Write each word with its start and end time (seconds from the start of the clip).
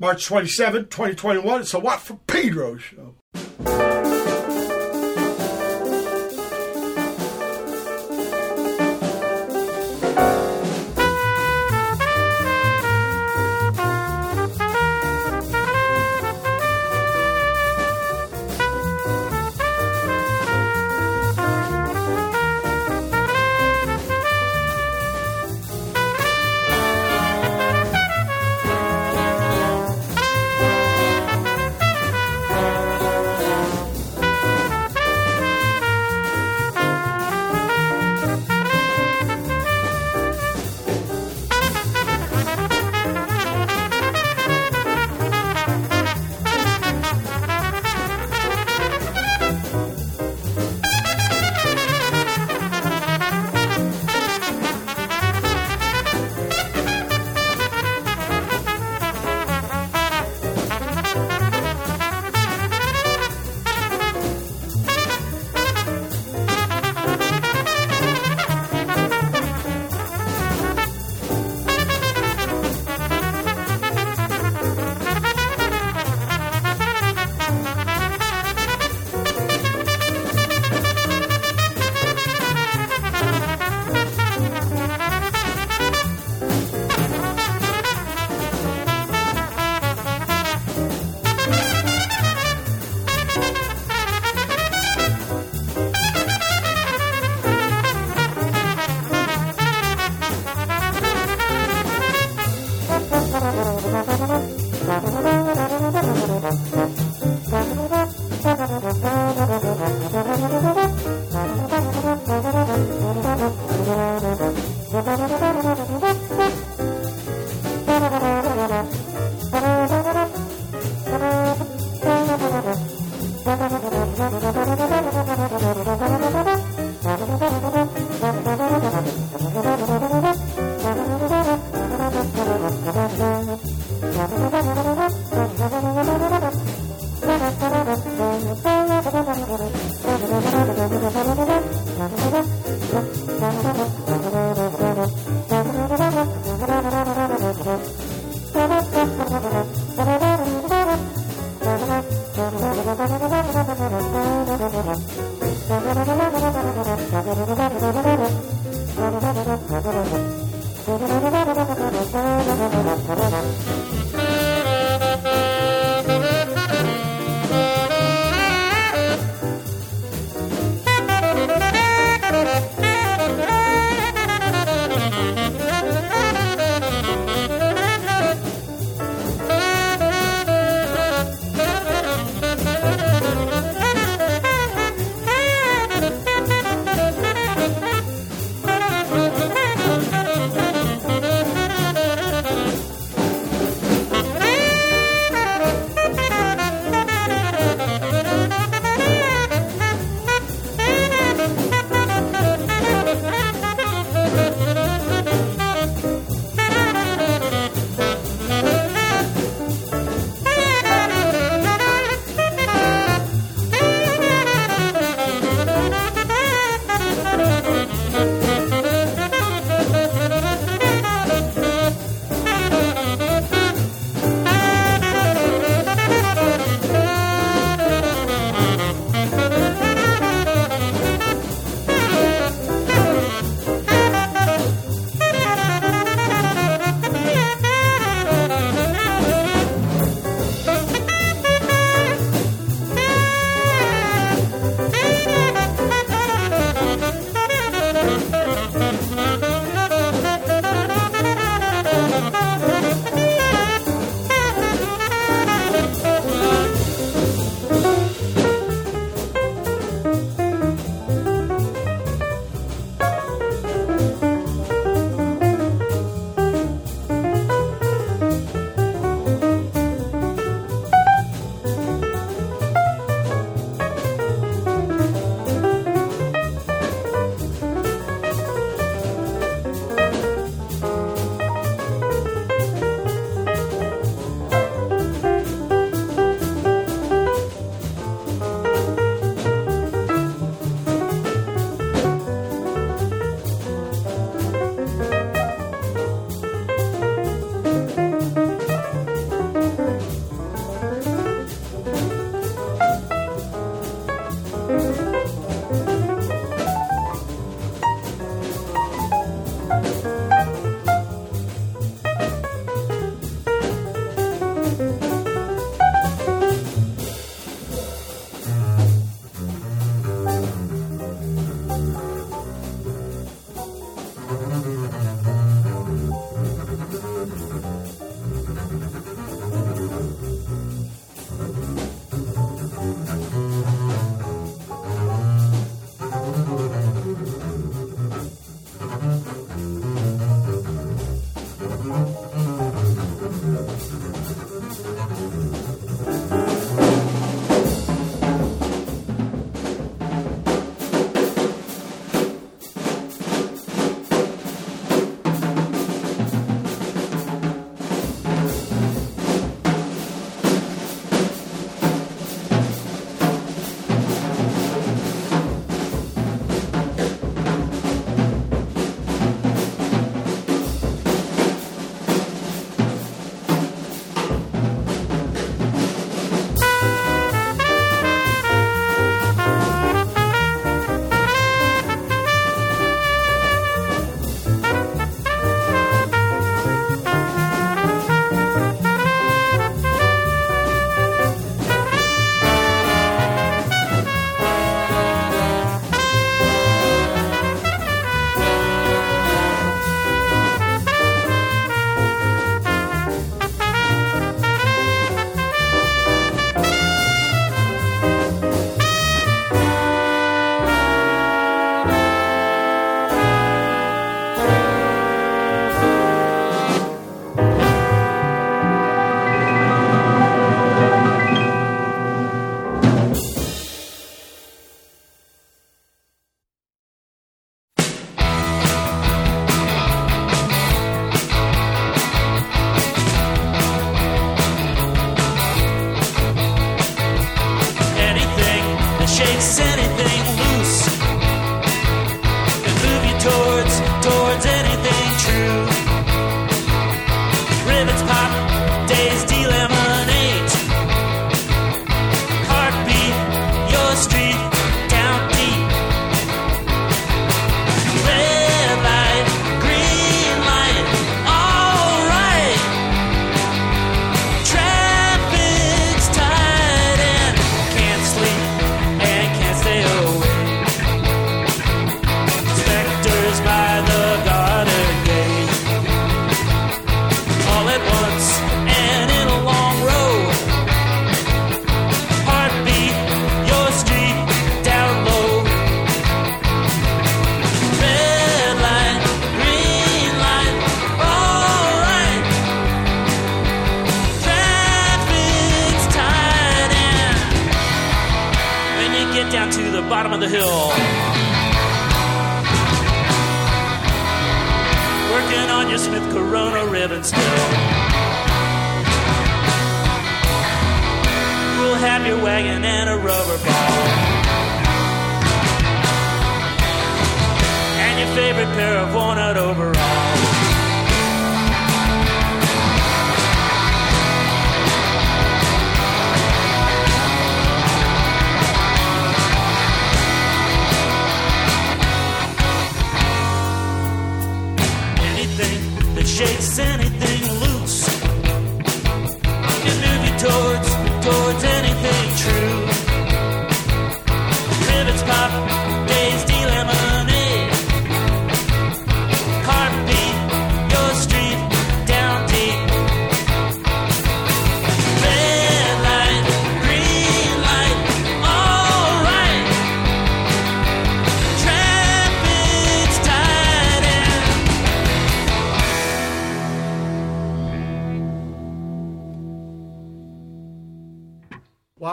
March 0.00 0.26
27, 0.26 0.84
2021. 0.84 1.60
It's 1.60 1.74
a 1.74 1.80
Watt 1.80 2.00
for 2.00 2.20
Pedro 2.26 2.76
show. 2.76 3.16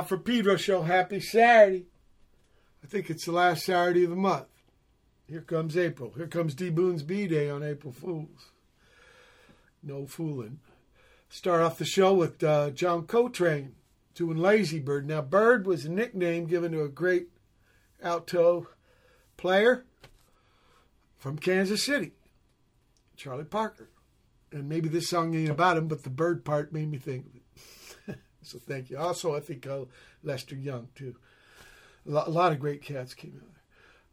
Watt 0.05 0.09
from 0.09 0.19
Pedro 0.19 0.55
Show. 0.55 0.83
Happy 0.83 1.19
Saturday. 1.19 1.85
I 2.83 2.87
think 2.87 3.09
it's 3.09 3.25
the 3.25 3.31
last 3.31 3.65
Saturday 3.65 4.03
of 4.03 4.11
the 4.11 4.15
month. 4.15 4.45
Here 5.27 5.41
comes 5.41 5.75
April. 5.75 6.13
Here 6.15 6.27
comes 6.27 6.53
D 6.53 6.69
Boon's 6.69 7.01
B 7.01 7.25
Day 7.25 7.49
on 7.49 7.63
April 7.63 7.91
Fools. 7.91 8.51
No 9.81 10.05
fooling. 10.05 10.59
Start 11.27 11.63
off 11.63 11.79
the 11.79 11.85
show 11.85 12.13
with 12.13 12.43
uh, 12.43 12.69
John 12.69 13.07
Coltrane 13.07 13.73
doing 14.13 14.37
Lazy 14.37 14.79
Bird. 14.79 15.07
Now, 15.07 15.21
Bird 15.23 15.65
was 15.65 15.85
a 15.85 15.91
nickname 15.91 16.45
given 16.45 16.71
to 16.73 16.83
a 16.83 16.89
great 16.89 17.29
alto 17.99 18.67
player 19.37 19.85
from 21.17 21.39
Kansas 21.39 21.83
City, 21.83 22.11
Charlie 23.17 23.43
Parker. 23.43 23.89
And 24.51 24.69
maybe 24.69 24.87
this 24.87 25.09
song 25.09 25.33
ain't 25.33 25.49
about 25.49 25.77
him, 25.77 25.87
but 25.87 26.03
the 26.03 26.11
bird 26.11 26.45
part 26.45 26.71
made 26.71 26.91
me 26.91 26.99
think. 26.99 27.34
So 28.45 28.59
thank 28.59 28.89
you. 28.89 28.97
Also, 28.97 29.35
I 29.35 29.39
think 29.39 29.67
uh, 29.67 29.85
Lester 30.23 30.55
Young 30.55 30.89
too. 30.95 31.15
A 32.07 32.11
lot, 32.11 32.27
a 32.27 32.31
lot 32.31 32.51
of 32.51 32.59
great 32.59 32.81
cats 32.81 33.13
came 33.13 33.41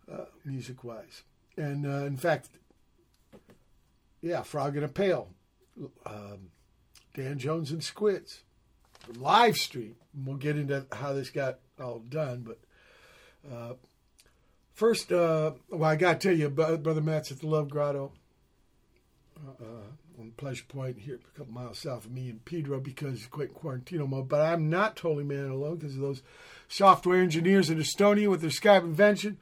out 0.08 0.20
uh, 0.20 0.24
music 0.44 0.82
wise, 0.82 1.22
and 1.56 1.86
uh, 1.86 2.06
in 2.06 2.16
fact, 2.16 2.48
yeah, 4.20 4.42
Frog 4.42 4.76
in 4.76 4.84
a 4.84 4.88
Pail, 4.88 5.28
um, 6.06 6.50
Dan 7.14 7.38
Jones 7.38 7.70
and 7.70 7.84
Squids, 7.84 8.40
live 9.16 9.56
stream. 9.56 9.96
We'll 10.14 10.36
get 10.36 10.56
into 10.56 10.86
how 10.92 11.12
this 11.12 11.30
got 11.30 11.58
all 11.80 12.00
done, 12.00 12.46
but. 12.46 12.58
Uh, 13.50 13.74
First, 14.74 15.12
uh, 15.12 15.52
well, 15.68 15.90
I 15.90 15.96
got 15.96 16.18
to 16.18 16.28
tell 16.28 16.36
you, 16.36 16.48
Brother 16.48 17.02
Matt's 17.02 17.30
at 17.30 17.40
the 17.40 17.46
Love 17.46 17.68
Grotto 17.68 18.10
uh, 19.46 19.91
Pleasure 20.42 20.64
Point 20.66 20.98
here, 20.98 21.20
a 21.24 21.38
couple 21.38 21.54
miles 21.54 21.78
south 21.78 22.06
of 22.06 22.10
me 22.10 22.28
in 22.28 22.40
Pedro 22.40 22.80
because 22.80 23.18
he's 23.18 23.28
quit 23.28 23.54
Quarantino 23.54 24.08
mode. 24.08 24.28
But 24.28 24.40
I'm 24.40 24.68
not 24.68 24.96
totally 24.96 25.22
man 25.22 25.48
alone 25.50 25.76
because 25.76 25.94
of 25.94 26.00
those 26.00 26.22
software 26.66 27.20
engineers 27.20 27.70
in 27.70 27.78
Estonia 27.78 28.28
with 28.28 28.40
their 28.40 28.50
Skype 28.50 28.82
invention. 28.82 29.38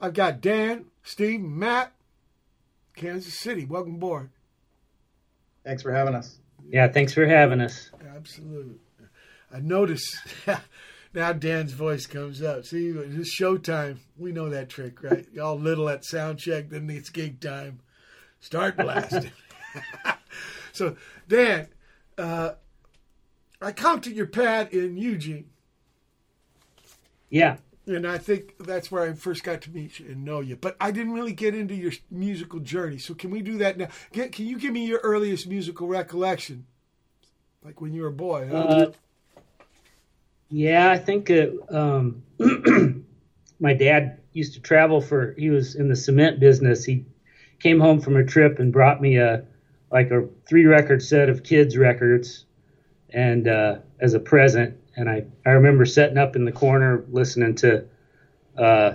I've 0.00 0.14
got 0.14 0.40
Dan, 0.40 0.84
Steve, 1.02 1.40
Matt, 1.40 1.92
Kansas 2.94 3.40
City. 3.40 3.64
Welcome 3.64 3.96
aboard. 3.96 4.30
Thanks 5.64 5.82
for 5.82 5.92
having 5.92 6.14
us. 6.14 6.38
Yeah, 6.70 6.86
thanks 6.86 7.12
for 7.12 7.26
having 7.26 7.60
us. 7.60 7.90
Absolutely. 8.14 8.76
I 9.52 9.58
noticed 9.58 10.16
now 11.12 11.32
Dan's 11.32 11.72
voice 11.72 12.06
comes 12.06 12.40
up. 12.40 12.66
See, 12.66 12.90
it's 12.90 13.36
showtime. 13.36 13.96
We 14.16 14.30
know 14.30 14.48
that 14.48 14.68
trick, 14.68 15.02
right? 15.02 15.26
Y'all 15.32 15.58
little 15.58 15.88
at 15.88 16.04
sound 16.04 16.38
check, 16.38 16.70
then 16.70 16.88
it's 16.88 17.10
gig 17.10 17.40
time. 17.40 17.80
Start 18.38 18.76
blasting. 18.76 19.32
so, 20.72 20.96
Dan, 21.28 21.68
uh, 22.18 22.52
I 23.60 23.72
counted 23.72 24.14
your 24.14 24.26
pad 24.26 24.72
in 24.72 24.96
Eugene. 24.96 25.50
Yeah. 27.30 27.56
And 27.86 28.06
I 28.06 28.18
think 28.18 28.54
that's 28.58 28.92
where 28.92 29.02
I 29.02 29.12
first 29.14 29.42
got 29.42 29.62
to 29.62 29.70
meet 29.70 29.98
you 29.98 30.06
and 30.06 30.24
know 30.24 30.40
you. 30.40 30.54
But 30.54 30.76
I 30.80 30.92
didn't 30.92 31.14
really 31.14 31.32
get 31.32 31.54
into 31.54 31.74
your 31.74 31.92
musical 32.10 32.60
journey. 32.60 32.98
So 32.98 33.14
can 33.14 33.30
we 33.30 33.42
do 33.42 33.58
that 33.58 33.76
now? 33.76 33.88
Get, 34.12 34.32
can 34.32 34.46
you 34.46 34.58
give 34.58 34.72
me 34.72 34.86
your 34.86 35.00
earliest 35.02 35.48
musical 35.48 35.88
recollection? 35.88 36.66
Like 37.64 37.80
when 37.80 37.92
you 37.92 38.02
were 38.02 38.08
a 38.08 38.12
boy, 38.12 38.48
huh? 38.48 38.56
Uh, 38.56 38.92
yeah, 40.48 40.90
I 40.90 40.98
think 40.98 41.30
it, 41.30 41.54
um, 41.70 42.22
my 43.60 43.74
dad 43.74 44.20
used 44.32 44.54
to 44.54 44.60
travel 44.60 45.00
for. 45.00 45.34
He 45.38 45.50
was 45.50 45.74
in 45.74 45.88
the 45.88 45.96
cement 45.96 46.40
business. 46.40 46.84
He 46.84 47.06
came 47.58 47.80
home 47.80 48.00
from 48.00 48.16
a 48.16 48.24
trip 48.24 48.58
and 48.58 48.72
brought 48.72 49.00
me 49.00 49.16
a 49.16 49.44
like 49.92 50.10
a 50.10 50.26
three 50.48 50.64
record 50.64 51.02
set 51.02 51.28
of 51.28 51.44
kids 51.44 51.76
records, 51.76 52.46
and 53.10 53.46
uh, 53.46 53.76
as 54.00 54.14
a 54.14 54.20
present. 54.20 54.78
And 54.96 55.08
I 55.08 55.26
I 55.46 55.50
remember 55.50 55.86
setting 55.86 56.18
up 56.18 56.36
in 56.36 56.44
the 56.44 56.52
corner 56.52 57.04
listening 57.10 57.54
to. 57.56 57.84
Uh, 58.56 58.94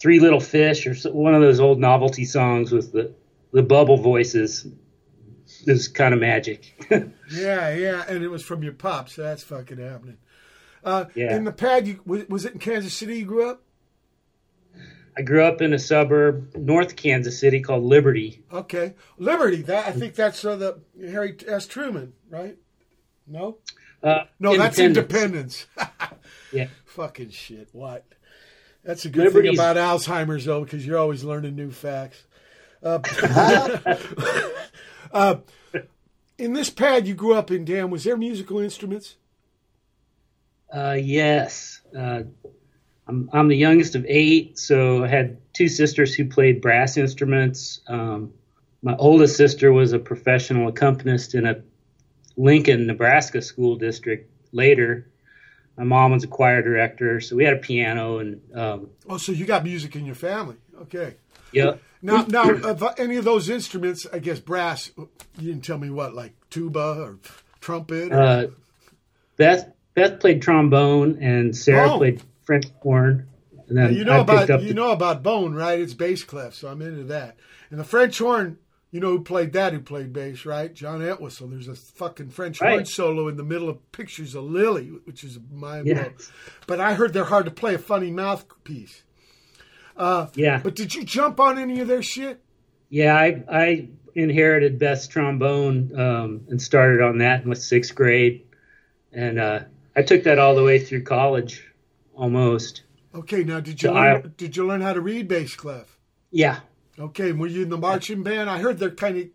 Three 0.00 0.18
Little 0.18 0.40
Fish 0.40 0.86
or 0.86 0.94
one 1.12 1.34
of 1.34 1.42
those 1.42 1.60
old 1.60 1.78
novelty 1.78 2.24
songs 2.24 2.72
with 2.72 2.90
the 2.90 3.14
the 3.52 3.62
bubble 3.62 3.98
voices. 3.98 4.66
It 5.66 5.72
was 5.72 5.88
kind 5.88 6.14
of 6.14 6.20
magic. 6.20 6.86
yeah, 6.90 7.74
yeah, 7.74 8.04
and 8.08 8.22
it 8.24 8.28
was 8.28 8.42
from 8.42 8.62
your 8.62 8.72
pops. 8.72 9.14
So 9.14 9.22
that's 9.22 9.42
fucking 9.42 9.78
happening. 9.78 10.16
Uh, 10.82 11.06
yeah. 11.14 11.36
In 11.36 11.44
the 11.44 11.52
pad, 11.52 11.86
you, 11.86 12.00
was 12.06 12.44
it 12.44 12.54
in 12.54 12.58
Kansas 12.60 12.94
City 12.94 13.18
you 13.18 13.24
grew 13.26 13.50
up? 13.50 13.62
I 15.16 15.22
grew 15.22 15.42
up 15.42 15.60
in 15.60 15.72
a 15.72 15.78
suburb 15.78 16.54
north 16.56 16.96
Kansas 16.96 17.38
City 17.38 17.60
called 17.60 17.84
Liberty. 17.84 18.42
Okay, 18.52 18.94
Liberty. 19.18 19.62
That 19.62 19.88
I 19.88 19.92
think 19.92 20.14
that's 20.14 20.44
uh, 20.44 20.56
the 20.56 20.80
Harry 21.00 21.36
S. 21.46 21.66
Truman, 21.66 22.12
right? 22.28 22.56
No, 23.26 23.58
uh, 24.02 24.24
no, 24.38 24.56
that's 24.56 24.78
Independence. 24.78 25.66
yeah, 26.52 26.68
fucking 26.86 27.30
shit. 27.30 27.68
What? 27.72 28.06
That's 28.84 29.04
a 29.04 29.10
good 29.10 29.24
Liberty's... 29.24 29.50
thing 29.50 29.58
about 29.58 29.76
Alzheimer's, 29.76 30.44
though, 30.44 30.64
because 30.64 30.86
you're 30.86 30.98
always 30.98 31.22
learning 31.22 31.54
new 31.54 31.70
facts. 31.70 32.24
Uh, 32.82 33.00
uh, 35.12 35.36
in 36.38 36.54
this 36.54 36.70
pad 36.70 37.06
you 37.06 37.14
grew 37.14 37.34
up 37.34 37.50
in, 37.50 37.64
Dan, 37.64 37.90
was 37.90 38.04
there 38.04 38.16
musical 38.16 38.58
instruments? 38.58 39.16
Uh, 40.72 40.96
yes. 40.98 41.82
Uh, 43.10 43.12
I'm, 43.12 43.30
I'm 43.32 43.48
the 43.48 43.56
youngest 43.56 43.94
of 43.94 44.04
eight, 44.08 44.58
so 44.58 45.04
I 45.04 45.08
had 45.08 45.38
two 45.52 45.68
sisters 45.68 46.14
who 46.14 46.26
played 46.26 46.60
brass 46.60 46.96
instruments. 46.96 47.80
Um, 47.86 48.32
my 48.82 48.96
oldest 48.96 49.36
sister 49.36 49.72
was 49.72 49.92
a 49.92 49.98
professional 49.98 50.68
accompanist 50.68 51.34
in 51.34 51.46
a 51.46 51.62
Lincoln, 52.36 52.86
Nebraska 52.86 53.42
school 53.42 53.76
district 53.76 54.30
later. 54.52 55.06
My 55.76 55.84
mom 55.84 56.12
was 56.12 56.24
a 56.24 56.28
choir 56.28 56.62
director, 56.62 57.20
so 57.20 57.36
we 57.36 57.44
had 57.44 57.54
a 57.54 57.58
piano 57.58 58.18
and. 58.18 58.40
Um, 58.54 58.90
oh, 59.08 59.16
so 59.18 59.32
you 59.32 59.44
got 59.46 59.64
music 59.64 59.96
in 59.96 60.06
your 60.06 60.14
family? 60.14 60.56
Okay. 60.82 61.16
Yeah. 61.52 61.74
Now, 62.02 62.24
now, 62.28 62.44
any 62.96 63.16
of 63.16 63.24
those 63.24 63.50
instruments, 63.50 64.06
I 64.10 64.20
guess 64.20 64.40
brass. 64.40 64.90
You 64.96 65.52
didn't 65.52 65.64
tell 65.64 65.78
me 65.78 65.90
what, 65.90 66.14
like 66.14 66.32
tuba 66.48 66.96
or 66.98 67.18
trumpet. 67.60 68.12
Or... 68.12 68.20
Uh, 68.20 68.46
Beth 69.36 69.72
Beth 69.94 70.20
played 70.20 70.40
trombone 70.40 71.18
and 71.20 71.54
Sarah 71.54 71.92
oh. 71.92 71.98
played 71.98 72.22
French 72.50 72.66
horn. 72.80 73.28
And 73.68 73.78
then 73.78 73.94
you 73.94 74.04
know 74.04 74.14
I 74.14 74.18
about 74.18 74.48
you 74.62 74.68
the... 74.68 74.74
know 74.74 74.90
about 74.90 75.22
bone, 75.22 75.54
right? 75.54 75.78
It's 75.78 75.94
bass 75.94 76.24
clef, 76.24 76.52
so 76.52 76.66
I'm 76.66 76.82
into 76.82 77.04
that. 77.04 77.36
And 77.70 77.78
the 77.78 77.84
French 77.84 78.18
horn, 78.18 78.58
you 78.90 78.98
know 78.98 79.10
who 79.10 79.22
played 79.22 79.52
that? 79.52 79.72
Who 79.72 79.78
played 79.78 80.12
bass, 80.12 80.44
right? 80.44 80.74
John 80.74 81.00
Entwistle. 81.00 81.46
There's 81.46 81.68
a 81.68 81.76
fucking 81.76 82.30
French 82.30 82.60
right. 82.60 82.70
horn 82.72 82.86
solo 82.86 83.28
in 83.28 83.36
the 83.36 83.44
middle 83.44 83.68
of 83.68 83.92
Pictures 83.92 84.34
of 84.34 84.42
Lily, 84.42 84.86
which 85.04 85.22
is 85.22 85.38
my 85.52 85.82
yeah. 85.82 86.08
But 86.66 86.80
I 86.80 86.94
heard 86.94 87.12
they're 87.12 87.22
hard 87.22 87.44
to 87.44 87.52
play. 87.52 87.74
A 87.74 87.78
funny 87.78 88.10
mouthpiece. 88.10 89.04
Uh, 89.96 90.26
yeah. 90.34 90.58
But 90.60 90.74
did 90.74 90.92
you 90.96 91.04
jump 91.04 91.38
on 91.38 91.56
any 91.56 91.78
of 91.78 91.86
their 91.86 92.02
shit? 92.02 92.42
Yeah, 92.88 93.14
I 93.14 93.44
I 93.48 93.88
inherited 94.16 94.80
Beth's 94.80 95.06
trombone 95.06 95.96
um, 95.96 96.40
and 96.48 96.60
started 96.60 97.00
on 97.00 97.18
that 97.18 97.44
in 97.44 97.50
the 97.50 97.54
sixth 97.54 97.94
grade, 97.94 98.44
and 99.12 99.38
uh, 99.38 99.60
I 99.94 100.02
took 100.02 100.24
that 100.24 100.40
all 100.40 100.56
the 100.56 100.64
way 100.64 100.80
through 100.80 101.04
college, 101.04 101.69
almost. 102.20 102.82
Okay, 103.14 103.42
now 103.42 103.58
did 103.58 103.82
you 103.82 103.90
learn, 103.90 104.22
I, 104.24 104.28
did 104.36 104.56
you 104.56 104.66
learn 104.66 104.82
how 104.82 104.92
to 104.92 105.00
read 105.00 105.26
bass 105.26 105.56
clef? 105.56 105.98
Yeah. 106.30 106.60
Okay, 106.98 107.32
were 107.32 107.46
you 107.46 107.62
in 107.62 107.70
the 107.70 107.78
marching 107.78 108.22
band? 108.22 108.48
I 108.48 108.58
heard 108.58 108.78
they're 108.78 108.90
kind 108.90 109.18
of 109.18 109.26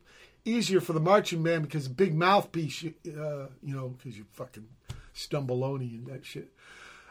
easier 0.45 0.79
for 0.79 0.93
the 0.93 0.99
marching 0.99 1.43
band 1.43 1.63
because 1.63 1.87
big 1.87 2.15
mouthpiece, 2.15 2.85
uh, 2.85 3.47
you 3.61 3.75
know, 3.75 3.89
because 3.89 4.17
you 4.17 4.25
fucking 4.33 4.67
stumbaloni 5.13 5.97
and 5.97 6.07
that 6.07 6.25
shit. 6.25 6.53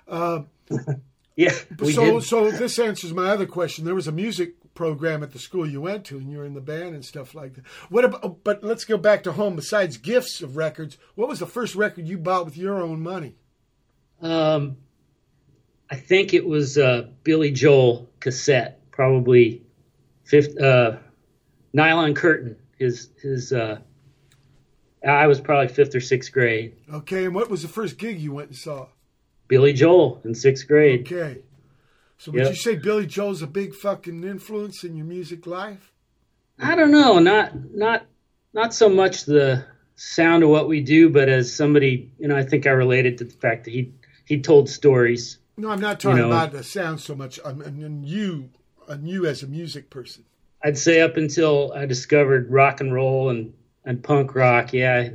Uh, 0.07 0.43
yeah. 1.37 1.51
so, 1.51 2.21
did. 2.21 2.23
so 2.23 2.51
this 2.51 2.79
answers 2.79 3.13
my 3.13 3.29
other 3.31 3.47
question. 3.47 3.85
There 3.85 3.95
was 3.95 4.07
a 4.07 4.13
music 4.13 4.55
program 4.75 5.23
at 5.23 5.33
the 5.33 5.39
school 5.39 5.69
you 5.69 5.81
went 5.81 6.05
to, 6.07 6.19
and 6.19 6.31
you 6.31 6.39
were 6.39 6.45
in 6.45 6.55
the 6.55 6.61
band 6.61 6.95
and 6.95 7.05
stuff 7.05 7.35
like 7.35 7.55
that. 7.55 7.67
What 7.89 8.05
about? 8.05 8.45
But 8.45 8.63
let's 8.63 8.85
go 8.85 8.97
back 8.97 9.25
to 9.25 9.33
home. 9.33 9.57
Besides 9.57 9.97
gifts 9.97 10.41
of 10.41 10.57
records, 10.57 10.97
what 11.15 11.29
was 11.29 11.41
the 11.41 11.47
first 11.47 11.75
record 11.75 12.07
you 12.07 12.17
bought 12.17 12.45
with 12.45 12.57
your 12.57 12.81
own 12.81 13.03
money? 13.03 13.35
Um, 14.23 14.77
I 15.91 15.97
think 15.97 16.35
it 16.35 16.47
was 16.47 16.77
a 16.77 17.11
Billy 17.23 17.51
Joel 17.51 18.09
cassette, 18.21 18.91
probably 18.91 19.63
fifth. 20.25 20.61
Uh, 20.61 20.97
Nylon 21.73 22.15
Curtain. 22.15 22.57
His 22.79 23.11
his. 23.21 23.53
Uh, 23.53 23.79
I 25.07 25.27
was 25.27 25.41
probably 25.41 25.69
fifth 25.69 25.95
or 25.95 26.01
sixth 26.01 26.33
grade. 26.33 26.77
Okay, 26.93 27.27
and 27.27 27.35
what 27.35 27.51
was 27.51 27.63
the 27.63 27.69
first 27.69 27.99
gig 27.99 28.19
you 28.19 28.33
went 28.33 28.49
and 28.49 28.57
saw? 28.57 28.89
Billy 29.49 29.73
Joel 29.75 30.23
in 30.25 30.35
sixth 30.35 30.67
grade. 30.67 31.01
Okay. 31.01 31.43
So 32.17 32.33
would 32.33 32.41
yep. 32.41 32.51
you 32.51 32.57
say 32.57 32.77
Billy 32.77 33.07
Joel's 33.07 33.43
a 33.43 33.47
big 33.47 33.75
fucking 33.75 34.25
influence 34.25 34.83
in 34.83 34.97
your 34.97 35.05
music 35.05 35.47
life? 35.47 35.93
I 36.59 36.75
don't 36.77 36.91
know, 36.93 37.19
not 37.19 37.53
not 37.75 38.07
not 38.53 38.73
so 38.73 38.89
much 38.89 39.25
the 39.25 39.65
sound 39.97 40.43
of 40.43 40.49
what 40.49 40.69
we 40.69 40.81
do, 40.81 41.11
but 41.11 41.29
as 41.29 41.55
somebody, 41.55 42.13
you 42.19 42.29
know, 42.29 42.37
I 42.37 42.45
think 42.45 42.67
I 42.67 42.71
related 42.71 43.19
to 43.19 43.25
the 43.25 43.35
fact 43.35 43.65
that 43.65 43.73
he 43.73 43.93
he 44.25 44.41
told 44.41 44.69
stories. 44.69 45.39
No, 45.57 45.71
I'm 45.71 45.81
not 45.81 46.01
talking 46.01 46.19
you 46.19 46.23
know, 46.25 46.31
about 46.31 46.53
the 46.53 46.65
sound 46.65 47.01
so 47.01 47.15
much. 47.15 47.39
I 47.45 47.53
mean, 47.53 48.03
you, 48.05 48.51
and 48.89 49.09
you 49.09 49.27
as 49.27 49.43
a 49.43 49.47
music 49.47 49.91
person. 49.91 50.25
I'd 50.63 50.79
say 50.79 51.01
up 51.01 51.17
until 51.17 51.73
I 51.75 51.87
discovered 51.87 52.51
rock 52.51 52.81
and 52.81 52.93
roll 52.93 53.31
and 53.31 53.55
and 53.85 54.03
punk 54.03 54.35
rock, 54.35 54.73
yeah, 54.73 55.11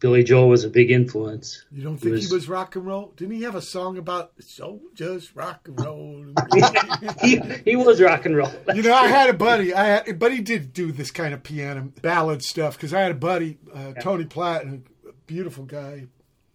Billy 0.00 0.24
Joel 0.24 0.48
was 0.48 0.64
a 0.64 0.68
big 0.68 0.90
influence. 0.90 1.64
You 1.70 1.84
don't 1.84 1.96
think 1.96 2.06
he 2.06 2.10
was, 2.10 2.28
he 2.28 2.34
was 2.34 2.48
rock 2.48 2.74
and 2.74 2.84
roll? 2.84 3.12
Didn't 3.16 3.36
he 3.36 3.42
have 3.42 3.54
a 3.54 3.62
song 3.62 3.96
about 3.96 4.32
soldiers 4.40 5.36
rock 5.36 5.68
and 5.68 5.80
roll? 5.80 6.24
he, 7.22 7.38
he 7.64 7.76
was 7.76 8.00
rock 8.00 8.26
and 8.26 8.36
roll. 8.36 8.50
you 8.74 8.82
know, 8.82 8.92
I 8.92 9.06
had 9.06 9.30
a 9.30 9.34
buddy. 9.34 9.72
I 9.72 9.84
had, 9.84 10.18
but 10.18 10.32
he 10.32 10.40
did 10.40 10.72
do 10.72 10.90
this 10.90 11.12
kind 11.12 11.32
of 11.32 11.44
piano 11.44 11.92
ballad 12.02 12.42
stuff 12.42 12.76
because 12.76 12.92
I 12.92 13.00
had 13.02 13.12
a 13.12 13.14
buddy, 13.14 13.58
uh, 13.72 13.92
yeah. 13.94 14.02
Tony 14.02 14.24
Platt, 14.24 14.64
a 14.64 14.80
beautiful 15.28 15.64
guy. 15.64 16.08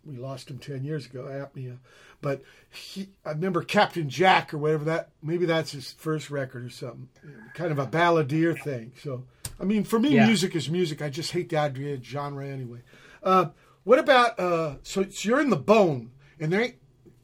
We 0.04 0.18
lost 0.18 0.50
him 0.52 0.58
ten 0.58 0.84
years 0.84 1.06
ago, 1.06 1.24
apnea. 1.24 1.78
But 2.22 2.42
he, 2.70 3.10
I 3.26 3.32
remember 3.32 3.64
Captain 3.64 4.10
Jack 4.10 4.54
or 4.54 4.58
whatever 4.58 4.86
that. 4.86 5.10
Maybe 5.22 5.46
that's 5.46 5.72
his 5.72 5.92
first 5.94 6.30
record 6.30 6.66
or 6.66 6.70
something. 6.70 7.10
Kind 7.54 7.72
of 7.72 7.80
a 7.80 7.86
balladeer 7.88 8.62
thing. 8.62 8.94
So, 9.02 9.26
I 9.60 9.64
mean, 9.64 9.84
for 9.84 10.00
me, 10.00 10.16
yeah. 10.16 10.26
music 10.26 10.56
is 10.56 10.70
music. 10.70 11.02
I 11.02 11.10
just 11.10 11.32
hate 11.32 11.50
the 11.50 11.58
idea 11.58 12.02
genre 12.02 12.48
anyway. 12.48 12.80
Uh, 13.24 13.48
What 13.84 14.00
about 14.00 14.40
uh? 14.40 14.76
So, 14.84 15.04
so 15.04 15.30
you're 15.30 15.40
in 15.40 15.50
the 15.50 15.56
bone, 15.56 16.12
and 16.40 16.52
there 16.52 16.62
ain't 16.62 16.76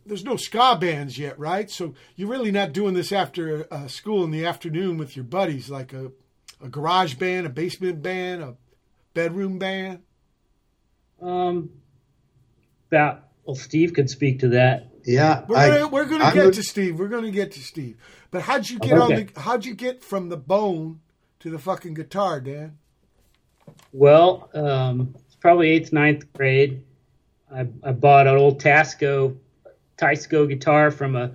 there's 0.06 0.24
no 0.24 0.38
ska 0.38 0.78
bands 0.80 1.18
yet, 1.18 1.38
right? 1.40 1.70
So 1.70 1.94
you're 2.16 2.30
really 2.30 2.52
not 2.52 2.72
doing 2.74 2.94
this 2.94 3.12
after 3.12 3.68
uh, 3.72 3.88
school 3.88 4.24
in 4.24 4.32
the 4.32 4.46
afternoon 4.46 4.98
with 4.98 5.16
your 5.16 5.26
buddies, 5.26 5.70
like 5.70 5.92
a 5.92 6.12
a 6.62 6.70
garage 6.70 7.16
band, 7.16 7.46
a 7.46 7.50
basement 7.50 8.02
band, 8.02 8.42
a 8.42 8.56
bedroom 9.14 9.60
band. 9.60 10.04
Um, 11.22 11.72
about 12.90 13.28
well, 13.46 13.56
Steve 13.56 13.94
could 13.94 14.10
speak 14.10 14.40
to 14.40 14.50
that. 14.50 14.90
Yeah, 15.06 15.44
We're 15.48 15.58
I- 15.58 15.68
gonna 15.70 15.88
we're 15.90 16.06
gonna 16.06 16.24
I'm 16.26 16.34
get 16.34 16.46
a- 16.48 16.52
to 16.52 16.64
Steve. 16.64 16.98
We're 17.00 17.10
gonna 17.10 17.32
get 17.32 17.52
to 17.54 17.60
Steve. 17.60 17.98
But 18.32 18.42
how'd 18.44 18.70
you 18.70 18.80
get 18.80 18.94
Okay. 18.94 19.02
on 19.02 19.10
the? 19.34 19.40
How'd 19.42 19.66
you 19.66 19.74
get 19.76 20.04
from 20.04 20.30
the 20.30 20.38
bone 20.38 21.02
to 21.42 21.50
the 21.50 21.60
fucking 21.60 21.94
guitar, 21.94 22.40
Dan? 22.40 22.78
Well, 23.92 24.50
um, 24.54 25.16
it's 25.26 25.36
probably 25.36 25.70
eighth, 25.70 25.94
ninth 25.94 26.32
grade. 26.34 26.84
I, 27.54 27.68
I 27.84 27.92
bought 27.92 28.28
an 28.28 28.38
old 28.38 28.60
Tasco, 28.62 29.36
Tisco 29.98 30.48
guitar 30.48 30.90
from 30.90 31.16
a 31.16 31.32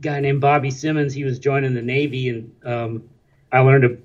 guy 0.00 0.20
named 0.20 0.40
Bobby 0.40 0.70
Simmons. 0.70 1.14
He 1.14 1.24
was 1.24 1.38
joining 1.38 1.74
the 1.74 1.82
Navy, 1.82 2.28
and 2.30 2.52
um, 2.64 3.08
I 3.52 3.60
learned 3.60 3.82
to 3.82 3.98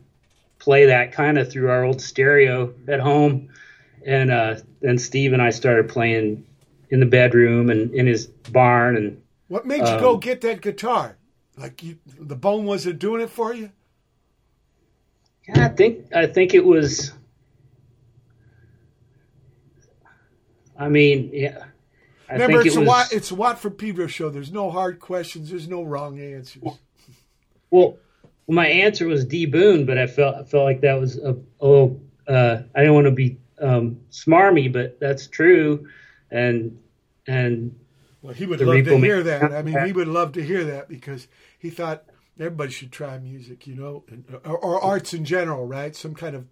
play 0.59 0.85
that 0.87 1.11
kind 1.13 1.37
of 1.37 1.51
through 1.51 1.69
our 1.69 1.83
old 1.83 2.01
stereo 2.01 2.73
at 2.87 2.99
home. 2.99 3.49
And 4.05 4.29
uh, 4.31 4.55
then 4.81 4.97
Steve 4.97 5.33
and 5.33 5.41
I 5.41 5.49
started 5.49 5.89
playing 5.89 6.45
in 6.89 6.99
the 6.99 7.05
bedroom 7.05 7.69
and 7.69 7.93
in 7.93 8.07
his 8.07 8.27
barn. 8.27 8.97
And 8.97 9.21
What 9.47 9.65
made 9.65 9.87
you 9.87 9.99
go 9.99 10.15
Um, 10.15 10.19
get 10.19 10.41
that 10.41 10.61
guitar? 10.61 11.17
Like 11.57 11.83
you, 11.83 11.97
the 12.05 12.35
bone 12.35 12.65
wasn't 12.65 12.99
doing 12.99 13.21
it 13.21 13.29
for 13.29 13.53
you. 13.53 13.71
yeah, 15.47 15.65
I 15.65 15.69
think 15.69 16.13
I 16.15 16.27
think 16.27 16.53
it 16.53 16.65
was. 16.65 17.13
I 20.77 20.89
mean, 20.89 21.29
yeah. 21.33 21.65
I 22.29 22.33
Remember, 22.33 22.57
think 22.63 22.67
it's 22.67 22.75
it 22.75 22.79
a 22.79 22.81
was, 22.81 22.87
Wat, 22.87 23.13
it's 23.13 23.31
a 23.31 23.35
Watt 23.35 23.59
from 23.59 23.73
Pedro 23.73 24.07
show. 24.07 24.29
There's 24.29 24.51
no 24.51 24.71
hard 24.71 24.99
questions. 24.99 25.49
There's 25.49 25.67
no 25.67 25.83
wrong 25.83 26.19
answers. 26.19 26.79
Well, 27.69 27.97
my 28.47 28.67
answer 28.67 29.07
was 29.07 29.25
D 29.25 29.45
Boon, 29.45 29.85
but 29.85 29.97
I 29.97 30.07
felt 30.07 30.35
I 30.35 30.43
felt 30.43 30.63
like 30.65 30.81
that 30.81 30.99
was 30.99 31.17
a, 31.17 31.35
a 31.61 31.67
little. 31.67 32.01
Uh, 32.27 32.63
I 32.75 32.79
didn't 32.81 32.93
want 32.95 33.05
to 33.05 33.11
be 33.11 33.37
um, 33.61 33.99
smarmy, 34.11 34.71
but 34.71 34.99
that's 34.99 35.27
true, 35.27 35.87
and 36.33 36.79
and 37.27 37.79
Well, 38.21 38.33
he 38.33 38.45
would 38.45 38.59
love 38.59 38.83
to 38.83 38.91
Man. 38.91 39.03
hear 39.03 39.23
that. 39.23 39.53
I 39.53 39.61
mean, 39.61 39.85
he 39.85 39.93
would 39.93 40.07
love 40.09 40.33
to 40.33 40.43
hear 40.43 40.65
that 40.65 40.89
because 40.89 41.27
he 41.59 41.69
thought 41.69 42.03
everybody 42.39 42.71
should 42.71 42.91
try 42.91 43.17
music, 43.19 43.67
you 43.67 43.75
know, 43.75 44.03
and, 44.09 44.25
or, 44.43 44.57
or 44.57 44.81
arts 44.83 45.13
in 45.13 45.23
general, 45.23 45.65
right? 45.67 45.95
Some 45.95 46.15
kind 46.15 46.35
of 46.35 46.45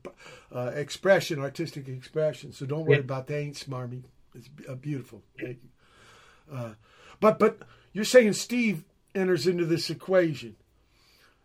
uh, 0.56 0.72
expression, 0.76 1.40
artistic 1.40 1.88
expression. 1.90 2.54
So 2.54 2.66
don't 2.66 2.86
worry 2.86 2.98
Yeah. 2.98 3.02
about 3.02 3.28
that. 3.28 3.38
Ain't 3.38 3.56
smarmy. 3.56 4.04
It's 4.36 4.50
uh, 4.70 4.76
beautiful. 4.76 5.24
Thank 5.42 5.60
you. 5.64 6.56
Uh, 6.56 6.74
but 7.20 7.40
but 7.40 7.60
you're 7.94 8.06
saying 8.06 8.34
Steve 8.34 8.84
enters 9.16 9.48
into 9.48 9.66
this 9.66 9.90
equation. 9.90 10.56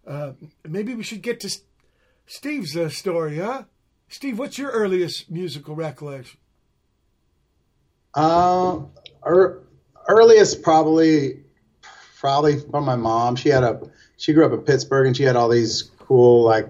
Uh, 0.07 0.33
maybe 0.69 0.95
we 0.95 1.03
should 1.03 1.23
get 1.23 1.41
to 1.41 1.51
Steve's 2.27 2.77
uh, 2.77 2.89
story, 2.89 3.39
huh? 3.39 3.65
Steve, 4.09 4.39
what's 4.39 4.57
your 4.59 4.71
earliest 4.71 5.31
musical 5.31 5.75
recollection? 5.75 6.39
Uh, 8.17 8.81
er, 9.25 9.63
earliest 10.09 10.63
probably, 10.63 11.41
probably 12.19 12.59
from 12.59 12.85
my 12.85 12.97
mom. 12.97 13.37
She 13.37 13.51
had 13.51 13.63
a, 13.63 13.81
she 14.17 14.33
grew 14.33 14.45
up 14.47 14.53
in 14.53 14.61
Pittsburgh 14.61 15.07
and 15.07 15.17
she 15.17 15.23
had 15.23 15.37
all 15.37 15.49
these 15.49 15.91
cool 15.99 16.43
like 16.43 16.69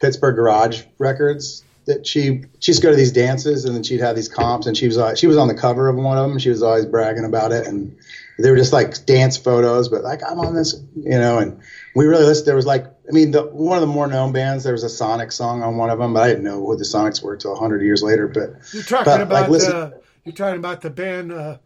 Pittsburgh 0.00 0.34
garage 0.34 0.82
records 0.98 1.62
that 1.86 2.06
she 2.06 2.42
she 2.60 2.70
used 2.72 2.80
to 2.80 2.86
go 2.86 2.90
to 2.90 2.96
these 2.96 3.12
dances 3.12 3.64
and 3.64 3.74
then 3.74 3.82
she'd 3.82 4.00
have 4.00 4.14
these 4.16 4.28
comps 4.28 4.66
and 4.66 4.76
she 4.76 4.86
was 4.86 4.96
uh, 4.96 5.14
she 5.14 5.26
was 5.26 5.36
on 5.36 5.48
the 5.48 5.54
cover 5.54 5.88
of 5.88 5.96
one 5.96 6.16
of 6.16 6.28
them. 6.28 6.38
She 6.38 6.48
was 6.48 6.62
always 6.62 6.86
bragging 6.86 7.24
about 7.24 7.52
it 7.52 7.66
and 7.66 7.96
they 8.38 8.50
were 8.50 8.56
just 8.56 8.72
like 8.72 9.04
dance 9.04 9.36
photos, 9.36 9.88
but 9.88 10.02
like 10.02 10.20
I'm 10.26 10.38
on 10.40 10.54
this, 10.54 10.74
you 10.96 11.10
know. 11.18 11.38
And 11.38 11.60
we 11.94 12.06
really 12.06 12.24
listened. 12.24 12.46
There 12.46 12.56
was 12.56 12.66
like 12.66 12.86
I 12.86 13.12
mean, 13.12 13.32
the, 13.32 13.42
one 13.42 13.76
of 13.76 13.82
the 13.82 13.86
more 13.86 14.06
known 14.06 14.32
bands. 14.32 14.64
There 14.64 14.72
was 14.72 14.84
a 14.84 14.88
Sonic 14.88 15.32
song 15.32 15.62
on 15.62 15.76
one 15.76 15.90
of 15.90 15.98
them, 15.98 16.14
but 16.14 16.22
I 16.22 16.28
didn't 16.28 16.44
know 16.44 16.64
who 16.64 16.76
the 16.76 16.84
Sonics 16.84 17.22
were 17.22 17.36
till 17.36 17.56
hundred 17.56 17.82
years 17.82 18.02
later. 18.02 18.28
But 18.28 18.54
You're 18.72 18.82
talking 18.84 19.04
But, 19.04 19.20
about 19.22 19.42
like, 19.42 19.50
listen- 19.50 19.72
uh, 19.72 19.90
you're 20.38 20.46
talking 20.46 20.58
about 20.58 20.80
the 20.80 20.90
band 20.90 21.32
uh, 21.32 21.58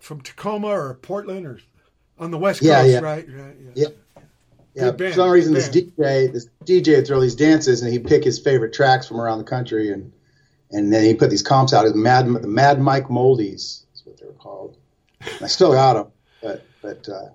from 0.00 0.20
Tacoma 0.20 0.68
or 0.68 0.94
Portland 0.94 1.46
or 1.46 1.60
on 2.18 2.30
the 2.30 2.38
West 2.38 2.62
Yeah, 2.62 2.80
Coast, 2.82 2.92
yeah. 2.92 3.00
right? 3.00 3.26
Right. 3.28 3.56
Yeah. 3.74 3.88
Yeah. 3.88 3.88
Yeah, 4.74 4.92
for 4.92 5.12
some 5.12 5.30
reason, 5.30 5.52
this. 5.52 5.68
DJ, 5.68 6.32
this 6.32 6.48
DJ 6.64 6.96
would 6.96 7.06
throw 7.06 7.20
these 7.20 7.34
dances, 7.34 7.82
and 7.82 7.92
he'd 7.92 8.06
pick 8.06 8.24
his 8.24 8.38
favorite 8.38 8.72
tracks 8.72 9.06
from 9.06 9.20
around 9.20 9.36
the 9.36 9.44
country, 9.44 9.92
and 9.92 10.12
and 10.70 10.90
then 10.90 11.04
he 11.04 11.12
put 11.12 11.28
these 11.28 11.42
comps 11.42 11.74
out 11.74 11.84
as 11.84 11.94
Mad 11.94 12.26
the 12.26 12.48
Mad 12.48 12.80
Mike 12.80 13.08
Moldies, 13.08 13.84
is 13.92 14.02
what 14.04 14.18
they 14.18 14.24
were 14.24 14.32
called. 14.32 14.78
And 15.20 15.42
I 15.42 15.48
still 15.48 15.72
got 15.72 15.92
them, 15.94 16.06
but 16.42 16.64
but 16.80 17.06
uh, 17.06 17.28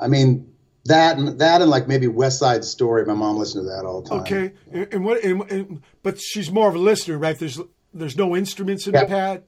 I 0.00 0.08
mean 0.08 0.52
that 0.86 1.16
and 1.16 1.38
that 1.38 1.62
and 1.62 1.70
like 1.70 1.86
maybe 1.86 2.08
West 2.08 2.40
Side 2.40 2.64
Story. 2.64 3.04
My 3.04 3.14
mom 3.14 3.36
listened 3.36 3.66
to 3.66 3.70
that 3.70 3.84
all 3.84 4.02
the 4.02 4.08
time. 4.10 4.20
Okay. 4.22 4.52
And, 4.72 4.94
and 4.94 5.04
what? 5.04 5.22
And, 5.22 5.48
and, 5.48 5.82
but 6.02 6.20
she's 6.20 6.50
more 6.50 6.68
of 6.68 6.74
a 6.74 6.78
listener, 6.78 7.18
right? 7.18 7.38
There's 7.38 7.60
there's 7.94 8.16
no 8.16 8.34
instruments 8.36 8.88
in 8.88 8.94
the 8.94 9.06
pad. 9.06 9.44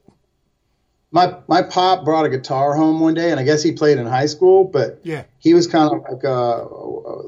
My 1.13 1.35
my 1.47 1.61
pop 1.61 2.03
brought 2.03 2.25
a 2.25 2.29
guitar 2.29 2.73
home 2.75 2.99
one 2.99 3.13
day, 3.13 3.29
and 3.29 3.39
I 3.39 3.43
guess 3.43 3.61
he 3.61 3.71
played 3.71 3.99
in 3.99 4.07
high 4.07 4.25
school, 4.25 4.63
but 4.63 4.99
Yeah. 5.03 5.23
he 5.37 5.53
was 5.53 5.67
kind 5.67 5.93
of 5.93 6.01
like 6.11 6.25
uh 6.25 6.65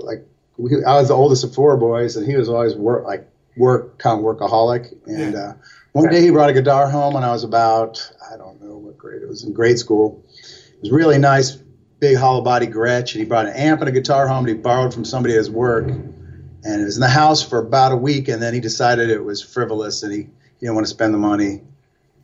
like 0.04 0.26
we, 0.58 0.84
I 0.84 0.96
was 0.96 1.10
the 1.10 1.14
oldest 1.14 1.44
of 1.44 1.54
four 1.54 1.78
boys, 1.78 2.16
and 2.18 2.26
he 2.26 2.36
was 2.36 2.50
always 2.50 2.76
work 2.76 3.06
like 3.06 3.30
work 3.56 4.00
kind 4.00 4.20
of 4.20 4.26
workaholic. 4.26 4.92
And 5.06 5.34
Yeah. 5.34 5.40
uh, 5.40 5.54
one 5.92 6.10
day 6.10 6.20
he 6.22 6.32
brought 6.32 6.50
a 6.50 6.54
guitar 6.54 6.90
home 6.90 7.14
when 7.14 7.24
I 7.24 7.32
was 7.32 7.44
about 7.44 8.02
I 8.34 8.38
don't 8.38 8.60
know 8.62 8.76
what 8.76 8.98
grade 8.98 9.22
it 9.22 9.30
was 9.30 9.44
in 9.44 9.54
grade 9.54 9.78
school. 9.78 10.24
It 10.34 10.82
was 10.82 10.92
really 10.92 11.20
nice, 11.20 11.58
big 12.00 12.18
hollow 12.18 12.42
body 12.42 12.66
Gretsch, 12.66 13.14
and 13.14 13.20
he 13.20 13.26
brought 13.26 13.46
an 13.46 13.54
amp 13.54 13.82
and 13.82 13.90
a 13.90 13.92
guitar 13.92 14.28
home 14.28 14.46
that 14.46 14.52
he 14.52 14.58
borrowed 14.58 14.96
from 14.96 15.06
somebody 15.06 15.36
at 15.36 15.38
his 15.38 15.52
work. 15.52 15.88
And 15.88 16.82
it 16.82 16.86
was 16.86 16.98
in 16.98 17.02
the 17.02 17.08
house 17.08 17.44
for 17.44 17.60
about 17.60 17.92
a 17.92 17.96
week, 17.96 18.30
and 18.30 18.42
then 18.42 18.56
he 18.56 18.60
decided 18.60 19.12
it 19.12 19.24
was 19.24 19.44
frivolous, 19.44 20.02
and 20.02 20.12
he, 20.12 20.22
he 20.22 20.62
didn't 20.62 20.74
want 20.74 20.88
to 20.88 20.90
spend 20.90 21.14
the 21.14 21.20
money. 21.20 21.62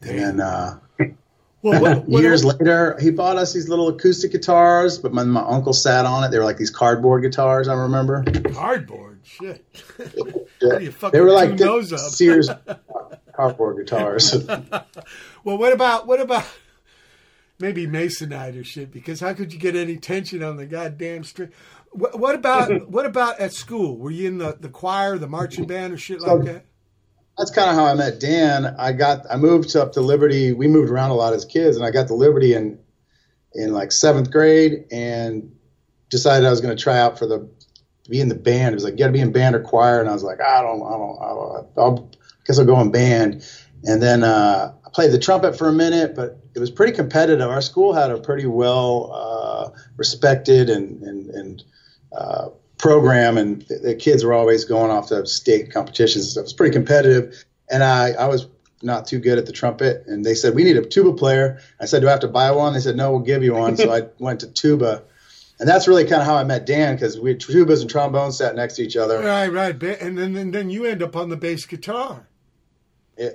And 0.02 0.17
then 0.17 0.39
uh, 0.41 0.80
Well, 1.62 1.82
what, 1.82 2.06
what, 2.08 2.21
years 2.24 2.43
later, 2.43 2.97
he 3.00 3.12
bought 3.12 3.38
us 3.38 3.54
these 3.54 3.69
little 3.69 3.89
acoustic 3.89 4.32
guitars, 4.32 4.97
but 4.97 5.13
my, 5.13 5.24
my 5.24 5.41
uncle 5.41 5.74
sat 5.74 6.06
on 6.06 6.24
it. 6.24 6.32
They 6.32 6.39
were 6.39 6.45
like 6.45 6.58
these 6.58 6.71
cardboard 6.71 7.24
guitars, 7.24 7.67
I 7.67 7.76
remember. 7.76 8.24
cardboard 8.54 9.19
shit. 9.24 9.65
Yeah. 10.62 10.78
do 10.78 10.84
you 10.86 10.91
fucking 10.91 11.17
They 11.17 11.24
were 11.24 11.32
like 11.32 11.50
tune 11.50 11.58
those 11.58 11.93
up? 11.93 12.00
Sears 12.00 12.50
cardboard 13.36 13.78
guitars. 13.78 14.36
Well, 15.43 15.58
what 15.58 15.74
about 15.74 16.06
what 16.06 16.21
about 16.21 16.45
maybe 17.60 17.88
Masonite 17.88 18.62
or 18.62 18.63
shit? 18.63 18.91
Because 18.91 19.21
how 19.21 19.34
could 19.34 19.52
you 19.52 19.58
get 19.58 19.76
any 19.76 19.97
tension 19.97 20.43
on 20.43 20.58
the 20.58 20.67
goddamn 20.67 21.24
string? 21.24 21.50
What, 21.89 22.19
what 22.19 22.36
about 22.36 22.88
what 22.88 23.08
about 23.08 23.39
at 23.39 23.54
school? 23.54 23.97
Were 23.97 24.12
you 24.12 24.28
in 24.28 24.38
the, 24.38 24.56
the 24.60 24.69
choir, 24.69 25.17
the 25.17 25.28
marching 25.28 25.65
band, 25.65 25.93
or 25.93 25.97
shit 25.97 26.21
like 26.21 26.43
that? 26.43 26.65
That's 27.41 27.49
kind 27.49 27.71
of 27.71 27.75
how 27.75 27.86
I 27.86 27.95
met 27.95 28.19
Dan. 28.19 28.67
I 28.77 28.91
got 28.91 29.25
I 29.27 29.36
moved 29.36 29.75
up 29.75 29.93
to 29.93 30.01
Liberty. 30.01 30.51
We 30.51 30.67
moved 30.67 30.91
around 30.91 31.10
a 31.10 31.15
lot 31.15 31.34
as 31.34 31.43
kids, 31.43 31.75
and 31.75 31.84
I 31.84 31.89
got 31.89 32.06
to 32.10 32.13
Liberty 32.13 32.54
in 32.54 32.77
in 33.56 33.73
like 33.73 33.91
seventh 33.91 34.30
grade, 34.30 34.86
and 34.91 35.51
decided 36.10 36.45
I 36.45 36.51
was 36.51 36.62
going 36.62 36.77
to 36.77 36.82
try 36.82 36.99
out 36.99 37.17
for 37.17 37.25
the 37.25 37.49
be 38.08 38.21
in 38.21 38.30
the 38.30 38.36
band. 38.36 38.73
It 38.73 38.75
was 38.75 38.84
like, 38.84 38.93
you 38.93 38.99
got 38.99 39.08
to 39.08 39.12
be 39.12 39.21
in 39.21 39.32
band 39.32 39.56
or 39.56 39.60
choir, 39.60 39.99
and 39.99 40.08
I 40.08 40.13
was 40.13 40.21
like, 40.21 40.39
I 40.39 40.62
don't, 40.62 40.84
I 40.84 40.91
don't, 40.91 41.19
I 41.19 41.30
don't 41.30 41.77
I'll, 41.77 42.12
I 42.13 42.43
guess 42.45 42.60
I'll 42.60 42.65
go 42.65 42.80
in 42.80 42.91
band. 42.91 43.43
And 43.86 44.04
then 44.04 44.23
uh, 44.23 44.75
I 44.86 44.89
played 44.93 45.12
the 45.12 45.17
trumpet 45.17 45.58
for 45.58 45.67
a 45.67 45.73
minute, 45.73 46.15
but 46.15 46.38
it 46.54 46.60
was 46.60 46.69
pretty 46.69 46.93
competitive. 46.93 47.49
Our 47.49 47.62
school 47.62 47.93
had 47.93 48.12
a 48.12 48.19
pretty 48.19 48.45
well 48.45 49.10
uh, 49.12 49.80
respected 49.97 50.69
and 50.69 51.01
and, 51.01 51.30
and 51.32 51.63
uh, 52.15 52.49
program, 52.81 53.37
and 53.37 53.61
the, 53.63 53.75
the 53.79 53.95
kids 53.95 54.23
were 54.25 54.33
always 54.33 54.65
going 54.65 54.91
off 54.91 55.07
to 55.09 55.25
state 55.25 55.71
competitions 55.71 56.25
and 56.25 56.31
stuff. 56.31 56.41
It 56.41 56.45
was 56.45 56.53
pretty 56.53 56.73
competitive, 56.73 57.43
and 57.69 57.83
I 57.83 58.11
I 58.11 58.27
was 58.27 58.47
not 58.83 59.05
too 59.07 59.19
good 59.19 59.37
at 59.37 59.45
the 59.45 59.51
trumpet, 59.51 60.03
and 60.07 60.25
they 60.25 60.33
said 60.33 60.55
we 60.55 60.63
need 60.63 60.75
a 60.77 60.83
tuba 60.83 61.13
player. 61.13 61.59
I 61.79 61.85
said, 61.85 62.01
do 62.01 62.07
I 62.07 62.11
have 62.11 62.21
to 62.21 62.27
buy 62.27 62.49
one? 62.51 62.73
They 62.73 62.79
said, 62.79 62.95
no, 62.95 63.11
we'll 63.11 63.19
give 63.19 63.43
you 63.43 63.53
one. 63.53 63.77
so 63.77 63.91
I 63.93 64.07
went 64.19 64.39
to 64.41 64.47
tuba, 64.51 65.03
and 65.59 65.69
that's 65.69 65.87
really 65.87 66.03
kind 66.05 66.21
of 66.21 66.25
how 66.27 66.35
I 66.35 66.43
met 66.43 66.65
Dan 66.65 66.95
because 66.95 67.19
we 67.19 67.35
tubas 67.35 67.81
and 67.81 67.89
trombones 67.89 68.37
sat 68.39 68.55
next 68.55 68.75
to 68.77 68.81
each 68.83 68.97
other. 68.97 69.19
Right, 69.19 69.47
right. 69.49 69.81
And 70.01 70.17
then 70.17 70.35
and 70.35 70.51
then 70.53 70.69
you 70.71 70.85
end 70.85 71.03
up 71.03 71.15
on 71.15 71.29
the 71.29 71.37
bass 71.37 71.65
guitar. 71.65 72.27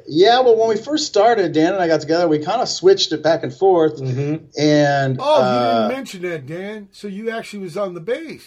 Yeah, 0.08 0.40
well, 0.40 0.56
when 0.58 0.68
we 0.70 0.76
first 0.76 1.06
started, 1.06 1.52
Dan 1.52 1.74
and 1.74 1.80
I 1.82 1.86
got 1.86 2.00
together. 2.00 2.26
We 2.26 2.40
kind 2.40 2.60
of 2.60 2.68
switched 2.68 3.12
it 3.12 3.22
back 3.22 3.44
and 3.44 3.54
forth, 3.54 4.00
Mhm. 4.00 4.46
and 4.58 5.16
Oh, 5.20 5.38
you 5.38 5.42
uh, 5.44 5.78
didn't 5.88 5.96
mention 5.96 6.22
that, 6.22 6.46
Dan. 6.46 6.88
So 6.90 7.06
you 7.06 7.30
actually 7.30 7.60
was 7.60 7.76
on 7.76 7.94
the 7.94 8.00
bass. 8.00 8.42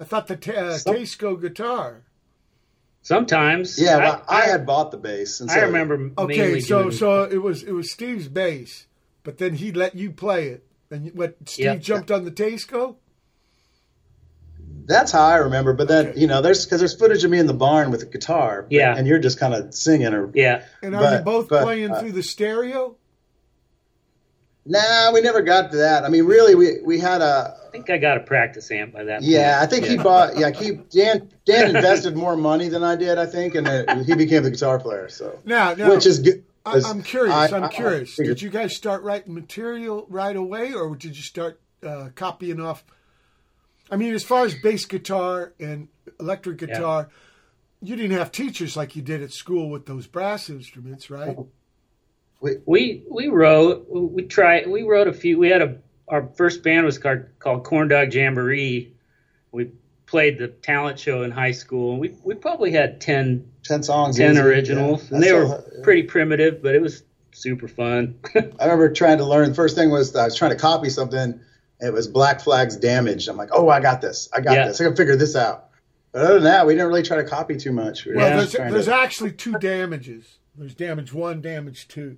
I 0.00 0.04
thought 0.04 0.26
the 0.28 0.36
ta- 0.36 0.52
uh, 0.52 0.78
Some- 0.78 0.94
Tasco 0.96 1.40
guitar. 1.40 2.02
sometimes. 3.02 3.80
yeah, 3.80 3.96
well, 3.98 4.22
I, 4.28 4.42
had 4.42 4.66
bought 4.66 4.90
the 4.90 4.96
bass. 4.98 5.40
And 5.40 5.50
I 5.50 5.60
remember. 5.60 6.10
Okay, 6.18 6.60
so 6.60 6.82
doing- 6.84 6.94
so 6.94 7.24
it 7.24 7.38
was 7.42 7.62
it 7.62 7.72
was 7.72 7.90
Steve's 7.90 8.28
bass, 8.28 8.86
but 9.24 9.38
then 9.38 9.54
he 9.54 9.72
let 9.72 9.94
you 9.94 10.10
play 10.10 10.48
it, 10.48 10.64
and 10.90 11.06
you, 11.06 11.12
what 11.14 11.36
Steve 11.46 11.64
Yeah. 11.64 11.76
jumped 11.76 12.10
on 12.10 12.24
the 12.24 12.30
Tasco. 12.30 12.96
That's 14.86 15.12
how 15.12 15.22
I 15.22 15.36
remember. 15.36 15.74
But 15.74 15.88
then 15.88 16.06
Okay. 16.08 16.20
you 16.20 16.26
know, 16.26 16.40
there's 16.40 16.64
because 16.64 16.80
there's 16.80 16.94
footage 16.94 17.22
of 17.24 17.30
me 17.30 17.38
in 17.38 17.46
the 17.46 17.52
barn 17.54 17.90
with 17.90 18.02
a 18.02 18.06
guitar. 18.06 18.62
but- 18.62 18.72
Yeah. 18.72 18.94
and 18.96 19.06
you're 19.06 19.18
just 19.18 19.38
kind 19.38 19.52
of 19.54 19.74
singing 19.74 20.14
or 20.14 20.30
Yeah. 20.34 20.62
And 20.82 20.94
are 20.96 21.16
you 21.18 21.22
both 21.22 21.48
but, 21.48 21.62
playing 21.62 21.90
uh, 21.90 22.00
through 22.00 22.12
the 22.12 22.22
stereo? 22.22 22.96
Nah, 24.68 25.12
we 25.12 25.20
never 25.22 25.40
got 25.42 25.70
to 25.72 25.78
that. 25.78 26.04
I 26.04 26.08
mean, 26.08 26.24
really, 26.24 26.54
we 26.54 26.80
we 26.84 26.98
had 27.00 27.22
a 27.22 27.56
I 27.66 27.70
think 27.70 27.90
I 27.90 27.98
got 27.98 28.16
a 28.18 28.20
practice 28.20 28.70
amp 28.70 28.92
by 28.92 29.04
that. 29.04 29.22
yeah. 29.22 29.56
I 29.56 29.60
point. 29.60 29.70
think 29.70 29.84
he 29.86 29.96
bought 29.96 30.36
yeah. 30.38 30.50
He 30.50 30.72
Dan 30.90 31.30
Dan 31.46 31.74
invested 31.76 32.16
more 32.16 32.36
money 32.36 32.68
than 32.68 32.84
I 32.84 32.94
did. 32.96 33.18
I 33.18 33.26
think, 33.26 33.54
and 33.54 33.66
then 33.66 34.04
he 34.04 34.14
became 34.14 34.42
the 34.42 34.50
guitar 34.50 34.78
player. 34.78 35.08
So 35.08 35.38
Now, 35.44 35.74
now 35.74 35.90
which 35.90 36.06
is 36.06 36.18
good. 36.20 36.44
I, 36.66 36.72
'cause 36.72 36.84
I'm 36.84 37.02
curious. 37.02 37.34
I- 37.34 37.56
I'm 37.56 37.64
I- 37.64 37.66
I 37.66 37.70
curious. 37.70 38.14
figured- 38.14 38.36
Did 38.36 38.42
you 38.42 38.50
guys 38.50 38.76
start 38.76 39.02
writing 39.02 39.32
material 39.34 40.06
right 40.10 40.36
away, 40.36 40.74
or 40.74 40.94
did 40.96 41.16
you 41.16 41.22
start 41.22 41.60
uh, 41.82 42.08
copying 42.14 42.60
off? 42.60 42.84
I 43.90 43.96
mean, 43.96 44.12
as 44.12 44.22
far 44.22 44.44
as 44.44 44.54
bass 44.54 44.84
guitar 44.84 45.54
and 45.58 45.88
electric 46.20 46.58
guitar, 46.58 47.08
you 47.80 47.96
didn't 47.96 48.18
have 48.18 48.30
teachers 48.32 48.76
like 48.76 48.96
you 48.96 49.00
did 49.02 49.22
at 49.22 49.32
school 49.32 49.70
with 49.70 49.86
those 49.86 50.06
brass 50.06 50.50
instruments, 50.50 51.08
right? 51.08 51.38
we 52.40 53.02
we 53.10 53.28
wrote 53.28 53.86
we 53.90 54.22
tried 54.22 54.68
we 54.68 54.82
wrote 54.82 55.08
a 55.08 55.12
few 55.12 55.38
we 55.38 55.48
had 55.48 55.62
a 55.62 55.78
our 56.08 56.26
first 56.36 56.62
band 56.62 56.86
was 56.86 56.98
called, 56.98 57.24
called 57.38 57.64
corn 57.64 57.88
dog 57.88 58.12
jamboree 58.14 58.92
we 59.52 59.70
played 60.06 60.38
the 60.38 60.48
talent 60.48 60.98
show 60.98 61.22
in 61.22 61.30
high 61.30 61.50
school 61.50 61.92
and 61.92 62.00
we 62.00 62.14
we 62.24 62.34
probably 62.34 62.70
had 62.70 63.00
10, 63.00 63.46
ten 63.64 63.82
songs, 63.82 64.16
10 64.16 64.32
easy, 64.32 64.40
originals 64.40 65.08
yeah. 65.10 65.14
and 65.16 65.22
they 65.22 65.32
were 65.32 65.44
all- 65.46 65.64
yeah. 65.76 65.82
pretty 65.82 66.02
primitive 66.04 66.62
but 66.62 66.74
it 66.74 66.80
was 66.82 67.02
super 67.32 67.68
fun 67.68 68.18
I 68.34 68.40
remember 68.64 68.92
trying 68.92 69.18
to 69.18 69.24
learn. 69.24 69.52
First 69.54 69.76
thing 69.76 69.90
was 69.90 70.14
I 70.16 70.24
was 70.24 70.36
trying 70.36 70.50
to 70.52 70.56
copy 70.56 70.88
something. 70.90 71.40
It 71.80 71.92
was 71.92 72.08
Black 72.08 72.40
Flag's 72.40 72.76
"Damaged." 72.76 73.28
I'm 73.28 73.36
like, 73.36 73.50
oh, 73.52 73.68
I 73.68 73.78
got 73.78 74.00
this. 74.00 74.28
I 74.34 74.40
got 74.40 74.54
Yeah. 74.54 74.66
this. 74.66 74.80
I 74.80 74.84
can 74.84 74.96
figure 74.96 75.14
this 75.14 75.36
out. 75.36 75.68
But 76.10 76.22
other 76.22 76.34
than 76.34 76.44
that, 76.44 76.66
we 76.66 76.72
didn't 76.74 76.88
really 76.88 77.04
try 77.04 77.18
to 77.18 77.24
copy 77.24 77.56
too 77.56 77.70
much. 77.70 78.04
We 78.04 78.16
Well, 78.16 78.38
there's, 78.38 78.52
there's 78.52 78.86
to- 78.86 78.94
actually 78.96 79.30
two 79.32 79.52
damages. 79.58 80.38
There's 80.56 80.74
damage 80.74 81.12
one, 81.12 81.40
damage 81.40 81.86
two. 81.86 82.16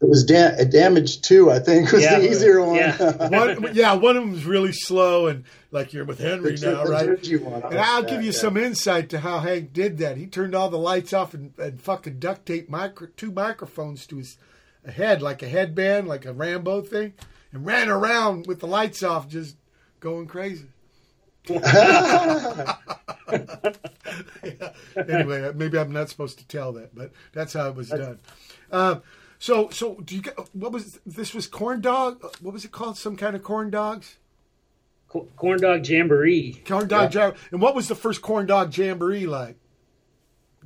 It 0.00 0.08
was 0.08 0.24
da- 0.24 0.54
a 0.58 0.64
"Damage 0.64 1.22
Two, 1.22 1.50
I 1.50 1.58
think, 1.60 1.90
was 1.92 2.02
Yeah. 2.02 2.18
the 2.18 2.30
easier 2.30 2.62
one. 2.64 2.74
Yeah. 2.76 3.28
One, 3.28 3.70
yeah, 3.74 3.94
one 3.94 4.16
of 4.16 4.24
them 4.24 4.34
is 4.34 4.44
really 4.44 4.72
slow, 4.72 5.28
and 5.28 5.44
like 5.70 5.92
you're 5.92 6.04
with 6.04 6.18
Henry 6.18 6.56
The- 6.56 6.72
now, 6.72 6.84
the 6.84 6.90
right? 6.90 7.42
One, 7.42 7.62
I 7.64 7.68
And 7.68 7.78
I'll 7.78 8.00
like 8.00 8.08
give 8.10 8.20
you 8.22 8.30
yeah. 8.32 8.38
some 8.38 8.56
insight 8.56 9.08
to 9.10 9.20
how 9.20 9.38
Hank 9.40 9.72
did 9.72 9.98
that. 9.98 10.16
He 10.16 10.26
turned 10.26 10.54
all 10.54 10.68
the 10.68 10.76
lights 10.78 11.12
off 11.12 11.32
and, 11.34 11.52
and 11.58 11.80
fucking 11.80 12.18
duct 12.18 12.44
taped 12.46 12.68
micro, 12.68 13.08
two 13.16 13.30
microphones 13.32 14.06
to 14.08 14.16
his 14.16 14.36
head, 14.86 15.22
like 15.22 15.42
a 15.42 15.48
headband, 15.48 16.06
like 16.08 16.26
a 16.26 16.32
Rambo 16.32 16.82
thing, 16.82 17.14
and 17.52 17.64
ran 17.64 17.88
around 17.88 18.46
with 18.46 18.60
the 18.60 18.66
lights 18.66 19.02
off, 19.02 19.28
just 19.28 19.56
going 20.00 20.26
crazy. 20.26 20.66
Yeah. 24.44 24.72
Anyway, 24.96 25.50
maybe 25.54 25.78
I'm 25.78 25.92
not 25.92 26.08
supposed 26.08 26.38
to 26.38 26.46
tell 26.46 26.72
that, 26.74 26.94
but 26.94 27.10
that's 27.32 27.52
how 27.52 27.68
it 27.68 27.74
was 27.74 27.88
done. 27.88 28.18
Um, 28.70 29.02
so, 29.38 29.68
so 29.70 29.96
do 30.04 30.14
you? 30.16 30.22
get- 30.22 30.38
What 30.52 30.72
was 30.72 30.98
this? 31.06 31.34
Was 31.34 31.46
corn 31.46 31.80
dog? 31.80 32.22
What 32.40 32.52
was 32.54 32.64
it 32.64 32.72
called? 32.72 32.96
Some 32.96 33.16
kind 33.16 33.34
of 33.36 33.42
corn 33.42 33.70
dogs? 33.70 34.16
Corn 35.36 35.60
dog 35.60 35.86
jamboree 35.86 36.60
Corn 36.66 36.88
dog 36.88 37.12
jam. 37.12 37.34
And 37.52 37.60
what 37.62 37.76
was 37.76 37.86
the 37.86 37.94
first 37.94 38.20
corn 38.20 38.46
dog 38.46 38.76
jamboree 38.76 39.26
like? 39.26 39.56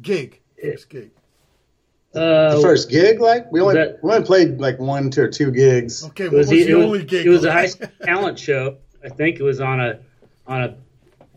Gig. 0.01 0.41
First 0.63 0.89
gig. 0.89 1.11
uh, 2.15 2.55
the 2.57 2.63
first 2.63 2.89
gig, 2.89 3.21
like 3.21 3.51
we 3.53 3.61
only 3.61 3.75
that- 3.75 4.03
we 4.03 4.11
only 4.11 4.25
played 4.27 4.59
like 4.59 4.79
one 4.79 5.11
to 5.11 5.23
or 5.23 5.29
two 5.29 5.51
gigs. 5.51 6.05
Okay, 6.07 6.25
it 6.25 6.33
what 6.33 6.39
was, 6.39 6.47
was, 6.49 6.65
the 6.65 6.71
it 6.71 6.75
was, 6.75 6.85
only 6.87 7.05
gig? 7.05 7.27
it 7.27 7.29
was 7.29 7.45
a 7.45 7.53
high 7.53 7.67
school 7.67 7.89
talent 8.03 8.39
show 8.39 8.79
I 9.05 9.09
think 9.11 9.39
it 9.39 9.43
was 9.43 9.61
on 9.61 9.81
a 9.81 10.01
on 10.47 10.63
a 10.63 10.77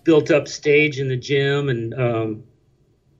built 0.06 0.32
up 0.32 0.48
stage 0.48 1.00
in 1.00 1.08
the 1.10 1.18
gym 1.18 1.68
and 1.70 1.94
um, 1.94 2.44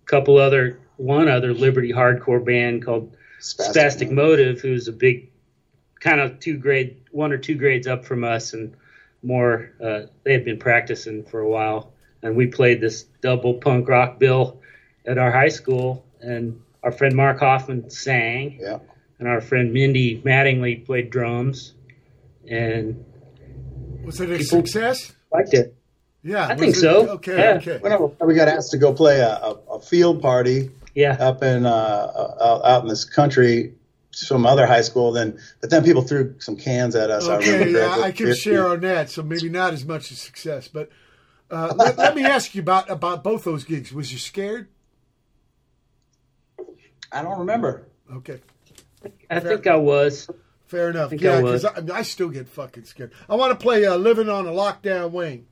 a 0.02 0.06
couple 0.06 0.38
other 0.38 0.80
one 0.96 1.28
other 1.28 1.54
Liberty 1.54 1.92
hardcore 1.92 2.44
band 2.44 2.86
called 2.86 3.16
Spastic 3.42 3.74
Spastic 3.76 4.12
Motive. 4.12 4.16
Motive, 4.16 4.62
who's 4.62 4.88
a 4.88 4.92
big 4.94 5.30
kind 6.00 6.20
of 6.20 6.40
two 6.40 6.58
grade, 6.58 6.98
one 7.12 7.32
or 7.32 7.38
two 7.38 7.56
grades 7.56 7.88
up 7.88 8.06
from 8.06 8.24
us, 8.24 8.54
and 8.54 8.76
more. 9.24 9.72
Uh, 9.84 10.02
they 10.24 10.34
had 10.34 10.46
been 10.46 10.60
practicing 10.60 11.24
for 11.26 11.40
a 11.42 11.50
while, 11.50 11.92
and 12.22 12.36
we 12.36 12.48
played 12.48 12.82
this 12.82 13.04
double 13.22 13.56
punk 13.56 13.88
rock 13.90 14.20
bill 14.20 14.62
at 15.06 15.18
our 15.18 15.32
high 15.32 15.50
school, 15.50 16.06
and 16.22 16.60
our 16.84 16.92
friend 16.92 17.16
Mark 17.16 17.40
Hoffman 17.40 17.90
sang, 17.90 18.60
Yeah. 18.62 18.80
and 19.20 19.28
our 19.28 19.42
friend 19.42 19.74
Mindy 19.74 20.22
Mattingly 20.22 20.86
played 20.86 21.10
drums, 21.10 21.74
and 22.50 23.04
Was 24.04 24.20
it 24.22 24.30
a 24.30 24.44
success? 24.44 25.14
liked 25.32 25.54
it. 25.54 25.76
Yeah, 26.24 26.48
I 26.48 26.56
think 26.56 26.76
it- 26.76 26.80
so. 26.80 27.10
Okay, 27.14 27.38
Yeah. 27.38 27.54
okay. 27.58 27.78
Whenever 27.80 28.08
we 28.26 28.36
got 28.36 28.48
asked 28.48 28.72
to 28.72 28.78
go 28.78 28.94
play 28.94 29.20
a, 29.20 29.30
a, 29.38 29.52
a 29.74 29.80
field 29.82 30.22
party 30.22 30.70
Yeah, 30.94 31.14
up 31.20 31.42
in 31.44 31.66
uh, 31.66 31.70
uh, 31.70 32.62
out 32.64 32.84
in 32.84 32.90
this 32.90 33.06
country 33.06 33.74
some 34.12 34.46
other 34.46 34.66
high 34.68 34.82
school, 34.82 35.12
then 35.14 35.40
but 35.62 35.70
then 35.70 35.84
people 35.84 36.02
threw 36.02 36.36
some 36.40 36.58
cans 36.58 36.96
at 36.96 37.10
us. 37.10 37.28
I 37.28 37.38
Okay, 37.38 37.54
remember 37.54 37.80
yeah. 37.80 38.02
I 38.02 38.12
can 38.12 38.36
share 38.36 38.68
on 38.68 38.82
that. 38.82 39.10
So 39.10 39.24
maybe 39.24 39.50
not 39.50 39.74
as 39.74 39.86
much 39.86 40.12
as 40.12 40.20
success, 40.20 40.68
but 40.68 40.90
uh, 41.50 41.74
let, 41.76 41.98
let 41.98 42.16
me 42.16 42.24
ask 42.26 42.54
you 42.54 42.62
about 42.62 42.90
about 42.90 43.24
both 43.24 43.44
those 43.44 43.64
gigs. 43.64 43.94
Was 43.94 44.12
you 44.12 44.20
scared? 44.20 44.68
I 47.12 47.22
don't 47.22 47.40
remember. 47.40 47.88
Okay, 48.14 48.42
I 49.30 49.40
think 49.40 49.68
I 49.68 49.78
was. 49.78 50.30
fair 50.68 50.90
enough. 50.90 51.10
think 51.10 51.22
Yeah, 51.22 51.42
because 51.42 51.64
was. 51.64 51.90
I, 51.92 52.00
I 52.00 52.02
still 52.04 52.30
get 52.30 52.48
fucking 52.48 52.86
scared. 52.86 53.12
I 53.30 53.36
want 53.36 53.58
to 53.58 53.62
play 53.62 53.86
uh, 53.86 53.96
"Living 53.96 54.30
on 54.30 54.46
a 54.46 54.52
Locked 54.52 54.84
Down 54.84 55.12
Wing." 55.12 55.48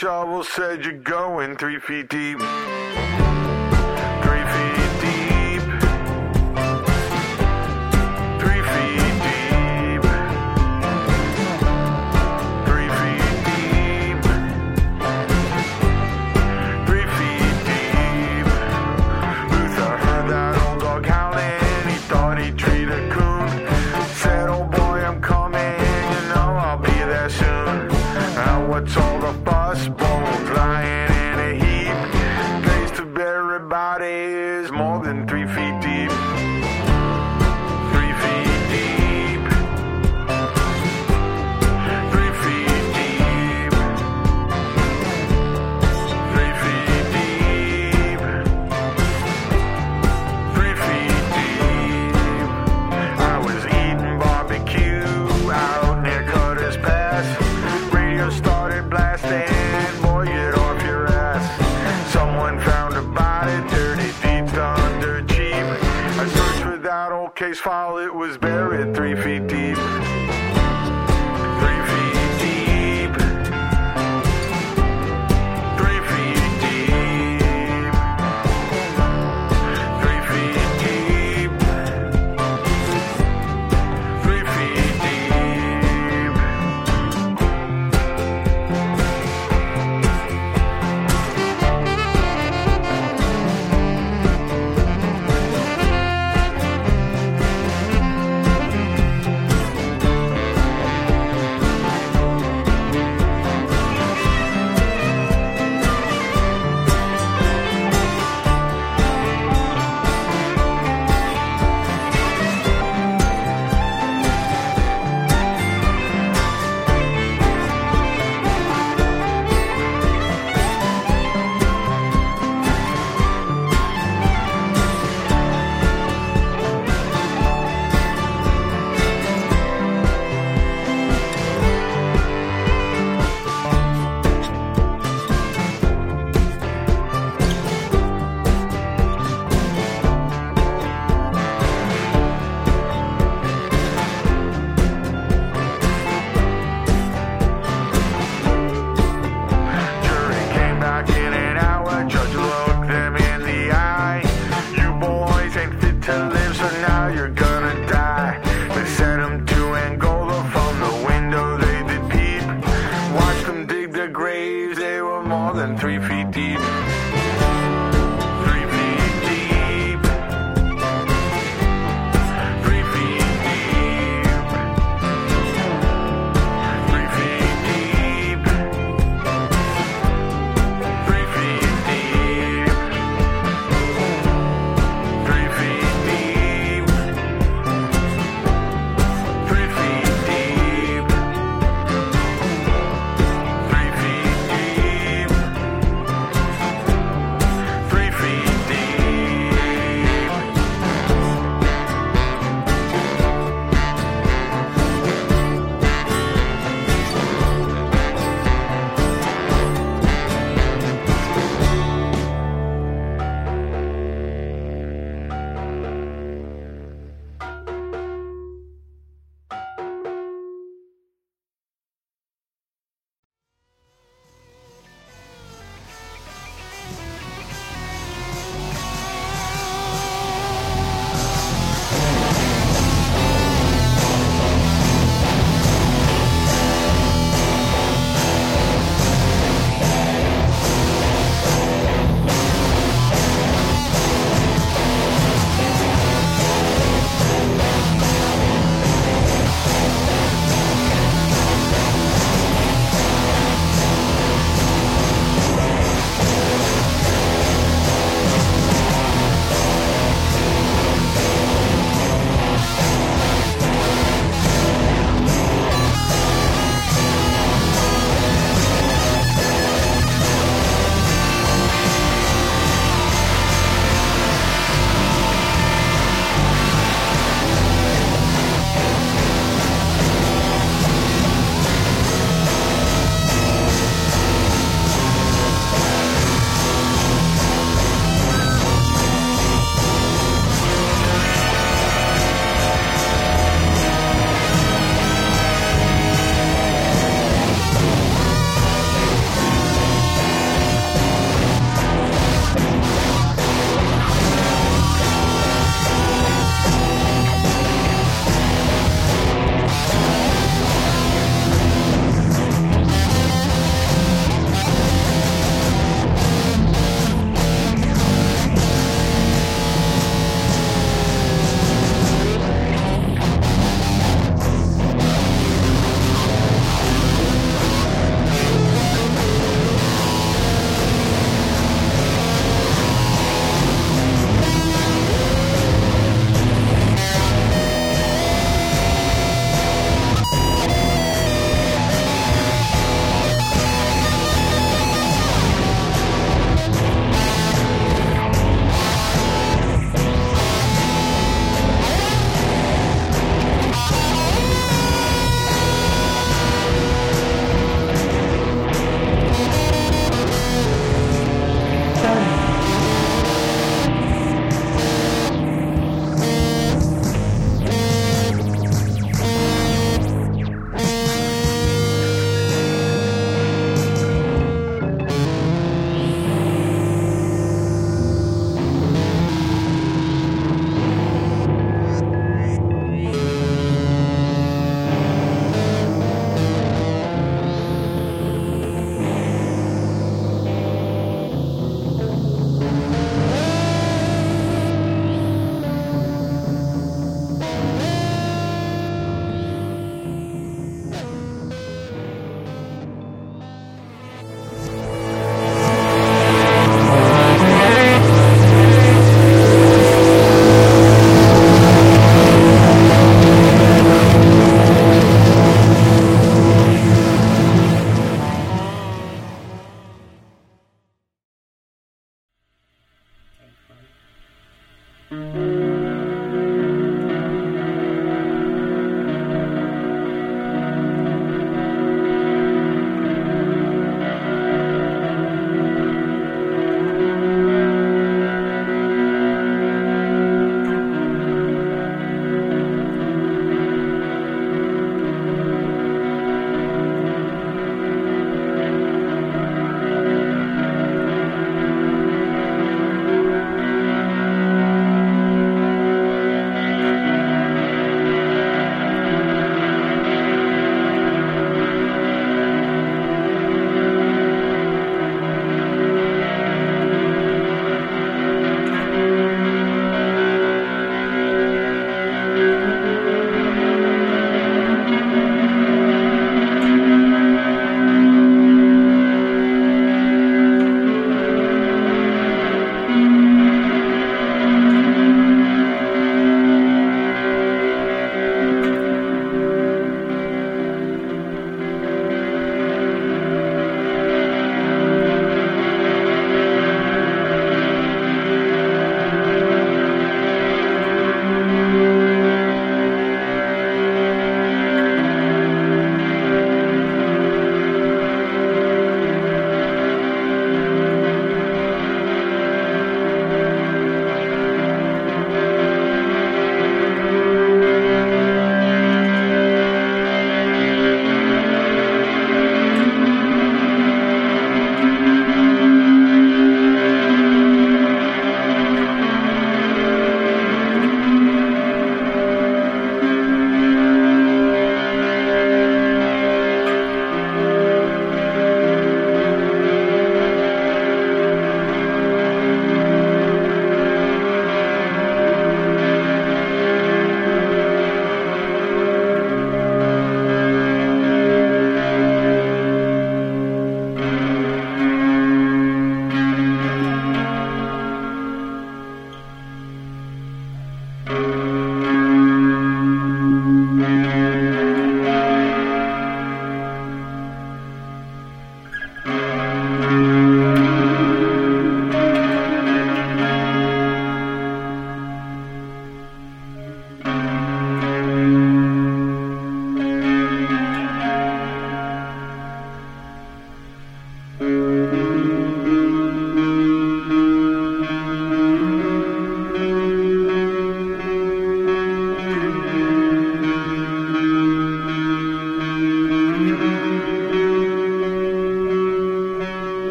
Shovel, 0.00 0.42
said 0.42 0.82
you're 0.82 0.94
going 0.94 1.54
three 1.58 1.78
feet 1.78 2.08
deep. 2.08 2.38
Three 2.38 2.46
feet 4.52 4.89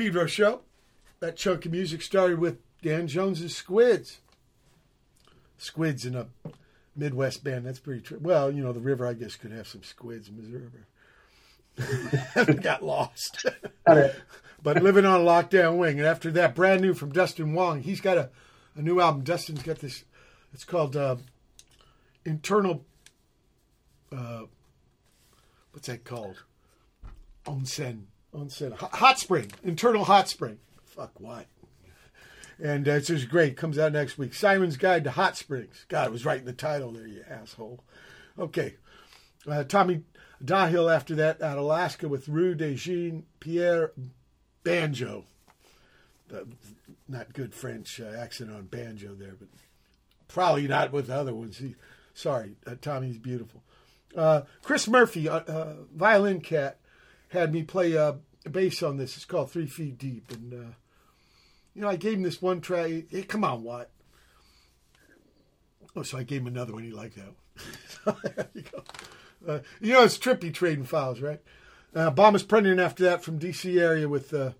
Pedro 0.00 0.24
show. 0.24 0.62
That 1.20 1.36
chunk 1.36 1.66
of 1.66 1.72
music 1.72 2.00
started 2.00 2.38
with 2.38 2.56
Dan 2.80 3.06
Jones's 3.06 3.54
Squids. 3.54 4.20
Squids 5.58 6.06
in 6.06 6.14
a 6.16 6.28
Midwest 6.96 7.44
band. 7.44 7.66
That's 7.66 7.80
pretty 7.80 8.00
true. 8.00 8.18
Well, 8.18 8.50
you 8.50 8.62
know, 8.62 8.72
the 8.72 8.80
river, 8.80 9.06
I 9.06 9.12
guess, 9.12 9.36
could 9.36 9.52
have 9.52 9.68
some 9.68 9.82
squids 9.82 10.30
in 10.30 10.38
Missouri. 10.38 10.70
Got 12.62 12.82
lost. 12.82 13.44
but 13.84 14.82
living 14.82 15.04
on 15.04 15.20
a 15.20 15.22
Locked 15.22 15.50
Down 15.50 15.76
wing. 15.76 15.98
And 15.98 16.08
after 16.08 16.30
that, 16.30 16.54
brand 16.54 16.80
new 16.80 16.94
from 16.94 17.12
Dustin 17.12 17.52
Wong. 17.52 17.82
He's 17.82 18.00
got 18.00 18.16
a, 18.16 18.30
a 18.76 18.80
new 18.80 19.00
album. 19.02 19.22
Dustin's 19.22 19.62
got 19.62 19.80
this, 19.80 20.04
it's 20.54 20.64
called 20.64 20.96
uh, 20.96 21.16
Internal, 22.24 22.86
uh, 24.10 24.44
what's 25.72 25.88
that 25.88 26.04
called? 26.04 26.42
Onsen. 27.44 28.04
Onsen. 28.34 28.72
Hot, 28.72 28.94
hot 28.94 29.18
Spring. 29.18 29.50
Internal 29.62 30.04
Hot 30.04 30.28
Spring. 30.28 30.58
Fuck 30.84 31.18
what? 31.18 31.46
And 32.62 32.86
uh, 32.86 32.92
it's 32.92 33.08
just 33.08 33.28
great. 33.28 33.56
Comes 33.56 33.78
out 33.78 33.92
next 33.92 34.18
week. 34.18 34.34
Siren's 34.34 34.76
Guide 34.76 35.04
to 35.04 35.10
Hot 35.10 35.36
Springs. 35.36 35.86
God, 35.88 36.08
it 36.08 36.12
was 36.12 36.26
right 36.26 36.40
in 36.40 36.44
the 36.44 36.52
title 36.52 36.92
there, 36.92 37.06
you 37.06 37.24
asshole. 37.28 37.82
Okay. 38.38 38.74
Uh, 39.48 39.64
Tommy 39.64 40.02
Dahill 40.44 40.94
after 40.94 41.14
that 41.16 41.40
out 41.40 41.58
Alaska 41.58 42.08
with 42.08 42.28
Rue 42.28 42.54
de 42.54 42.74
Jean 42.74 43.24
Pierre 43.40 43.92
Banjo. 44.62 45.24
The, 46.28 46.46
not 47.08 47.32
good 47.32 47.54
French 47.54 48.00
uh, 48.00 48.16
accent 48.16 48.52
on 48.52 48.66
banjo 48.66 49.14
there, 49.14 49.34
but 49.38 49.48
probably 50.28 50.68
not 50.68 50.92
with 50.92 51.08
the 51.08 51.16
other 51.16 51.34
ones. 51.34 51.58
He, 51.58 51.74
sorry, 52.14 52.56
uh, 52.66 52.76
Tommy's 52.80 53.18
beautiful. 53.18 53.62
Uh, 54.16 54.42
Chris 54.62 54.86
Murphy, 54.86 55.28
uh, 55.28 55.74
violin 55.94 56.40
cat, 56.40 56.78
had 57.30 57.52
me 57.52 57.62
play 57.62 57.96
uh, 57.96 58.14
bass 58.50 58.82
on 58.82 58.96
this. 58.96 59.16
It's 59.16 59.24
called 59.24 59.50
Three 59.50 59.66
Feet 59.66 59.98
Deep, 59.98 60.30
and 60.30 60.52
uh, 60.52 60.72
you 61.74 61.82
know 61.82 61.88
I 61.88 61.96
gave 61.96 62.14
him 62.14 62.22
this 62.22 62.42
one 62.42 62.60
track. 62.60 62.90
Hey, 63.08 63.22
come 63.22 63.44
on, 63.44 63.62
Watt. 63.62 63.88
Oh, 65.96 66.02
so 66.02 66.18
I 66.18 66.22
gave 66.22 66.42
him 66.42 66.46
another 66.46 66.72
one. 66.72 66.84
He 66.84 66.92
liked 66.92 67.16
that. 67.16 67.34
One. 68.04 68.16
there 68.36 68.48
you 68.54 68.62
go. 68.62 68.84
Uh, 69.46 69.58
you 69.80 69.92
know 69.92 70.04
it's 70.04 70.18
trippy 70.18 70.52
trading 70.52 70.84
files, 70.84 71.20
right? 71.20 71.40
Uh, 71.94 72.10
Bomis 72.10 72.44
Prendin 72.44 72.80
after 72.80 73.02
that 73.04 73.24
from 73.24 73.38
D.C. 73.38 73.80
area 73.80 74.08
with 74.08 74.32
uh, 74.32 74.52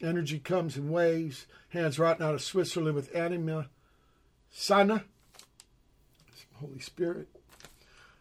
Energy 0.00 0.38
Comes 0.38 0.76
in 0.76 0.90
Waves. 0.90 1.46
Hans 1.68 1.98
Rotten 1.98 2.24
out 2.24 2.34
of 2.34 2.42
Switzerland 2.42 2.96
with 2.96 3.14
Anima 3.14 3.68
Sana. 4.50 5.04
Holy 6.54 6.80
Spirit. 6.80 7.28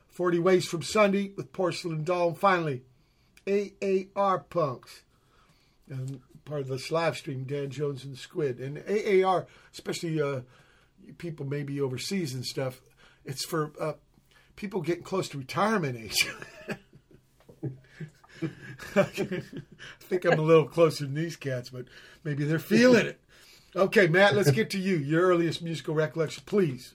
40 0.09 0.39
Ways 0.39 0.65
from 0.65 0.81
Sunday 0.83 1.31
with 1.35 1.51
Porcelain 1.53 2.03
Doll. 2.03 2.29
And 2.29 2.37
finally, 2.37 2.83
AAR 3.47 4.39
Punks. 4.39 5.01
And 5.89 6.21
part 6.45 6.61
of 6.61 6.67
this 6.67 6.91
live 6.91 7.17
stream, 7.17 7.43
Dan 7.43 7.69
Jones 7.69 8.05
and 8.05 8.17
Squid. 8.17 8.59
And 8.59 8.77
AAR, 8.79 9.47
especially 9.73 10.21
uh, 10.21 10.41
people 11.17 11.45
maybe 11.45 11.81
overseas 11.81 12.33
and 12.33 12.45
stuff, 12.45 12.81
it's 13.25 13.45
for 13.45 13.71
uh, 13.79 13.93
people 14.55 14.81
getting 14.81 15.03
close 15.03 15.29
to 15.29 15.37
retirement 15.37 15.97
age. 15.97 16.27
I 18.95 19.03
think 19.99 20.25
I'm 20.25 20.39
a 20.39 20.43
little 20.43 20.65
closer 20.65 21.05
than 21.05 21.13
these 21.13 21.35
cats, 21.35 21.69
but 21.69 21.85
maybe 22.23 22.43
they're 22.43 22.59
feeling 22.59 23.05
it. 23.05 23.19
Okay, 23.75 24.07
Matt, 24.07 24.35
let's 24.35 24.51
get 24.51 24.69
to 24.71 24.79
you. 24.79 24.97
Your 24.97 25.27
earliest 25.27 25.61
musical 25.61 25.95
recollection, 25.95 26.43
please. 26.45 26.93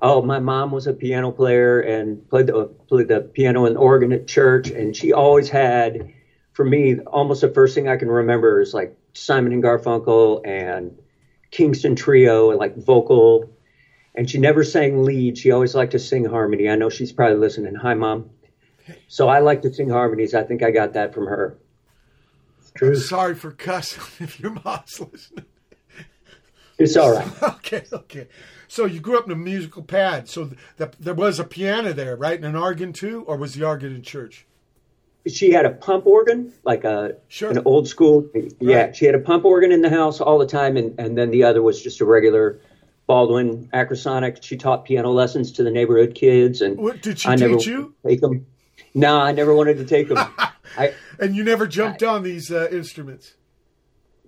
Oh, 0.00 0.20
my 0.20 0.38
mom 0.38 0.72
was 0.72 0.86
a 0.86 0.92
piano 0.92 1.30
player 1.30 1.80
and 1.80 2.28
played 2.28 2.48
the 2.48 2.66
played 2.88 3.08
the 3.08 3.20
piano 3.20 3.64
and 3.64 3.78
organ 3.78 4.12
at 4.12 4.28
church, 4.28 4.70
and 4.70 4.94
she 4.94 5.12
always 5.12 5.48
had, 5.48 6.12
for 6.52 6.64
me, 6.64 6.98
almost 7.00 7.40
the 7.40 7.48
first 7.48 7.74
thing 7.74 7.88
I 7.88 7.96
can 7.96 8.08
remember 8.08 8.60
is 8.60 8.74
like 8.74 8.96
Simon 9.14 9.52
and 9.52 9.62
Garfunkel 9.62 10.46
and 10.46 10.98
Kingston 11.50 11.96
Trio, 11.96 12.50
and 12.50 12.58
like 12.58 12.76
vocal. 12.76 13.50
And 14.14 14.28
she 14.28 14.38
never 14.38 14.64
sang 14.64 15.04
lead; 15.04 15.38
she 15.38 15.50
always 15.50 15.74
liked 15.74 15.92
to 15.92 15.98
sing 15.98 16.24
harmony. 16.24 16.68
I 16.68 16.76
know 16.76 16.90
she's 16.90 17.12
probably 17.12 17.38
listening. 17.38 17.74
Hi, 17.74 17.94
mom. 17.94 18.30
So 19.08 19.28
I 19.28 19.40
like 19.40 19.62
to 19.62 19.72
sing 19.72 19.88
harmonies. 19.88 20.34
I 20.34 20.42
think 20.42 20.62
I 20.62 20.70
got 20.70 20.92
that 20.92 21.14
from 21.14 21.26
her. 21.26 21.58
I'm 22.82 22.96
sorry 22.96 23.34
for 23.34 23.52
cussing 23.52 24.02
if 24.24 24.38
your 24.38 24.52
mom's 24.52 25.00
listening. 25.00 25.46
It's 26.78 26.96
all 26.96 27.12
right. 27.14 27.28
Okay, 27.66 27.84
okay. 27.92 28.28
So 28.68 28.84
you 28.84 29.00
grew 29.00 29.18
up 29.18 29.26
in 29.26 29.32
a 29.32 29.36
musical 29.36 29.82
pad. 29.82 30.28
So 30.28 30.44
th- 30.46 30.58
th- 30.78 30.90
there 31.00 31.14
was 31.14 31.40
a 31.40 31.44
piano 31.44 31.92
there, 31.92 32.14
right, 32.16 32.36
and 32.36 32.44
an 32.44 32.56
organ 32.56 32.92
too, 32.92 33.22
or 33.26 33.36
was 33.36 33.54
the 33.54 33.64
organ 33.66 33.94
in 33.94 34.02
church? 34.02 34.46
she 35.26 35.50
had 35.50 35.64
a 35.66 35.70
pump 35.70 36.06
organ, 36.06 36.52
like 36.62 36.84
a 36.84 37.16
Sure. 37.26 37.50
an 37.50 37.60
old 37.64 37.88
school. 37.88 38.28
Yeah, 38.60 38.76
Right. 38.84 38.96
she 38.96 39.06
had 39.06 39.16
a 39.16 39.18
pump 39.18 39.44
organ 39.44 39.72
in 39.72 39.82
the 39.82 39.90
house 39.90 40.20
all 40.20 40.38
the 40.38 40.46
time, 40.46 40.76
and 40.76 40.94
and 41.00 41.18
then 41.18 41.30
the 41.32 41.42
other 41.42 41.60
was 41.62 41.82
just 41.82 42.00
a 42.00 42.04
regular 42.04 42.60
Baldwin 43.08 43.68
Acrosonic. 43.74 44.40
She 44.44 44.56
taught 44.56 44.84
piano 44.84 45.10
lessons 45.10 45.50
to 45.52 45.64
the 45.64 45.70
neighborhood 45.72 46.14
kids, 46.14 46.60
and 46.60 46.76
What, 46.78 47.02
did 47.02 47.18
she 47.18 47.28
I 47.28 47.34
never 47.34 47.56
teach 47.56 47.66
you? 47.66 47.94
Take 48.06 48.20
them. 48.20 48.46
No, 48.94 49.18
I 49.18 49.32
never 49.32 49.52
wanted 49.54 49.78
to 49.78 49.84
take 49.84 50.08
them. 50.08 50.18
I 50.78 50.92
And 51.18 51.34
you 51.34 51.42
never 51.42 51.66
jumped 51.66 52.02
on 52.04 52.22
these 52.22 52.52
uh, 52.52 52.68
instruments. 52.70 53.34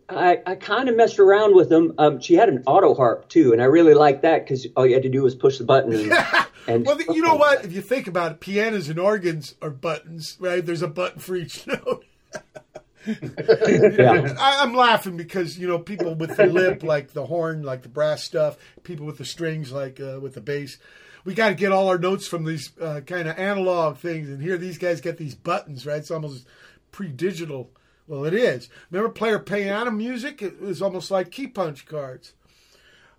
I, 0.09 0.41
I 0.47 0.55
kind 0.55 0.89
of 0.89 0.97
messed 0.97 1.19
around 1.19 1.55
with 1.55 1.69
them. 1.69 1.95
Um, 1.99 2.21
she 2.21 2.35
had 2.35 2.49
an 2.49 2.63
auto 2.67 2.95
harp 2.95 3.29
too, 3.29 3.53
and 3.53 3.61
I 3.61 3.67
really 3.67 3.95
liked 3.95 4.23
that 4.23 4.45
because 4.45 4.67
all 4.77 4.87
you 4.87 4.95
had 4.95 5.03
to 5.03 5.11
do 5.11 5.23
was 5.23 5.35
push 5.35 5.59
the 5.59 5.65
button. 5.65 5.93
And, 5.93 6.13
and 6.67 6.87
Well, 6.87 6.99
you 7.01 7.23
know 7.23 7.35
what? 7.35 7.65
If 7.65 7.73
you 7.73 7.83
think 7.83 8.07
about 8.07 8.33
it, 8.33 8.41
pianos 8.41 8.89
and 8.89 8.99
organs 8.99 9.55
are 9.61 9.71
buttons, 9.71 10.37
right? 10.41 10.65
There's 10.65 10.83
a 10.83 10.89
button 10.89 11.21
for 11.21 11.37
each 11.37 11.67
note. 11.67 12.05
Yeah. 13.07 14.35
I, 14.39 14.63
I'm 14.63 14.75
laughing 14.75 15.17
because 15.17 15.59
you 15.59 15.69
know 15.69 15.79
people 15.79 16.15
with 16.15 16.37
the 16.37 16.47
lip, 16.47 16.83
like 16.83 17.13
the 17.13 17.27
horn, 17.27 17.63
like 17.63 17.83
the 17.83 17.89
brass 17.89 18.25
stuff. 18.25 18.57
People 18.83 19.07
with 19.07 19.19
the 19.19 19.25
strings, 19.25 19.73
like 19.73 20.01
uh, 20.01 20.21
with 20.21 20.35
the 20.35 20.41
bass. 20.41 20.79
We 21.25 21.35
got 21.35 21.51
to 21.51 21.55
get 21.55 21.73
all 21.73 21.89
our 21.89 21.99
notes 21.99 22.27
from 22.27 22.45
these 22.45 22.73
uh, 22.81 23.01
kind 23.07 23.29
of 23.29 23.39
analog 23.39 23.99
things, 23.99 24.31
and 24.31 24.41
here 24.41 24.57
these 24.57 24.79
guys 24.79 25.03
get 25.03 25.19
these 25.19 25.35
buttons, 25.35 25.85
right? 25.85 25.99
It's 25.99 26.11
almost 26.11 26.47
pre-digital. 26.93 27.71
Well, 28.09 28.25
it 28.25 28.35
is. 28.35 28.69
Remember, 28.91 29.13
player 29.13 29.39
piano 29.39 29.91
music? 29.91 30.41
It 30.43 30.61
was 30.61 30.81
almost 30.83 31.11
like 31.11 31.31
key 31.31 31.47
punch 31.47 31.87
cards. 31.87 32.33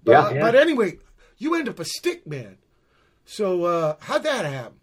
But, 0.03 0.11
Yeah. 0.11 0.31
Yeah. 0.33 0.41
but 0.41 0.55
anyway, 0.55 0.97
you 1.37 1.53
end 1.55 1.69
up 1.69 1.79
a 1.79 1.85
stick 1.85 2.25
man. 2.27 2.57
So 3.23 3.63
uh, 3.65 3.95
how'd 4.01 4.23
that 4.23 4.45
happen? 4.45 4.79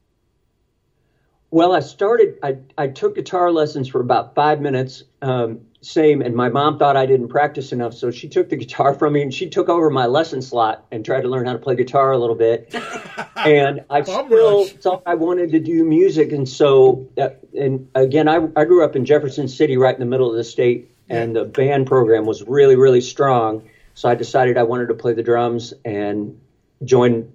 Well, 1.50 1.72
I 1.72 1.80
started. 1.80 2.38
I 2.42 2.59
I 2.78 2.88
took 2.88 3.16
guitar 3.16 3.50
lessons 3.50 3.88
for 3.88 4.00
about 4.00 4.34
five 4.34 4.61
minutes. 4.61 5.02
Um, 5.22 5.62
same, 5.87 6.20
and 6.20 6.34
my 6.34 6.49
mom 6.49 6.78
thought 6.78 6.97
I 6.97 7.07
didn't 7.07 7.28
practice 7.28 7.72
enough, 7.72 7.95
so 7.95 8.11
she 8.11 8.28
took 8.28 8.49
the 8.49 8.57
guitar 8.62 8.95
from 8.95 9.12
me 9.12 9.22
and 9.22 9.32
she 9.32 9.49
took 9.49 9.68
over 9.68 9.89
my 9.91 10.07
lesson 10.07 10.43
slot 10.43 10.84
and 10.91 11.05
tried 11.05 11.22
to 11.22 11.28
learn 11.28 11.47
how 11.47 11.53
to 11.53 11.59
play 11.59 11.76
guitar 11.76 12.12
a 12.12 12.18
little 12.18 12.34
bit. 12.34 12.74
and 13.37 13.84
I 13.89 14.03
still 14.03 14.66
thought 14.66 15.03
I 15.07 15.14
wanted 15.14 15.53
to 15.53 15.61
do 15.61 15.84
music, 15.84 16.32
and 16.32 16.49
so 16.49 17.09
uh, 17.16 17.30
and 17.59 17.89
again, 17.95 18.28
I 18.28 18.37
I 18.57 18.64
grew 18.64 18.84
up 18.84 18.97
in 18.97 19.05
Jefferson 19.05 19.49
City, 19.49 19.76
right 19.76 19.95
in 19.95 20.01
the 20.01 20.07
middle 20.07 20.30
of 20.30 20.37
the 20.37 20.45
state, 20.45 20.91
and 21.09 21.34
the 21.37 21.45
band 21.45 21.87
program 21.87 22.26
was 22.26 22.43
really 22.43 22.76
really 22.76 23.01
strong. 23.01 23.68
So 23.95 24.09
I 24.09 24.14
decided 24.14 24.59
I 24.59 24.64
wanted 24.64 24.89
to 24.89 24.95
play 24.95 25.14
the 25.14 25.22
drums 25.22 25.72
and 25.84 26.39
join 26.84 27.32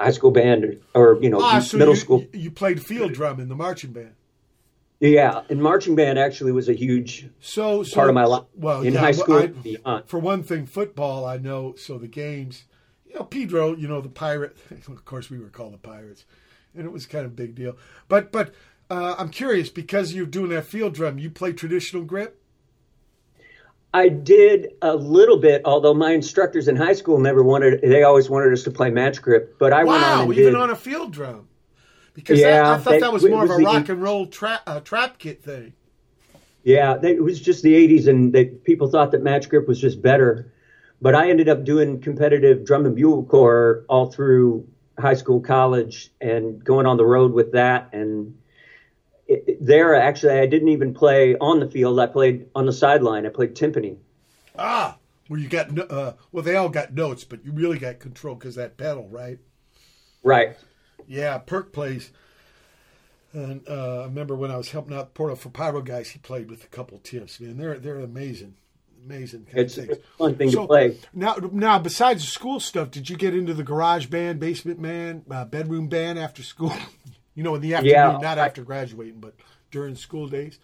high 0.00 0.10
school 0.10 0.30
band 0.30 0.80
or 0.94 1.18
you 1.20 1.30
know 1.30 1.40
Ah, 1.42 1.60
so 1.60 1.76
middle 1.76 1.94
you, 1.94 2.00
school. 2.00 2.24
you 2.32 2.50
played 2.50 2.84
field 2.84 3.12
drum 3.12 3.38
in 3.38 3.48
the 3.48 3.54
marching 3.54 3.92
band. 3.92 4.14
Yeah, 5.00 5.42
and 5.48 5.62
marching 5.62 5.96
band 5.96 6.18
actually 6.18 6.52
was 6.52 6.68
a 6.68 6.74
huge 6.74 7.26
So, 7.40 7.82
so 7.82 7.94
part 7.94 8.10
of 8.10 8.14
my 8.14 8.24
life 8.24 8.44
Well, 8.54 8.82
in 8.82 8.92
yeah, 8.92 9.00
high 9.00 9.12
school 9.12 9.48
I- 9.86 10.02
for 10.06 10.18
one 10.18 10.42
thing, 10.42 10.66
football. 10.66 11.24
I 11.24 11.38
know. 11.38 11.74
So 11.76 11.96
the 11.96 12.06
games, 12.06 12.64
you 13.08 13.14
know, 13.14 13.24
Pedro. 13.24 13.74
You 13.74 13.88
know, 13.88 14.00
the 14.02 14.10
pirate. 14.10 14.56
Of 14.88 15.04
course, 15.06 15.30
we 15.30 15.38
were 15.38 15.48
called 15.48 15.72
the 15.72 15.78
pirates, 15.78 16.26
and 16.74 16.84
it 16.84 16.92
was 16.92 17.06
kind 17.06 17.24
of 17.24 17.32
a 17.32 17.34
big 17.34 17.54
deal. 17.54 17.76
But, 18.08 18.30
but 18.30 18.54
uh, 18.90 19.14
I'm 19.18 19.30
curious 19.30 19.70
because 19.70 20.12
you're 20.12 20.26
doing 20.26 20.50
that 20.50 20.66
field 20.66 20.94
drum. 20.94 21.18
You 21.18 21.30
play 21.30 21.52
traditional 21.54 22.02
grip. 22.04 22.36
I 23.92 24.08
did 24.08 24.74
a 24.82 24.94
little 24.94 25.38
bit, 25.38 25.62
although 25.64 25.94
my 25.94 26.12
instructors 26.12 26.68
in 26.68 26.76
high 26.76 26.92
school 26.92 27.18
never 27.18 27.42
wanted. 27.42 27.80
They 27.82 28.02
always 28.04 28.28
wanted 28.30 28.52
us 28.52 28.62
to 28.64 28.70
play 28.70 28.90
match 28.90 29.20
grip, 29.22 29.56
but 29.58 29.72
I 29.72 29.82
went 29.84 30.04
on 30.04 30.18
Wow, 30.18 30.22
and 30.24 30.32
even 30.34 30.52
did. 30.52 30.54
on 30.60 30.70
a 30.70 30.76
field 30.76 31.12
drum. 31.12 31.48
Because 32.14 32.40
that, 32.42 32.64
I 32.64 32.78
thought 32.78 32.90
that- 32.92 33.00
that 33.00 33.12
was 33.12 33.24
more 33.24 33.44
of 33.44 33.48
was 33.48 33.58
a 33.58 33.60
the- 33.60 33.64
rock 33.66 33.88
and 33.88 34.02
roll 34.02 34.26
trap 34.26 34.62
uh, 34.66 34.80
trap 34.80 35.18
kit 35.18 35.42
thing. 35.42 35.72
Yeah, 36.62 36.96
they, 36.98 37.12
it 37.12 37.22
was 37.22 37.40
just 37.40 37.62
the 37.62 37.72
'80s, 37.72 38.06
and 38.06 38.32
they, 38.32 38.44
people 38.46 38.88
thought 38.90 39.12
that 39.12 39.22
match 39.22 39.48
grip 39.48 39.66
was 39.66 39.80
just 39.80 40.02
better. 40.02 40.52
But 41.00 41.14
I 41.14 41.30
ended 41.30 41.48
up 41.48 41.64
doing 41.64 42.00
competitive 42.00 42.66
drum 42.66 42.84
and 42.84 42.94
bugle 42.94 43.24
corps 43.24 43.84
all 43.88 44.10
through 44.10 44.68
high 44.98 45.14
school, 45.14 45.40
college, 45.40 46.10
and 46.20 46.62
going 46.62 46.84
on 46.84 46.98
the 46.98 47.06
road 47.06 47.32
with 47.32 47.52
that. 47.52 47.88
And 47.94 48.36
it, 49.26 49.44
it- 49.46 49.64
there, 49.66 49.94
actually, 49.94 50.38
I 50.38 50.46
didn't 50.46 50.68
even 50.68 50.92
play 50.92 51.36
on 51.36 51.60
the 51.60 51.70
field. 51.70 51.98
I 51.98 52.06
played 52.06 52.48
on 52.54 52.66
the 52.66 52.72
sideline. 52.72 53.24
I 53.24 53.30
played 53.30 53.54
timpani. 53.54 53.96
Ah, 54.58 54.98
well, 55.30 55.40
you 55.40 55.48
got 55.48 55.70
no- 55.70 55.84
uh, 55.84 56.12
well, 56.32 56.42
they 56.44 56.56
all 56.56 56.68
got 56.68 56.92
notes, 56.92 57.24
but 57.24 57.42
you 57.46 57.52
really 57.52 57.78
got 57.78 57.98
control 58.00 58.34
because 58.34 58.56
that 58.56 58.76
pedal, 58.76 59.08
right? 59.08 59.38
Right. 60.22 60.58
Yeah, 61.10 61.38
Perk 61.38 61.72
plays. 61.72 62.12
And 63.32 63.68
uh, 63.68 64.02
I 64.02 64.04
remember 64.04 64.36
when 64.36 64.52
I 64.52 64.56
was 64.56 64.70
helping 64.70 64.96
out 64.96 65.12
Porno 65.14 65.34
for 65.34 65.50
Pyro 65.50 65.82
guys, 65.82 66.10
he 66.10 66.20
played 66.20 66.48
with 66.48 66.62
a 66.62 66.68
couple 66.68 66.98
timps. 67.00 67.40
Man, 67.40 67.56
they're 67.56 67.78
they're 67.78 67.98
amazing, 67.98 68.54
amazing 69.04 69.44
kind 69.46 69.58
It's, 69.58 69.76
of 69.76 69.90
it's 69.90 70.06
fun 70.18 70.36
thing 70.36 70.50
So 70.50 70.62
to 70.62 70.66
play. 70.68 70.98
now, 71.12 71.34
now 71.52 71.78
besides 71.80 72.24
the 72.24 72.30
school 72.30 72.60
stuff, 72.60 72.92
did 72.92 73.10
you 73.10 73.16
get 73.16 73.34
into 73.34 73.54
the 73.54 73.64
garage 73.64 74.06
band, 74.06 74.38
basement 74.38 74.80
band, 74.80 75.24
uh, 75.30 75.44
bedroom 75.44 75.88
band 75.88 76.18
after 76.18 76.42
school? 76.44 76.72
you 77.34 77.42
know, 77.42 77.56
in 77.56 77.60
the 77.60 77.74
afternoon, 77.74 77.94
Yeah, 77.96 78.18
not 78.20 78.38
I- 78.38 78.46
after 78.46 78.62
graduating, 78.62 79.18
but 79.20 79.34
during 79.72 79.96
school 79.96 80.28
days. 80.28 80.58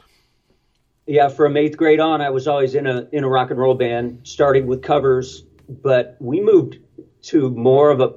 Yeah, 1.09 1.29
from 1.29 1.57
eighth 1.57 1.77
grade 1.77 2.01
on, 2.01 2.21
I 2.21 2.31
was 2.31 2.47
always 2.49 2.75
in 2.77 2.87
a 2.87 3.09
in 3.13 3.23
a 3.25 3.29
rock 3.29 3.51
and 3.51 3.59
roll 3.59 3.75
band, 3.75 4.21
starting 4.25 4.67
with 4.69 4.83
covers. 4.83 5.43
But 5.69 6.17
we 6.21 6.41
moved 6.41 6.79
to 7.23 7.51
more 7.51 7.91
of 7.91 8.01
a 8.01 8.15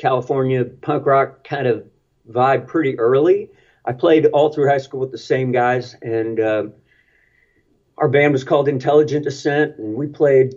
California 0.00 0.64
punk 0.64 1.04
rock 1.06 1.44
kind 1.44 1.66
of 1.66 1.84
vibe 2.30 2.66
pretty 2.66 2.98
early. 2.98 3.50
I 3.84 3.92
played 3.92 4.26
all 4.26 4.52
through 4.52 4.68
high 4.68 4.78
school 4.78 5.00
with 5.00 5.10
the 5.12 5.18
same 5.18 5.52
guys, 5.52 5.94
and 6.02 6.40
um 6.40 6.72
our 7.98 8.08
band 8.08 8.32
was 8.32 8.44
called 8.44 8.66
Intelligent 8.68 9.24
Descent, 9.24 9.76
and 9.78 9.94
we 9.94 10.06
played 10.06 10.54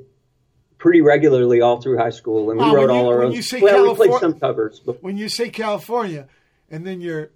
pretty 0.78 1.02
regularly 1.02 1.60
all 1.60 1.82
through 1.82 1.98
high 1.98 2.10
school. 2.10 2.50
And 2.52 2.60
we 2.60 2.66
Wow, 2.66 2.76
wrote 2.76 2.90
you- 2.90 2.96
all 2.96 3.08
our 3.10 3.24
own. 3.24 3.32
you 3.34 3.42
say 3.42 3.60
well, 3.62 3.90
we 3.90 3.96
played 3.96 4.20
some 4.22 4.40
covers, 4.40 4.80
but 4.80 5.04
When 5.04 5.18
you 5.18 5.28
say 5.28 5.50
California, 5.50 6.28
and 6.72 6.86
then 6.88 7.02
you're 7.02 7.32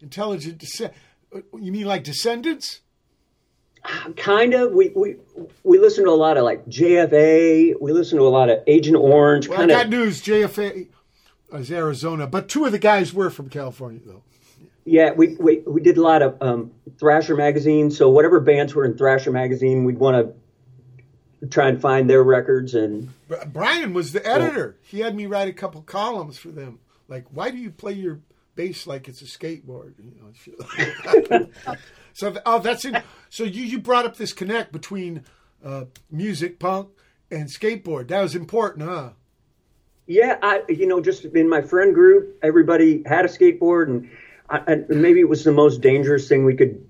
intelligent 0.00 0.58
descent, 0.58 0.92
uh, 1.34 1.40
you 1.60 1.70
mean 1.70 1.86
like 1.86 2.02
Descendents? 2.02 2.80
kind 4.16 4.54
of 4.54 4.72
we 4.72 4.90
we 4.94 5.16
we 5.64 5.78
listened 5.78 6.06
to 6.06 6.10
a 6.12 6.14
lot 6.14 6.36
of 6.36 6.44
like 6.44 6.64
JFA. 6.66 7.74
We 7.80 7.92
listen 7.92 8.18
to 8.18 8.24
a 8.24 8.30
lot 8.30 8.48
of 8.48 8.60
Agent 8.68 8.96
Orange. 8.96 9.48
Well, 9.48 9.58
kind 9.58 9.72
I 9.72 9.74
got 9.74 9.84
of 9.86 9.90
news. 9.90 10.22
JFA 10.22 10.86
is 11.52 11.70
Arizona, 11.70 12.26
but 12.26 12.48
two 12.48 12.64
of 12.64 12.72
the 12.72 12.78
guys 12.78 13.12
were 13.12 13.30
from 13.30 13.48
California, 13.48 14.00
though. 14.04 14.22
Yeah, 14.84 15.12
we, 15.12 15.36
we 15.36 15.58
we 15.60 15.80
did 15.80 15.96
a 15.96 16.02
lot 16.02 16.22
of 16.22 16.36
um, 16.42 16.72
Thrasher 16.98 17.36
magazine. 17.36 17.90
So 17.90 18.10
whatever 18.10 18.40
bands 18.40 18.74
were 18.74 18.84
in 18.84 18.96
Thrasher 18.96 19.30
magazine, 19.30 19.84
we'd 19.84 19.98
want 19.98 20.34
to 21.40 21.48
try 21.48 21.68
and 21.68 21.80
find 21.80 22.10
their 22.10 22.22
records. 22.22 22.74
And 22.74 23.10
Brian 23.52 23.94
was 23.94 24.12
the 24.12 24.26
editor. 24.26 24.76
He 24.82 25.00
had 25.00 25.14
me 25.14 25.26
write 25.26 25.48
a 25.48 25.52
couple 25.52 25.82
columns 25.82 26.38
for 26.38 26.48
them. 26.48 26.80
Like, 27.08 27.26
why 27.30 27.50
do 27.50 27.58
you 27.58 27.70
play 27.70 27.92
your 27.92 28.20
bass 28.54 28.86
like 28.86 29.06
it's 29.06 29.22
a 29.22 29.26
skateboard? 29.26 29.94
You 29.98 30.14
know, 30.20 31.48
so, 32.12 32.34
oh, 32.44 32.58
that's 32.58 32.84
it. 32.84 33.02
So 33.30 33.44
you 33.44 33.62
you 33.62 33.78
brought 33.78 34.04
up 34.04 34.16
this 34.16 34.32
connect 34.32 34.72
between 34.72 35.24
uh, 35.64 35.84
music, 36.10 36.58
punk, 36.58 36.88
and 37.30 37.48
skateboard. 37.48 38.08
That 38.08 38.22
was 38.22 38.34
important, 38.34 38.88
huh? 38.88 39.10
Yeah, 40.06 40.38
I 40.42 40.62
you 40.68 40.86
know 40.86 41.00
just 41.00 41.24
in 41.24 41.48
my 41.48 41.62
friend 41.62 41.94
group, 41.94 42.38
everybody 42.42 43.02
had 43.06 43.24
a 43.24 43.28
skateboard, 43.28 43.86
and, 43.86 44.10
I, 44.50 44.58
and 44.66 44.88
maybe 45.02 45.20
it 45.20 45.28
was 45.28 45.44
the 45.44 45.52
most 45.52 45.80
dangerous 45.80 46.28
thing 46.28 46.44
we 46.44 46.54
could 46.56 46.84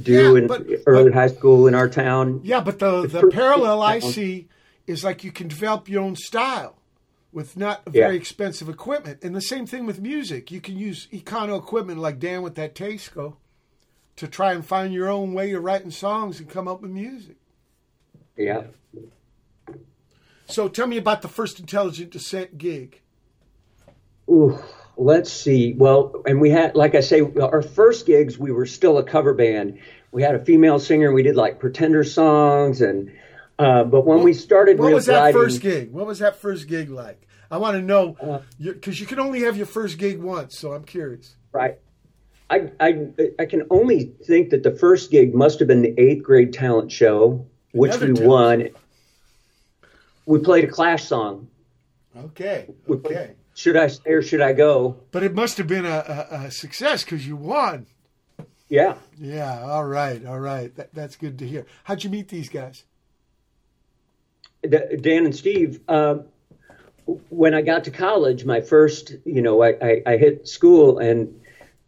do 0.00 0.12
Yeah, 0.12 0.38
in 0.42 0.46
but- 0.46 0.66
early 0.86 1.10
but- 1.10 1.14
high 1.14 1.28
school 1.28 1.66
in 1.66 1.74
our 1.74 1.88
town. 1.88 2.40
Yeah, 2.42 2.60
but 2.60 2.78
the 2.78 3.02
the 3.06 3.20
pretty- 3.20 3.36
parallel 3.36 3.82
I 3.82 3.98
see 4.00 4.48
is 4.86 5.04
like 5.04 5.24
you 5.24 5.30
can 5.32 5.48
develop 5.48 5.88
your 5.88 6.02
own 6.02 6.16
style 6.16 6.76
with 7.32 7.56
not 7.56 7.82
very 7.86 8.14
Yeah. 8.14 8.20
expensive 8.20 8.68
equipment. 8.68 9.18
And 9.22 9.34
the 9.34 9.40
same 9.40 9.66
thing 9.66 9.86
with 9.86 10.00
music. 10.00 10.50
You 10.50 10.60
can 10.60 10.76
use 10.78 11.08
econo 11.12 11.58
equipment 11.58 11.98
like 12.00 12.18
Dan 12.18 12.42
with 12.42 12.54
that 12.56 12.74
Tascam 12.74 13.36
to 14.16 14.28
try 14.28 14.52
and 14.52 14.64
find 14.64 14.92
your 14.94 15.08
own 15.08 15.32
way 15.34 15.52
of 15.52 15.62
writing 15.64 15.90
songs 15.90 16.38
and 16.38 16.48
come 16.48 16.68
up 16.68 16.80
with 16.82 16.90
music. 16.92 17.36
Yeah. 18.36 18.64
So 20.54 20.68
tell 20.68 20.86
me 20.86 20.98
about 20.98 21.20
the 21.20 21.26
first 21.28 21.58
Intelligent 21.58 22.12
Descent 22.12 22.56
gig. 22.58 23.00
Ooh, 24.30 24.56
let's 24.96 25.32
see. 25.32 25.72
Well, 25.72 26.22
and 26.26 26.40
we 26.40 26.48
had, 26.50 26.76
like 26.76 26.94
I 26.94 27.00
say, 27.00 27.22
our 27.22 27.60
first 27.60 28.06
gigs, 28.06 28.38
we 28.38 28.52
were 28.52 28.64
still 28.64 28.98
a 28.98 29.02
cover 29.02 29.34
band. 29.34 29.80
We 30.12 30.22
had 30.22 30.36
a 30.36 30.44
female 30.44 30.78
singer. 30.78 31.12
We 31.12 31.24
did 31.24 31.34
like 31.34 31.58
pretender 31.58 32.04
songs, 32.04 32.82
and 32.82 33.10
uh, 33.58 33.82
but 33.82 34.06
when 34.06 34.22
we 34.22 34.32
started, 34.32 34.78
What 34.78 34.92
was 34.92 35.06
that 35.06 35.18
writing- 35.20 35.40
first 35.40 35.60
gig? 35.60 35.90
What 35.90 36.06
was 36.06 36.20
that 36.20 36.36
first 36.36 36.68
gig 36.68 36.88
like? 36.88 37.26
I 37.50 37.58
want 37.58 37.76
to 37.76 37.82
know 37.82 38.42
because 38.60 39.00
you 39.00 39.06
can 39.06 39.18
only 39.18 39.40
have 39.40 39.56
your 39.56 39.66
first 39.66 39.98
gig 39.98 40.20
once, 40.20 40.56
so 40.56 40.72
I'm 40.72 40.84
curious. 40.84 41.34
Right. 41.50 41.78
I, 42.48 42.70
I 42.78 43.08
I 43.40 43.46
can 43.46 43.66
only 43.70 44.12
think 44.24 44.50
that 44.50 44.62
the 44.62 44.70
first 44.70 45.10
gig 45.10 45.34
must 45.34 45.58
have 45.58 45.66
been 45.66 45.82
the 45.82 45.98
eighth 45.98 46.22
grade 46.22 46.52
talent 46.52 46.92
show, 46.92 47.44
which 47.72 47.90
Another 47.96 48.06
we 48.06 48.14
talent 48.14 48.28
won. 48.28 48.83
We 50.26 50.38
played 50.38 50.64
a 50.64 50.68
Clash 50.68 51.04
song. 51.04 51.48
Okay, 52.16 52.68
We 52.86 52.96
played, 52.96 53.16
okay, 53.16 53.34
Should 53.54 53.76
I 53.76 53.88
stay 53.88 54.12
or 54.12 54.22
should 54.22 54.40
I 54.40 54.52
go? 54.52 54.96
but 55.10 55.22
it 55.22 55.34
must 55.34 55.58
have 55.58 55.66
been 55.66 55.84
a, 55.84 56.28
a, 56.30 56.36
a 56.46 56.50
success 56.50 57.02
because 57.04 57.26
you 57.26 57.36
won. 57.36 57.86
Yeah. 58.68 58.94
Yeah, 59.18 59.62
all 59.64 59.84
right, 59.84 60.24
all 60.24 60.38
right. 60.40 60.74
That, 60.76 60.94
that's 60.94 61.16
good 61.16 61.38
to 61.40 61.46
hear. 61.46 61.66
How'd 61.84 62.04
you 62.04 62.10
meet 62.10 62.28
these 62.28 62.48
guys? 62.48 62.84
D- 64.62 64.96
Dan 65.00 65.24
and 65.26 65.34
Steve, 65.34 65.80
uh, 65.88 66.18
when 67.28 67.52
I 67.52 67.60
got 67.62 67.84
to 67.84 67.90
college, 67.90 68.44
my 68.44 68.60
first, 68.60 69.12
you 69.24 69.42
know, 69.42 69.62
I, 69.62 69.74
I, 69.82 70.02
I 70.06 70.16
hit 70.16 70.48
school 70.48 70.98
and 70.98 71.40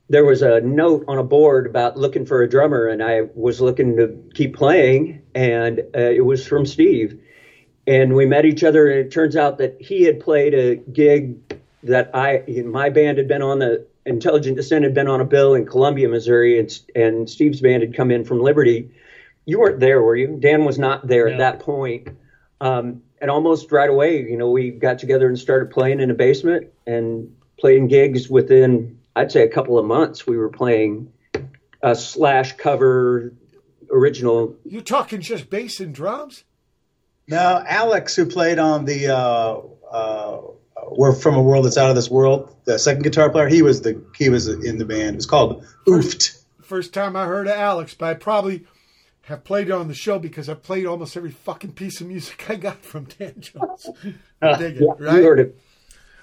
there 0.09 0.25
was 0.25 0.43
a 0.43 0.61
note 0.61 1.05
on 1.09 1.19
a 1.19 1.25
board 1.25 1.67
about 1.67 1.97
looking 1.97 2.27
for 2.27 2.43
a 2.43 2.49
drummer, 2.49 2.87
and 2.87 3.03
I 3.03 3.23
was 3.35 3.61
looking 3.61 3.97
to 3.97 4.23
keep 4.35 4.55
playing, 4.55 5.23
and 5.35 5.81
uh, 5.81 5.99
it 5.99 6.25
was 6.25 6.47
from 6.47 6.65
Steve. 6.65 7.21
And 7.87 8.15
we 8.15 8.27
met 8.27 8.45
each 8.45 8.65
other, 8.65 8.91
and 8.91 8.99
it 8.99 9.13
turns 9.13 9.37
out 9.37 9.59
that 9.59 9.77
he 9.81 10.03
had 10.03 10.21
played 10.21 10.55
a 10.55 10.77
gig 10.77 11.39
that 11.85 12.11
I, 12.15 12.43
my 12.65 12.91
band 12.91 13.19
had 13.19 13.29
been 13.29 13.43
on 13.43 13.61
the 13.61 13.87
Intelligent 14.07 14.57
Descent 14.57 14.85
had 14.85 14.95
been 14.95 15.09
on 15.09 15.21
a 15.21 15.25
bill 15.25 15.55
in 15.55 15.67
Columbia, 15.67 16.09
Missouri, 16.09 16.59
and, 16.59 16.81
and 16.95 17.29
Steve's 17.29 17.61
band 17.61 17.83
had 17.83 17.95
come 17.95 18.11
in 18.11 18.25
from 18.25 18.41
Liberty. 18.41 18.91
You 19.45 19.59
weren't 19.59 19.81
there, 19.81 20.01
were 20.01 20.17
you? 20.17 20.37
Dan 20.41 20.65
was 20.65 20.79
not 20.79 21.07
there 21.07 21.29
at 21.29 21.39
that 21.39 21.59
point. 21.61 22.09
Um, 22.61 23.03
and 23.21 23.31
almost 23.31 23.73
right 23.73 23.91
away, 23.91 24.23
you 24.23 24.37
know, 24.37 24.51
we 24.51 24.71
got 24.71 24.99
together 24.99 25.27
and 25.27 25.39
started 25.39 25.71
playing 25.71 26.01
in 26.01 26.11
a 26.11 26.15
basement 26.15 26.69
and 26.87 27.35
playing 27.59 27.89
gigs 27.89 28.29
within, 28.29 29.01
I'd 29.17 29.33
say, 29.33 29.43
a 29.43 29.49
couple 29.49 29.79
of 29.79 29.85
months. 29.85 30.27
We 30.27 30.37
were 30.37 30.51
playing 30.51 31.13
a 31.83 31.97
slash 31.97 32.57
cover 32.57 33.33
original. 33.91 34.57
You're 34.65 34.83
talking 34.83 35.21
just 35.21 35.51
bass 35.51 35.81
and 35.81 35.95
drums? 35.95 36.45
No, 37.29 37.63
Alex, 37.67 38.15
who 38.15 38.27
played 38.27 38.59
on 38.59 38.85
the 38.85 39.09
uh, 39.09 39.61
uh, 39.91 40.41
"We're 40.91 41.13
from 41.15 41.35
a 41.35 41.43
World 41.43 41.65
That's 41.65 41.77
Out 41.77 41.91
of 41.91 41.97
This 41.97 42.11
World," 42.11 42.55
the 42.65 42.79
second 42.79 43.03
guitar 43.03 43.31
player, 43.31 43.49
he 43.49 43.63
was 43.63 43.81
the 43.83 44.03
he 44.17 44.29
was 44.29 44.49
in 44.49 44.79
the 44.79 44.85
band. 44.85 45.15
It 45.15 45.17
was 45.17 45.27
called 45.27 45.65
Ooft. 45.89 46.43
First 46.63 46.95
time 46.95 47.17
I 47.17 47.27
heard 47.27 47.47
of 47.47 47.55
Alex, 47.57 47.95
but 47.95 48.07
I 48.09 48.15
probably 48.15 48.65
have 49.23 49.43
played 49.45 49.69
it 49.69 49.73
on 49.73 49.89
the 49.89 49.95
show 49.95 50.19
because 50.21 50.49
I 50.49 50.55
played 50.55 50.87
almost 50.87 51.17
every 51.17 51.31
fucking 51.33 51.73
piece 51.73 52.01
of 52.01 52.07
music 52.07 52.49
I 52.49 52.55
got 52.57 52.85
from 52.85 53.05
Dan 53.05 53.35
Jones. 53.41 53.89
I 54.43 54.57
dig 54.59 54.77
it, 54.77 54.81
You 54.83 54.95
right? 54.99 55.23
heard 55.23 55.41
it. 55.41 55.59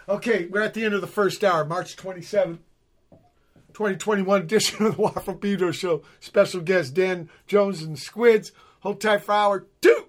Okay, 0.07 0.47
we're 0.47 0.61
at 0.61 0.73
the 0.73 0.83
end 0.85 0.93
of 0.93 1.01
the 1.01 1.07
first 1.07 1.43
hour, 1.45 1.63
March 1.65 1.95
27th, 1.95 2.59
2021 3.73 4.41
edition 4.41 4.85
of 4.85 4.95
the 4.95 5.01
Watt 5.01 5.23
from 5.23 5.37
Pedro 5.39 5.71
Show. 5.71 6.03
Special 6.19 6.61
guest 6.61 6.93
Dan 6.93 7.29
Jones 7.47 7.81
and 7.81 7.97
Squids. 7.97 8.51
Hold 8.81 8.99
tight 9.01 9.21
for 9.23 9.31
hour 9.33 9.65
two. 9.81 10.02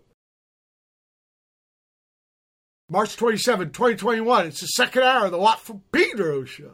March 2.90 3.16
27, 3.16 3.70
2021. 3.70 4.46
It's 4.46 4.60
the 4.60 4.66
second 4.66 5.04
hour 5.04 5.24
of 5.24 5.32
the 5.32 5.38
Watt 5.38 5.60
from 5.60 5.82
Pedro 5.90 6.44
Show. 6.44 6.72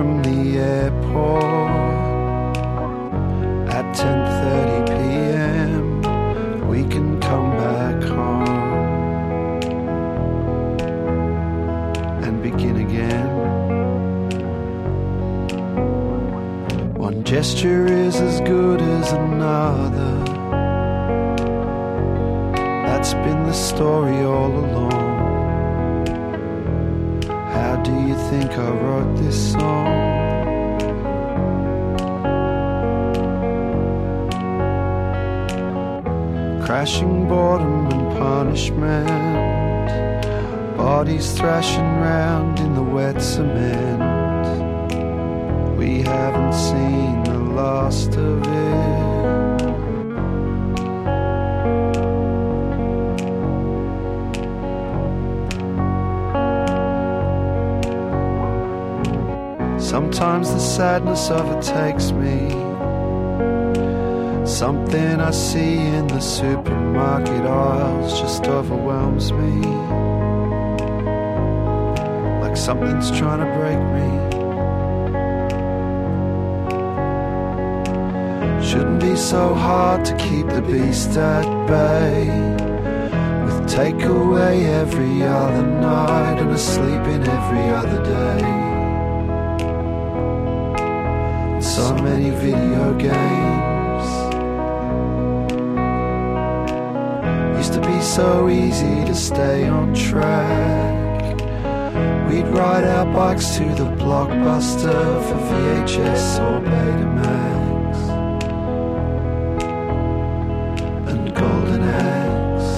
From 0.00 0.22
the 0.22 0.39
something's 72.70 73.10
trying 73.10 73.40
to 73.40 73.50
break 73.58 73.80
me. 73.96 74.08
Shouldn't 78.64 79.00
be 79.00 79.16
so 79.16 79.54
hard 79.54 80.04
to 80.04 80.14
keep 80.16 80.46
the 80.46 80.62
beast 80.62 81.16
at 81.16 81.48
bay. 81.66 82.28
With 83.44 83.68
takeaway 83.68 84.56
every 84.82 85.24
other 85.24 85.66
night 85.66 86.38
and 86.38 86.50
a 86.52 86.58
sleep 86.58 87.04
in 87.14 87.22
every 87.38 87.66
other 87.80 88.00
day. 88.04 88.40
So 91.60 91.92
many 92.04 92.30
video 92.30 92.94
games. 93.08 94.06
Used 97.58 97.72
to 97.72 97.80
be 97.80 98.00
so 98.00 98.48
easy 98.48 99.04
to 99.06 99.14
stay 99.16 99.66
on 99.66 99.92
track. 99.92 100.99
Ride 102.50 102.84
our 102.84 103.06
bikes 103.12 103.56
to 103.58 103.64
the 103.64 103.84
blockbuster 104.02 105.22
for 105.26 105.38
VHS 105.50 106.40
or 106.46 106.60
Betamax. 106.60 107.96
And 111.08 111.34
Golden 111.34 111.82
Axe. 111.82 112.70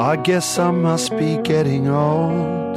I 0.00 0.16
guess 0.16 0.58
I 0.58 0.70
must 0.70 1.10
be 1.18 1.36
getting 1.42 1.86
old. 1.88 2.76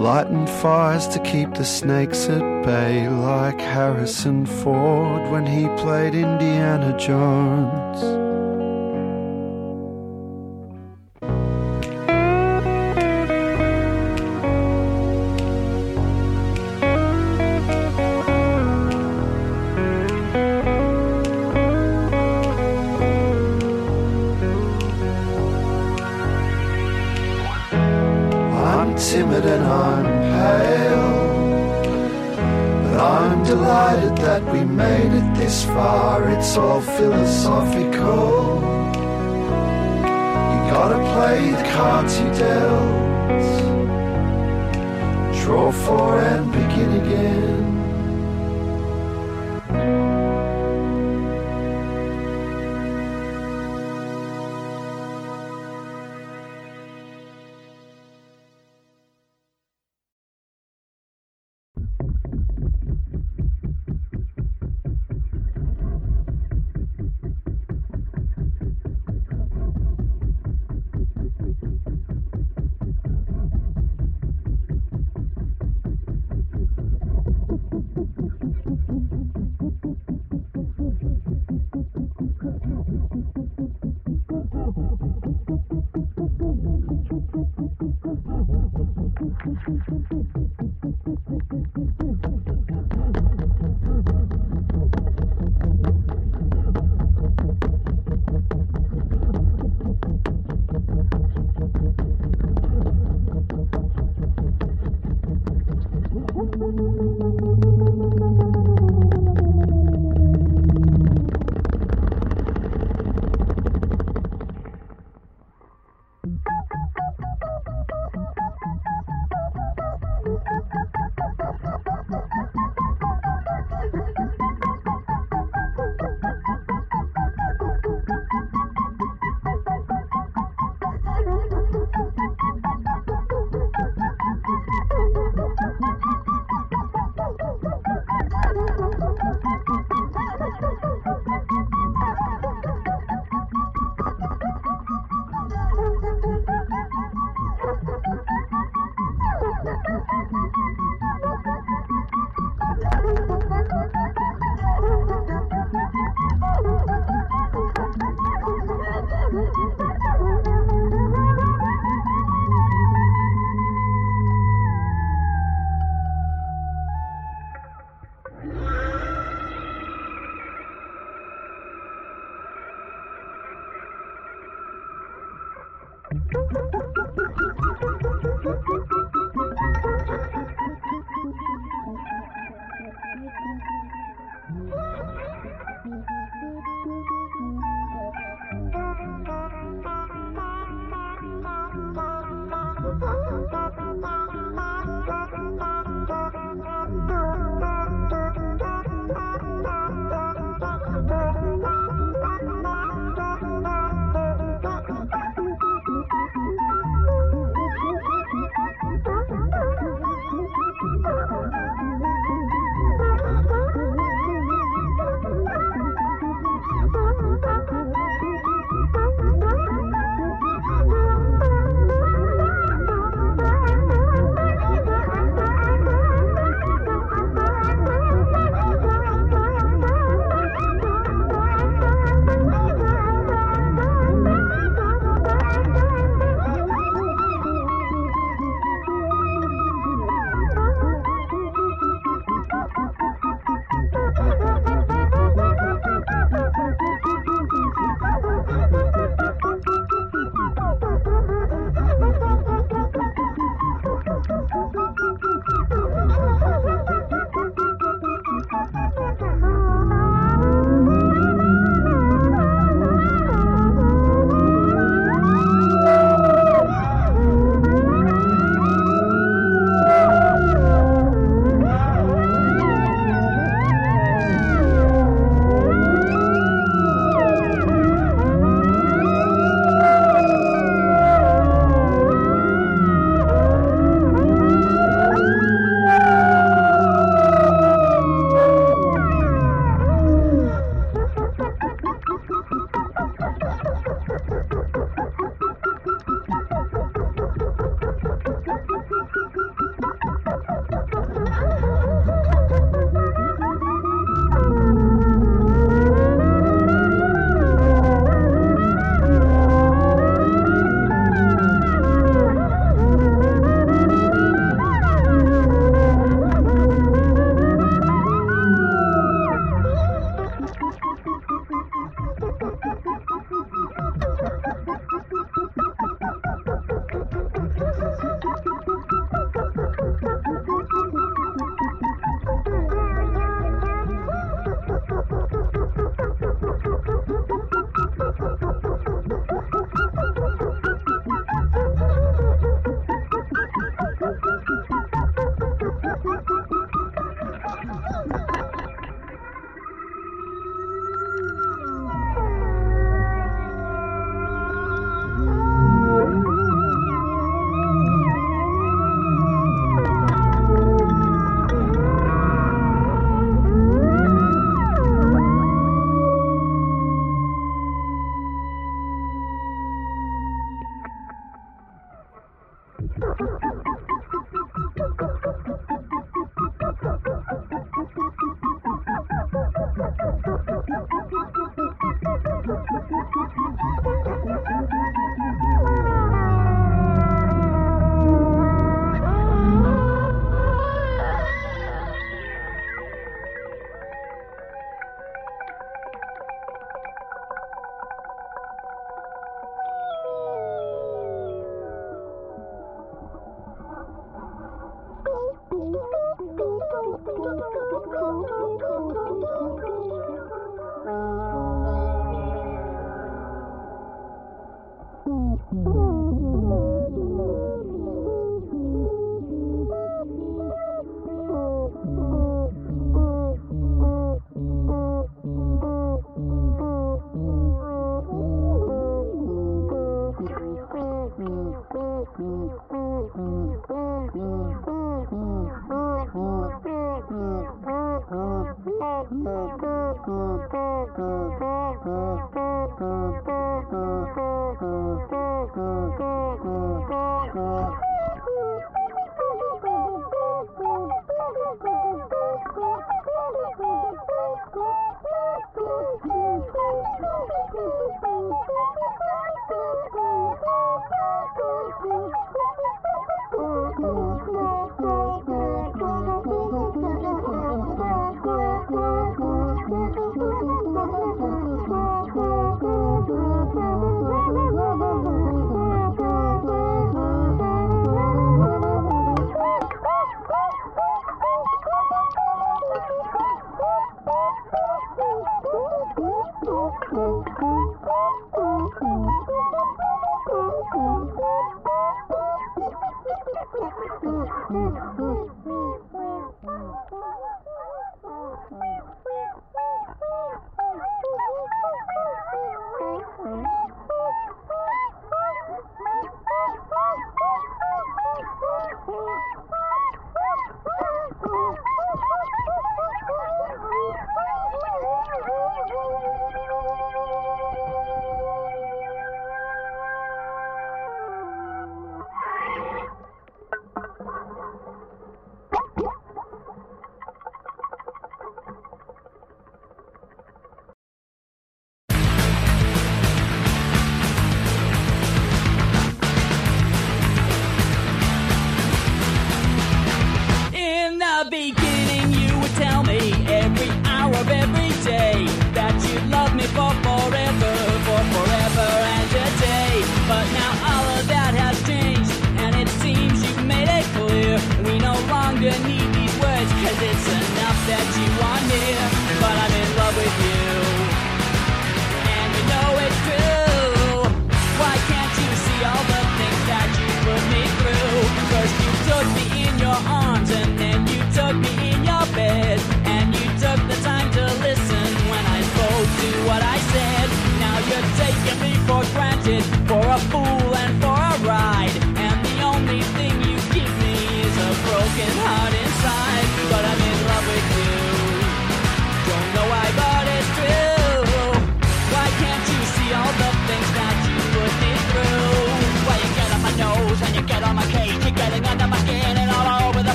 Lighting 0.00 0.46
fires 0.46 1.06
to 1.08 1.18
keep 1.18 1.52
the 1.52 1.66
snakes 1.66 2.30
at 2.30 2.64
bay, 2.64 3.06
like 3.10 3.60
Harrison 3.60 4.46
Ford 4.46 5.30
when 5.30 5.44
he 5.44 5.68
played 5.76 6.14
Indiana 6.14 6.96
Jones. 6.96 7.79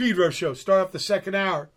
Pedro 0.00 0.30
show. 0.30 0.54
Start 0.54 0.80
off 0.80 0.92
the 0.92 0.98
second 0.98 1.34
hour. 1.34 1.68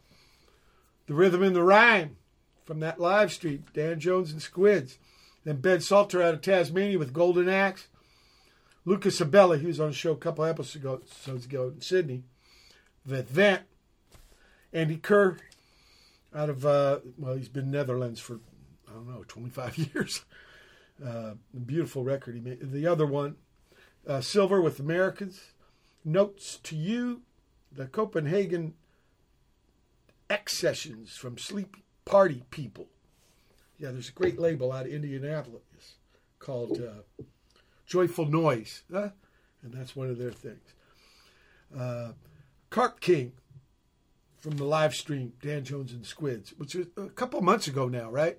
The 1.08 1.14
rhythm 1.14 1.44
and 1.44 1.54
the 1.54 1.62
rhyme 1.62 2.16
from 2.64 2.80
that 2.80 2.98
live 2.98 3.34
stream. 3.34 3.66
Dan 3.74 4.00
Jones 4.00 4.32
and 4.32 4.42
Squids. 4.42 4.98
Then 5.44 5.58
Ben 5.58 5.82
Salter 5.82 6.22
out 6.22 6.34
of 6.34 6.42
Tasmania 6.42 6.98
with 6.98 7.12
Golden 7.12 7.50
Axe. 7.50 7.88
Lucas 8.86 9.20
Abela, 9.20 9.60
he 9.60 9.68
was 9.68 9.82
on 9.82 9.90
the 9.90 9.94
show 9.94 10.14
a 10.14 10.18
couple 10.18 10.46
episodes 10.46 10.76
ago, 10.76 10.94
episodes 10.94 11.46
ago 11.46 11.74
in 11.76 11.82
Sydney. 11.82 12.24
The 13.06 13.24
Vent. 13.24 13.64
Andy 14.72 14.96
Kerr 14.96 15.36
out 16.34 16.50
of, 16.50 16.66
uh, 16.66 17.00
well, 17.18 17.36
he's 17.36 17.50
been 17.50 17.70
Netherlands 17.70 18.22
for, 18.22 18.40
I 18.90 18.94
don't 18.94 19.08
know, 19.08 19.26
25 19.28 19.78
years. 19.94 20.24
Uh, 21.06 21.34
beautiful 21.66 22.06
record 22.06 22.36
he 22.36 22.42
made. 22.42 22.72
The 22.72 22.88
other 22.88 23.06
one, 23.06 23.36
uh, 24.08 24.22
Silver 24.22 24.62
with 24.62 24.80
Americans. 24.80 25.42
Notes 26.06 26.60
to 26.64 26.78
You, 26.78 27.22
the 27.76 27.86
Copenhagen 27.88 28.74
X 30.30 30.58
Sessions 30.58 31.16
from 31.16 31.38
sleep 31.38 31.76
Party 32.06 32.44
People. 32.50 32.88
Yeah, 33.78 33.92
there's 33.92 34.10
a 34.10 34.14
great 34.14 34.40
label 34.40 34.72
out 34.72 34.86
of 34.86 34.92
Indianapolis 34.92 35.96
called 36.40 36.80
uh, 36.82 37.24
Joyful 37.86 38.26
Noise, 38.26 38.84
huh? 38.92 39.10
and 39.64 39.74
that's 39.74 39.96
one 39.96 40.10
of 40.10 40.18
their 40.18 40.32
things. 40.32 40.74
Uh, 41.78 42.12
Carp 42.70 43.00
King 43.00 43.34
from 44.40 44.58
the 44.58 44.64
live 44.64 44.94
stream, 44.94 45.34
Dan 45.42 45.64
Jones 45.64 45.92
and 45.94 46.06
Squids, 46.06 46.54
which 46.58 46.76
was 46.76 46.88
a 46.98 47.08
couple 47.10 47.42
months 47.42 47.68
ago 47.68 47.88
now, 47.88 48.10
right? 48.10 48.38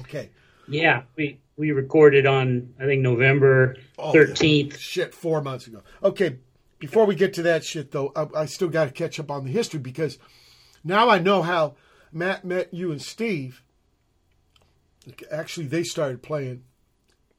Okay. 0.00 0.30
Yeah, 0.66 1.02
we 1.16 1.38
we 1.56 1.72
recorded 1.72 2.26
on 2.26 2.74
I 2.80 2.84
think 2.86 3.02
November 3.02 3.76
Oh, 3.98 4.12
thirteenth. 4.12 4.78
Shit, 4.78 5.14
four 5.14 5.42
months 5.42 5.66
ago. 5.66 5.82
Okay, 6.02 6.38
before 6.84 7.06
we 7.06 7.14
get 7.14 7.32
to 7.32 7.42
that 7.44 7.64
shit, 7.64 7.92
though, 7.92 8.12
I, 8.14 8.42
I 8.42 8.44
still 8.44 8.68
got 8.68 8.84
to 8.84 8.90
catch 8.90 9.18
up 9.18 9.30
on 9.30 9.46
the 9.46 9.50
history 9.50 9.80
because 9.80 10.18
now 10.84 11.08
I 11.08 11.18
know 11.18 11.40
how 11.40 11.76
Matt 12.12 12.44
met 12.44 12.74
you 12.74 12.92
and 12.92 13.00
Steve. 13.00 13.62
Actually, 15.30 15.68
they 15.68 15.82
started 15.82 16.22
playing. 16.22 16.62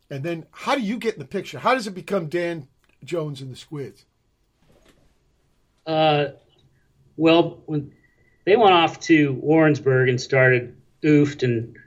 And 0.10 0.24
then 0.24 0.48
how 0.50 0.74
do 0.74 0.82
you 0.82 0.98
get 0.98 1.14
in 1.14 1.20
the 1.20 1.28
picture? 1.28 1.60
How 1.60 1.76
does 1.76 1.86
it 1.86 1.94
become 1.94 2.26
Dan 2.26 2.68
Jones 3.04 3.40
and 3.40 3.52
the 3.52 3.56
Squids? 3.56 4.06
Uh, 5.86 6.30
well, 7.16 7.62
when 7.68 7.94
they 8.46 8.56
went 8.56 8.74
off 8.74 9.00
to 9.02 9.34
Warrensburg 9.34 10.10
and 10.10 10.20
started 10.20 10.76
Oofed, 11.04 11.44
and 11.44 11.78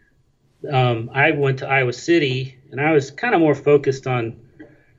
um, 0.72 1.10
I 1.12 1.32
went 1.32 1.58
to 1.58 1.68
Iowa 1.68 1.92
City, 1.92 2.56
and 2.70 2.80
I 2.80 2.92
was 2.92 3.10
kind 3.10 3.34
of 3.34 3.40
more 3.40 3.56
focused 3.56 4.06
on 4.06 4.47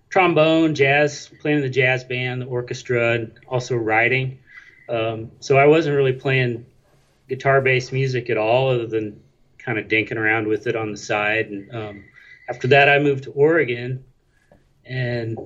trombone, 0.10 0.76
jazz, 0.76 1.30
playing 1.40 1.58
in 1.58 1.64
the 1.64 1.70
jazz 1.70 2.04
band, 2.04 2.42
the 2.42 2.46
orchestra, 2.48 3.14
and 3.14 3.32
also 3.48 3.76
writing. 3.76 4.40
Um, 4.88 5.32
so 5.40 5.58
I 5.58 5.68
wasn't 5.68 5.96
really 5.96 6.14
playing 6.14 6.66
guitar-based 7.28 7.94
music 7.94 8.30
at 8.30 8.38
all, 8.38 8.70
other 8.70 8.88
than 8.88 9.22
kind 9.60 9.78
of 9.78 9.88
dinking 9.88 10.18
around 10.18 10.48
with 10.48 10.66
it 10.66 10.76
on 10.76 10.92
the 10.92 10.98
side. 10.98 11.48
And 11.48 11.76
um, 11.76 12.04
after 12.50 12.68
that, 12.70 12.90
I 12.90 13.00
moved 13.00 13.26
to 13.26 13.32
Oregon, 13.32 14.04
and 14.86 15.38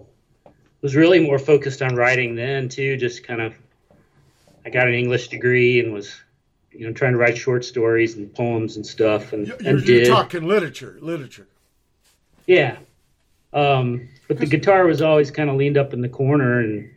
was 0.81 0.95
really 0.95 1.19
more 1.19 1.39
focused 1.39 1.81
on 1.81 1.95
writing 1.95 2.35
then 2.35 2.69
too. 2.69 2.95
Just 2.95 3.25
kind 3.25 3.41
of, 3.41 3.53
I 4.65 4.69
got 4.69 4.87
an 4.87 4.93
English 4.93 5.27
degree 5.27 5.81
and 5.81 5.93
was, 5.93 6.15
you 6.71 6.87
know, 6.87 6.93
trying 6.93 7.11
to 7.11 7.17
write 7.17 7.37
short 7.37 7.65
stories 7.65 8.15
and 8.15 8.33
poems 8.33 8.77
and 8.77 8.85
stuff, 8.85 9.33
and, 9.33 9.47
You're, 9.47 9.57
and 9.57 9.65
you're 9.65 9.99
did. 9.99 10.07
talking 10.07 10.47
literature, 10.47 10.97
literature. 11.01 11.47
Yeah. 12.47 12.77
Um, 13.51 14.09
but 14.33 14.39
the 14.39 14.47
guitar 14.47 14.87
was 14.87 14.99
always 14.99 15.29
kind 15.29 15.47
of 15.47 15.57
leaned 15.57 15.77
up 15.77 15.93
in 15.93 16.01
the 16.01 16.09
corner 16.09 16.59
and 16.59 16.89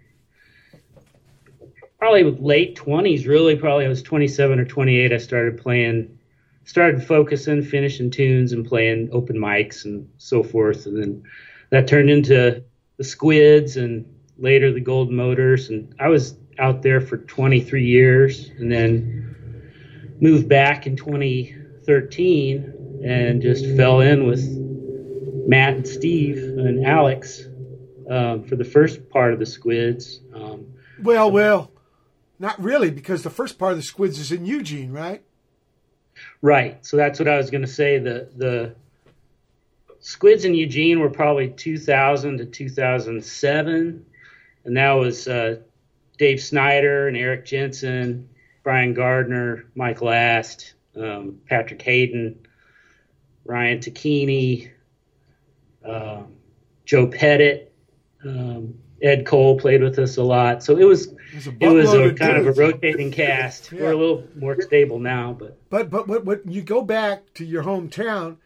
probably 1.98 2.24
late 2.24 2.76
20s, 2.76 3.26
really. 3.26 3.56
Probably 3.56 3.84
I 3.84 3.88
was 3.88 4.02
27 4.02 4.58
or 4.58 4.64
28. 4.64 5.12
I 5.12 5.18
started 5.18 5.60
playing, 5.60 6.18
started 6.64 7.04
focusing, 7.04 7.62
finishing 7.62 8.10
tunes 8.10 8.52
and 8.52 8.66
playing 8.66 9.10
open 9.12 9.36
mics 9.36 9.84
and 9.84 10.08
so 10.16 10.42
forth. 10.42 10.86
And 10.86 11.02
then 11.02 11.22
that 11.68 11.86
turned 11.86 12.08
into 12.08 12.64
the 12.96 13.04
Squids 13.04 13.76
and 13.76 14.06
later 14.38 14.72
the 14.72 14.80
gold 14.80 15.10
Motors. 15.10 15.68
And 15.68 15.94
I 16.00 16.08
was 16.08 16.38
out 16.58 16.80
there 16.80 17.02
for 17.02 17.18
23 17.18 17.84
years 17.84 18.48
and 18.58 18.72
then 18.72 20.16
moved 20.20 20.48
back 20.48 20.86
in 20.86 20.96
2013 20.96 23.02
and 23.04 23.42
just 23.42 23.66
fell 23.76 24.00
in 24.00 24.26
with 24.26 24.65
Matt 25.46 25.74
and 25.74 25.86
Steve 25.86 26.38
and 26.38 26.84
Alex 26.84 27.44
um, 28.10 28.44
for 28.44 28.56
the 28.56 28.64
first 28.64 29.08
part 29.08 29.32
of 29.32 29.38
the 29.38 29.46
Squids. 29.46 30.20
Um, 30.34 30.66
Well, 31.02 31.30
well, 31.30 31.70
not 32.38 32.60
really, 32.62 32.90
because 32.90 33.22
the 33.22 33.30
first 33.30 33.58
part 33.58 33.72
of 33.72 33.78
the 33.78 33.82
Squids 33.82 34.18
is 34.18 34.32
in 34.32 34.44
Eugene, 34.44 34.92
right? 34.92 35.22
right. 36.42 36.84
So 36.84 36.96
that's 36.96 37.18
what 37.18 37.28
I 37.28 37.36
was 37.36 37.50
going 37.50 37.62
to 37.62 37.68
say. 37.68 37.98
The 37.98 38.28
the 38.36 38.74
Squids 40.00 40.44
in 40.44 40.54
Eugene 40.54 41.00
were 41.00 41.10
probably 41.10 41.48
2000 41.48 42.38
to 42.38 42.46
2007, 42.46 44.06
and 44.64 44.76
that 44.76 44.92
was 44.92 45.28
uh, 45.28 45.56
Dave 46.18 46.40
Snyder 46.40 47.08
and 47.08 47.16
Eric 47.16 47.44
Jensen, 47.44 48.28
Brian 48.62 48.94
Gardner, 48.94 49.66
Mike 49.74 50.02
Last, 50.02 50.74
um, 50.96 51.40
Patrick 51.48 51.82
Hayden, 51.82 52.46
Ryan 53.44 53.78
Takini, 53.78 54.70
um, 55.88 56.34
Joe 56.84 57.06
Pettit, 57.06 57.72
um, 58.24 58.74
Ed 59.02 59.26
Cole 59.26 59.58
played 59.58 59.82
with 59.82 59.98
us 59.98 60.16
a 60.16 60.22
lot. 60.22 60.62
So 60.62 60.76
it 60.76 60.84
was 60.84 61.14
There's 61.32 61.46
a 61.46 61.56
it 61.60 61.68
was 61.68 61.92
a 61.92 62.02
of 62.04 62.16
kind 62.16 62.36
of 62.36 62.46
a 62.46 62.52
rotating 62.52 63.10
cast. 63.12 63.72
Yeah. 63.72 63.82
We're 63.82 63.92
a 63.92 63.96
little 63.96 64.24
more 64.36 64.60
stable 64.62 64.98
now, 64.98 65.32
but 65.38 65.58
But 65.70 65.90
but 65.90 66.06
but 66.06 66.24
when 66.24 66.40
you 66.46 66.62
go 66.62 66.82
back 66.82 67.34
to 67.34 67.44
your 67.44 67.64
hometown 67.64 68.36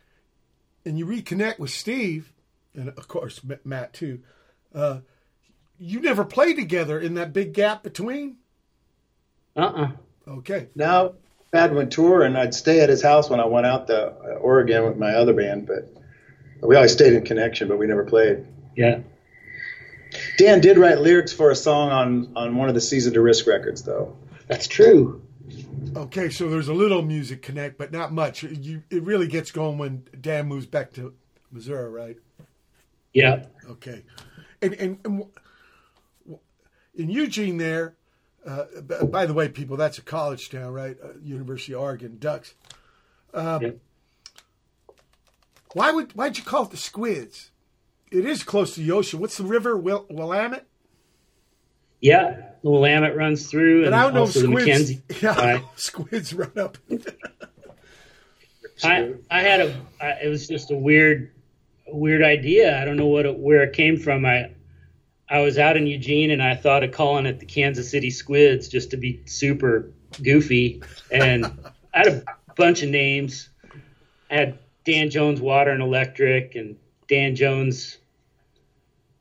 and 0.85 0.99
you 0.99 1.07
reconnect 1.07 1.59
with 1.59 1.71
Steve, 1.71 2.33
and 2.75 2.89
of 2.89 3.07
course 3.09 3.41
Matt 3.65 3.93
too, 3.93 4.21
uh, 4.75 5.01
you 5.79 6.01
never 6.01 6.25
played 6.25 6.57
together 6.57 6.99
in 6.99 7.15
that 7.15 7.33
big 7.33 7.53
gap 7.53 7.83
between. 7.83 8.37
uh 9.57 9.61
uh 9.61 9.91
Okay, 10.29 10.69
Now, 10.77 11.15
Pat 11.51 11.75
went 11.75 11.91
tour, 11.91 12.23
and 12.23 12.39
I'd 12.39 12.55
stay 12.55 12.81
at 12.81 12.89
his 12.89 13.03
house 13.03 13.29
when 13.29 13.41
I 13.41 13.47
went 13.47 13.67
out 13.67 13.89
to 13.89 14.12
uh, 14.12 14.35
Oregon 14.35 14.85
with 14.85 14.97
my 14.97 15.15
other 15.15 15.33
band, 15.33 15.67
but 15.67 15.93
we 16.62 16.77
always 16.77 16.93
stayed 16.93 17.12
in 17.15 17.24
connection, 17.24 17.69
but 17.69 17.78
we 17.78 17.87
never 17.87 18.05
played. 18.05 18.47
Yeah. 18.77 19.01
Dan 20.39 20.61
did 20.61 20.77
write 20.78 20.99
lyrics 20.99 21.32
for 21.32 21.51
a 21.51 21.57
song 21.57 21.91
on, 21.91 22.32
on 22.37 22.57
one 22.57 22.69
of 22.69 22.74
the 22.74 22.81
Season 22.81 23.12
to 23.15 23.20
Risk 23.20 23.47
records, 23.47 23.82
though. 23.82 24.16
That's 24.49 24.66
true. 24.66 25.23
okay. 25.97 26.31
So 26.31 26.49
there's 26.49 26.69
a 26.69 26.74
little 26.74 27.03
music 27.03 27.43
connect, 27.43 27.78
but 27.78 27.93
not 27.93 28.12
much. 28.12 28.43
You 28.43 28.82
it 28.91 29.03
really 29.05 29.28
gets 29.28 29.53
going 29.53 29.78
when 29.78 30.05
Dan 30.20 30.49
moves 30.49 30.66
back 30.66 30.93
to 30.95 31.15
Missouri, 31.53 31.91
right? 31.91 32.16
Yeah. 33.12 33.47
Okay, 33.69 34.03
and 34.61 34.74
and, 34.74 34.99
and 35.05 35.24
in 36.95 37.11
Eugene 37.11 37.57
there. 37.57 37.95
Uh, 38.45 38.65
by 39.05 39.27
the 39.27 39.35
way, 39.35 39.49
people, 39.51 39.77
that's 39.77 39.99
a 39.99 40.03
college 40.03 40.49
town, 40.49 40.73
right? 40.73 40.97
Uh, 41.03 41.09
University 41.23 41.74
of 41.74 41.82
Oregon 41.82 42.16
Ducks. 42.19 42.55
Um, 43.35 43.62
Yeah. 43.62 43.70
Why 45.75 45.93
would 45.93 46.13
why'd 46.13 46.37
you 46.39 46.45
call 46.45 46.65
it 46.65 46.71
the 46.71 46.77
Squids? 46.77 47.51
It 48.11 48.25
is 48.27 48.43
close 48.43 48.75
to 48.75 48.81
the 48.81 48.91
ocean. 48.91 49.21
What's 49.21 49.37
the 49.37 49.45
river? 49.45 49.77
Will, 49.77 50.05
Willamette? 50.11 50.67
Yeah. 52.01 52.41
The 52.63 52.71
Willamette 52.71 53.17
runs 53.17 53.47
through, 53.49 53.83
But 53.83 53.87
and 53.89 53.95
I 53.95 54.03
don't 54.05 54.15
know 54.15 54.25
if 54.25 54.33
squids. 54.33 54.93
Yeah, 55.23 55.35
Right. 55.39 55.65
squids 55.77 56.35
run 56.35 56.53
up. 56.59 56.77
I 58.83 59.13
I 59.31 59.41
had 59.43 59.61
a 59.61 59.77
I, 60.01 60.07
it 60.25 60.29
was 60.29 60.49
just 60.49 60.71
a 60.71 60.75
weird 60.77 61.31
weird 61.87 62.23
idea. 62.23 62.81
I 62.81 62.85
don't 62.85 62.97
know 62.97 63.07
what 63.07 63.27
it, 63.27 63.39
where 63.39 63.63
it 63.63 63.73
came 63.75 63.97
from. 63.99 64.25
I 64.27 64.53
I 65.29 65.41
was 65.41 65.59
out 65.59 65.77
in 65.77 65.87
Eugene 65.87 66.31
and 66.31 66.43
I 66.43 66.57
thought 66.57 66.83
of 66.83 66.91
calling 66.93 67.27
it 67.27 67.39
the 67.39 67.47
Kansas 67.47 67.91
City 67.91 68.11
Squids 68.11 68.69
just 68.69 68.91
to 68.91 68.97
be 68.97 69.23
super 69.27 69.91
goofy. 70.23 70.83
And 71.13 71.45
I 71.95 71.99
had 71.99 72.07
a 72.09 72.25
bunch 72.57 72.83
of 72.83 72.89
names. 72.89 73.49
I 74.31 74.35
had 74.35 74.59
Dan 74.85 75.11
Jones 75.11 75.40
Water 75.40 75.70
and 75.70 75.82
Electric 75.82 76.55
and 76.55 76.77
Dan 77.09 77.35
Jones 77.36 77.98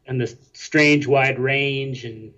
and 0.08 0.20
the 0.20 0.36
Strange 0.54 1.06
Wide 1.08 1.40
Range 1.40 2.04
and 2.06 2.34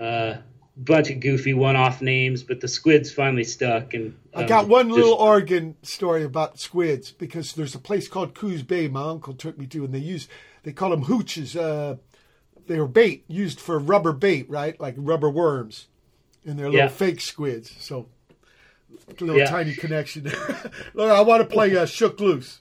uh, 0.00 0.34
bunch 0.76 1.10
of 1.10 1.20
goofy 1.20 1.54
one-off 1.54 2.00
names, 2.00 2.42
but 2.42 2.60
the 2.60 2.66
squids 2.68 3.12
finally 3.12 3.44
stuck. 3.44 3.94
And 3.94 4.16
I 4.34 4.42
um, 4.42 4.48
got 4.48 4.68
one 4.68 4.88
just- 4.88 4.96
little 4.98 5.14
Oregon 5.14 5.76
story 5.82 6.24
about 6.24 6.58
squids 6.58 7.12
because 7.12 7.52
there's 7.52 7.74
a 7.74 7.78
place 7.78 8.08
called 8.08 8.34
Coos 8.34 8.62
Bay 8.62 8.88
my 8.88 9.02
uncle 9.02 9.34
took 9.34 9.58
me 9.58 9.66
to, 9.66 9.84
and 9.84 9.94
they 9.94 9.98
use 9.98 10.28
they 10.62 10.72
call 10.72 10.90
them 10.90 11.04
hooches. 11.04 11.56
Uh, 11.56 11.96
they 12.66 12.78
were 12.78 12.88
bait 12.88 13.24
used 13.28 13.60
for 13.60 13.78
rubber 13.78 14.12
bait, 14.12 14.48
right? 14.48 14.80
Like 14.80 14.94
rubber 14.96 15.28
worms, 15.28 15.88
and 16.46 16.58
they're 16.58 16.66
little 16.66 16.80
Yeah. 16.80 16.88
fake 16.88 17.20
squids. 17.20 17.74
So 17.78 18.06
a 18.21 18.21
little 19.20 19.36
Yeah. 19.38 19.46
tiny 19.46 19.74
connection 19.74 20.24
there. 20.24 20.70
Look, 20.94 21.10
I 21.10 21.20
want 21.20 21.42
to 21.42 21.46
play 21.52 21.76
uh, 21.76 21.86
Shook 21.86 22.20
Loose. 22.20 22.60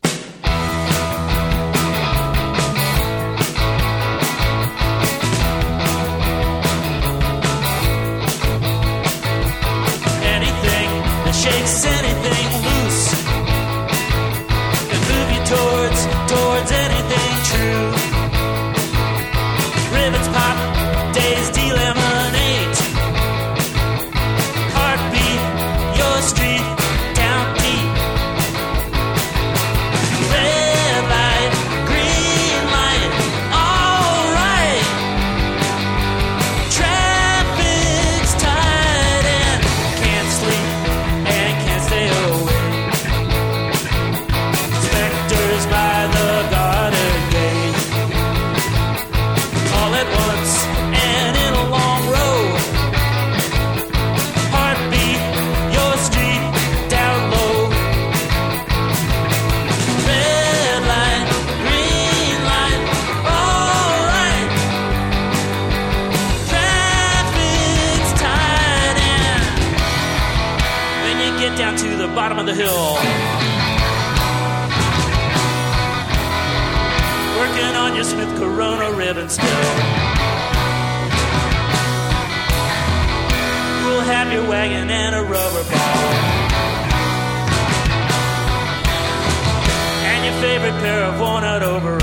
Pair 90.82 91.03
of 91.03 91.20
walnut 91.20 91.62
overalls. 91.62 92.02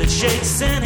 anything 0.00 0.77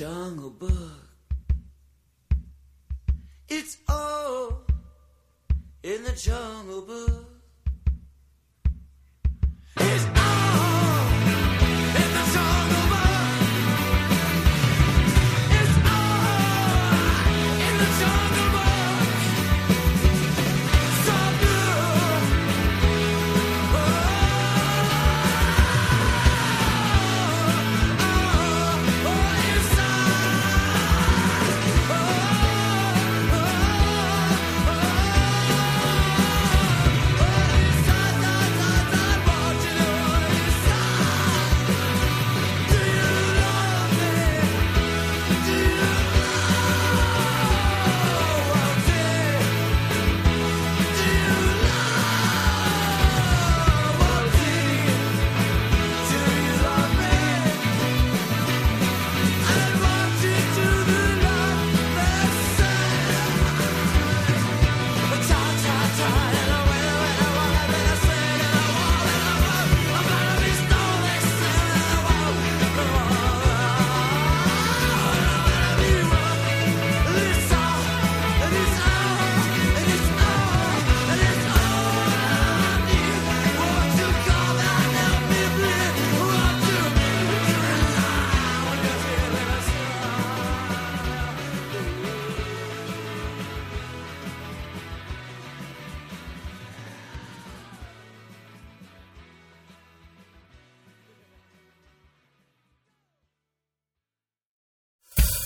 in 0.00 0.27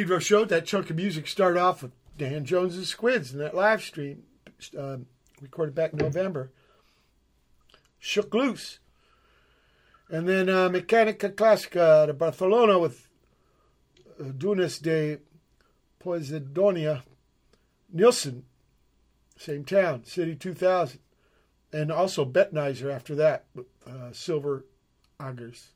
Pedro 0.00 0.18
show. 0.18 0.46
That 0.46 0.64
chunk 0.64 0.88
of 0.88 0.96
music 0.96 1.26
started 1.26 1.60
off 1.60 1.82
with 1.82 1.92
Dan 2.16 2.46
Jones's 2.46 2.88
Squids 2.88 3.34
in 3.34 3.38
that 3.40 3.54
live 3.54 3.82
stream, 3.82 4.22
um, 4.78 5.04
recorded 5.42 5.74
back 5.74 5.92
in 5.92 5.98
November. 5.98 6.50
Shook 7.98 8.32
Loose. 8.32 8.78
And 10.08 10.26
then 10.26 10.48
uh, 10.48 10.70
Mecanica 10.70 11.34
Clasica 11.34 12.06
de 12.06 12.14
Barcelona 12.14 12.78
with 12.78 13.08
uh, 14.18 14.32
Dunas 14.38 14.78
de 14.78 15.18
Posidonia 16.02 17.02
Nilson, 17.92 18.44
same 19.36 19.66
town, 19.66 20.04
City 20.04 20.34
2000. 20.34 20.98
And 21.74 21.92
also 21.92 22.24
Betunizer 22.24 22.90
after 22.90 23.14
that 23.16 23.44
with 23.54 23.66
uh, 23.86 24.12
Silver 24.12 24.64
Agers. 25.22 25.72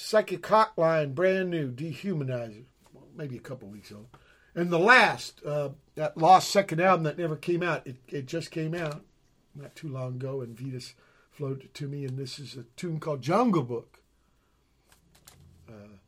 Psychic 0.00 0.42
Hotline, 0.42 1.12
brand 1.12 1.50
new, 1.50 1.72
Dehumanizer, 1.72 2.62
well, 2.92 3.08
maybe 3.16 3.36
a 3.36 3.40
couple 3.40 3.66
weeks 3.66 3.90
old. 3.90 4.06
And 4.54 4.70
the 4.70 4.78
last, 4.78 5.44
uh, 5.44 5.70
that 5.96 6.16
lost 6.16 6.52
second 6.52 6.80
album 6.80 7.02
that 7.02 7.18
never 7.18 7.34
came 7.34 7.64
out, 7.64 7.84
it, 7.84 7.96
it 8.06 8.26
just 8.26 8.52
came 8.52 8.76
out 8.76 9.02
not 9.56 9.74
too 9.74 9.88
long 9.88 10.14
ago, 10.14 10.40
and 10.40 10.56
Vetus 10.56 10.94
floated 11.32 11.64
it 11.64 11.74
to 11.74 11.88
me, 11.88 12.04
and 12.04 12.16
this 12.16 12.38
is 12.38 12.54
a 12.54 12.62
tune 12.76 13.00
called 13.00 13.22
Jungle 13.22 13.64
Book. 13.64 13.98
Uh, 15.68 15.98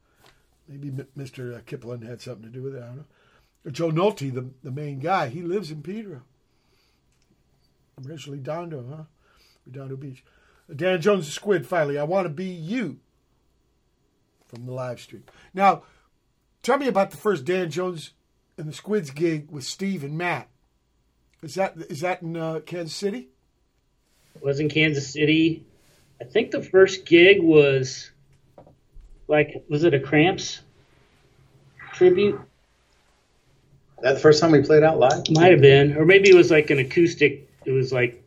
maybe 0.68 0.92
Mr. 1.18 1.66
Kipling 1.66 2.02
had 2.02 2.20
something 2.20 2.44
to 2.44 2.48
do 2.48 2.62
with 2.62 2.76
it, 2.76 2.82
I 2.84 2.86
don't 2.86 2.96
know. 2.98 3.72
Joe 3.72 3.90
Nolte, 3.90 4.32
the, 4.32 4.50
the 4.62 4.70
main 4.70 5.00
guy, 5.00 5.28
he 5.30 5.42
lives 5.42 5.72
in 5.72 5.82
Pedro. 5.82 6.22
Originally 8.06 8.38
Redondo, 8.38 8.86
huh? 8.88 9.04
Redondo 9.66 9.96
Beach. 9.96 10.22
Dan 10.74 11.00
Jones 11.00 11.26
the 11.26 11.32
Squid, 11.32 11.66
finally. 11.66 11.98
I 11.98 12.04
want 12.04 12.26
to 12.26 12.32
be 12.32 12.46
you 12.46 13.00
from 14.50 14.66
the 14.66 14.72
live 14.72 15.00
stream. 15.00 15.24
Now, 15.54 15.84
tell 16.62 16.78
me 16.78 16.88
about 16.88 17.10
the 17.10 17.16
first 17.16 17.44
Dan 17.44 17.70
Jones 17.70 18.12
and 18.58 18.68
the 18.68 18.72
Squids 18.72 19.10
gig 19.10 19.50
with 19.50 19.64
Steve 19.64 20.04
and 20.04 20.18
Matt. 20.18 20.48
Is 21.42 21.54
that 21.54 21.76
is 21.88 22.00
that 22.00 22.20
in 22.22 22.36
uh, 22.36 22.60
Kansas 22.66 22.94
City? 22.94 23.28
was 24.42 24.60
in 24.60 24.68
Kansas 24.68 25.12
City. 25.12 25.64
I 26.20 26.24
think 26.24 26.50
the 26.50 26.62
first 26.62 27.06
gig 27.06 27.42
was 27.42 28.10
like 29.28 29.64
was 29.68 29.84
it 29.84 29.94
a 29.94 30.00
Cramps 30.00 30.60
tribute? 31.92 32.40
That 34.02 34.14
the 34.14 34.20
first 34.20 34.40
time 34.40 34.50
we 34.50 34.62
played 34.62 34.82
out 34.82 34.98
live? 34.98 35.24
Might 35.30 35.52
have 35.52 35.60
been, 35.60 35.96
or 35.96 36.04
maybe 36.04 36.30
it 36.30 36.34
was 36.34 36.50
like 36.50 36.70
an 36.70 36.78
acoustic. 36.78 37.50
It 37.64 37.72
was 37.72 37.92
like 37.92 38.22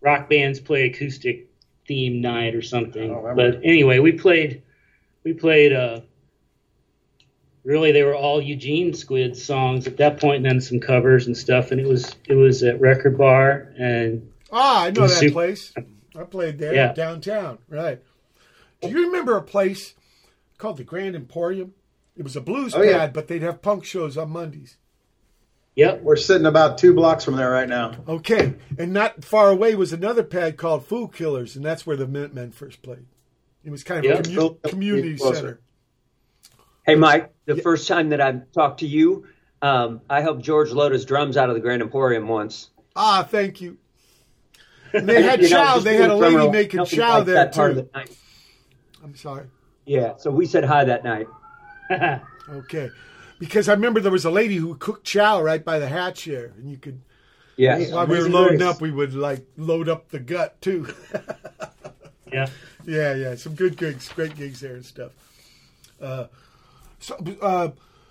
rock 0.00 0.28
bands 0.28 0.60
play 0.60 0.86
acoustic 0.86 1.48
theme 1.86 2.20
night 2.20 2.54
or 2.54 2.62
something. 2.62 3.10
I 3.10 3.14
don't. 3.14 3.36
But 3.36 3.60
anyway, 3.64 3.98
we 3.98 4.12
played. 4.12 4.62
We 5.26 5.32
played. 5.32 5.72
uh 5.72 6.00
Really, 7.64 7.90
they 7.90 8.04
were 8.04 8.14
all 8.14 8.40
Eugene 8.40 8.94
Squid 8.94 9.36
songs 9.36 9.88
at 9.88 9.96
that 9.96 10.20
point, 10.20 10.36
and 10.36 10.44
then 10.46 10.60
some 10.60 10.78
covers 10.78 11.26
and 11.26 11.36
stuff. 11.36 11.72
And 11.72 11.80
it 11.80 11.86
was 11.88 12.14
it 12.28 12.34
was 12.36 12.62
at 12.62 12.80
Record 12.80 13.18
Bar, 13.18 13.72
and 13.76 14.30
Ah, 14.52 14.84
I 14.84 14.90
know 14.92 15.08
that 15.08 15.18
Super- 15.18 15.32
place. 15.32 15.72
I 16.16 16.22
played 16.22 16.58
there 16.60 16.74
Yeah. 16.76 16.92
downtown. 16.92 17.58
Right. 17.68 18.00
Do 18.80 18.88
you 18.88 19.06
remember 19.06 19.36
a 19.36 19.42
place 19.42 19.94
called 20.58 20.76
the 20.76 20.84
Grand 20.84 21.16
Emporium? 21.16 21.74
It 22.16 22.22
was 22.22 22.36
a 22.36 22.40
blues 22.40 22.72
Oh, 22.72 22.78
pad, 22.78 22.86
yeah. 22.88 23.06
but 23.08 23.26
they'd 23.26 23.42
have 23.42 23.60
punk 23.62 23.84
shows 23.84 24.16
on 24.16 24.30
Mondays. 24.30 24.76
yep, 25.74 26.02
We're 26.02 26.14
sitting 26.16 26.46
about 26.46 26.78
two 26.78 26.94
blocks 26.94 27.24
from 27.24 27.34
there 27.36 27.50
right 27.50 27.68
now. 27.68 27.96
Okay, 28.08 28.54
and 28.78 28.92
not 28.92 29.24
far 29.24 29.50
away 29.50 29.74
was 29.74 29.92
another 29.92 30.22
pad 30.22 30.56
called 30.56 30.86
Food 30.86 31.12
Killers, 31.12 31.56
and 31.56 31.64
that's 31.64 31.84
where 31.84 31.96
the 31.96 32.06
Minutemen 32.06 32.52
first 32.52 32.80
played. 32.80 33.06
It 33.66 33.70
was 33.70 33.82
kind 33.82 33.98
of 33.98 34.04
Yeah. 34.04 34.18
a 34.18 34.22
commu- 34.22 34.62
community 34.62 35.16
center. 35.18 35.60
Hey, 36.86 36.94
Mike, 36.94 37.34
the 37.46 37.56
first 37.56 37.88
time 37.88 38.10
that 38.10 38.20
I 38.20 38.40
talked 38.54 38.80
to 38.80 38.86
you, 38.86 39.26
um, 39.60 40.00
I 40.08 40.20
helped 40.20 40.42
George 40.42 40.70
load 40.70 40.92
his 40.92 41.04
drums 41.04 41.36
out 41.36 41.48
of 41.48 41.56
the 41.56 41.60
Grand 41.60 41.82
Emporium 41.82 42.28
once. 42.28 42.70
Ah, 42.94 43.26
thank 43.28 43.60
you. 43.60 43.76
And 44.94 45.08
they 45.08 45.20
had 45.30 45.42
You 45.42 45.50
know, 45.50 45.56
chow. 45.56 45.72
just 45.74 45.84
They 45.84 45.96
had 45.96 46.10
a 46.10 46.14
lady 46.14 46.48
making 46.48 46.84
chow 46.84 47.16
like 47.18 47.26
there 47.26 47.34
that 47.34 47.54
part 47.54 47.72
of 47.72 47.76
too. 47.78 47.88
the 47.92 47.98
night. 47.98 48.16
I'm 49.02 49.16
sorry. 49.16 49.46
Yeah, 49.84 50.16
so 50.16 50.30
we 50.30 50.46
said 50.46 50.64
hi 50.64 50.84
that 50.84 51.04
night. 51.04 51.26
Okay, 52.48 52.90
because 53.40 53.68
I 53.68 53.72
remember 53.72 53.98
there 53.98 54.12
was 54.12 54.24
a 54.24 54.30
lady 54.30 54.54
who 54.54 54.76
cooked 54.76 55.04
chow 55.04 55.42
right 55.42 55.64
by 55.64 55.80
the 55.80 55.88
hatch 55.88 56.20
chair, 56.20 56.52
and 56.56 56.70
you 56.70 56.76
could 56.76 57.00
Yeah. 57.56 57.78
while 57.92 58.06
we 58.06 58.18
were 58.22 58.28
loading 58.28 58.58
Grace. 58.58 58.68
up, 58.76 58.80
we 58.80 58.92
would 58.92 59.14
like 59.14 59.44
load 59.56 59.88
up 59.88 60.10
the 60.10 60.20
gut 60.20 60.60
too. 60.62 60.86
yeah. 62.32 62.46
yeah, 62.84 63.14
yeah, 63.14 63.34
some 63.34 63.54
good 63.54 63.76
gigs, 63.76 64.08
great 64.12 64.36
gigs 64.36 64.60
there 64.60 64.74
and 64.74 64.84
stuff. 64.84 65.12
Uh, 66.00 66.26
So, 66.98 67.16
uh, 67.42 67.68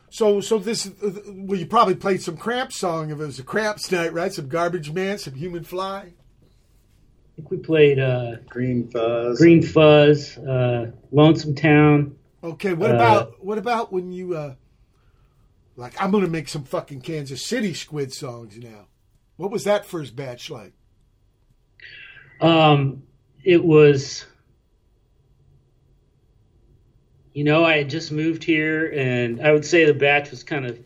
so, 0.10 0.42
so 0.42 0.60
this. 0.60 0.88
Uh, 0.88 1.12
well, 1.28 1.60
you 1.60 1.66
probably 1.66 1.96
played 1.96 2.22
some 2.22 2.38
Cramps 2.38 2.78
song 2.80 3.10
if 3.10 3.20
it 3.20 3.26
was 3.26 3.40
a 3.40 3.44
Cramps 3.44 3.92
night, 3.92 4.14
right? 4.14 4.32
Some 4.32 4.48
Garbage 4.48 4.92
Man, 4.92 5.18
some 5.18 5.34
Human 5.34 5.64
Fly. 5.64 6.00
I 6.00 7.36
think 7.36 7.52
we 7.52 7.58
played 7.58 8.00
uh, 8.00 8.36
Green 8.48 8.88
Fuzz. 8.90 9.40
Green 9.40 9.62
Fuzz, 9.62 10.38
uh, 10.38 10.92
Lonesome 11.12 11.56
Town. 11.56 12.16
Okay, 12.44 12.74
what 12.74 12.92
Uh, 12.92 12.94
about 12.96 13.44
what 13.44 13.58
about 13.58 13.92
when 13.92 14.12
you 14.12 14.36
uh 14.36 14.54
like 15.76 16.00
I'm 16.02 16.12
gonna 16.12 16.28
make 16.28 16.48
some 16.48 16.64
fucking 16.64 17.02
Kansas 17.02 17.46
City 17.46 17.74
squid 17.74 18.14
songs 18.14 18.56
now. 18.58 18.88
What 19.36 19.52
was 19.52 19.64
that 19.66 19.86
first 19.86 20.16
batch 20.16 20.50
like? 20.50 20.74
Um, 22.40 23.04
it 23.46 23.64
was, 23.64 24.26
you 27.34 27.44
know, 27.44 27.64
I 27.64 27.78
had 27.78 27.90
just 27.90 28.12
moved 28.12 28.44
here, 28.44 28.92
and 28.92 29.40
I 29.42 29.52
would 29.52 29.66
say 29.66 29.86
the 29.86 29.94
batch 29.94 30.32
was 30.32 30.44
kind 30.44 30.66
of 30.66 30.80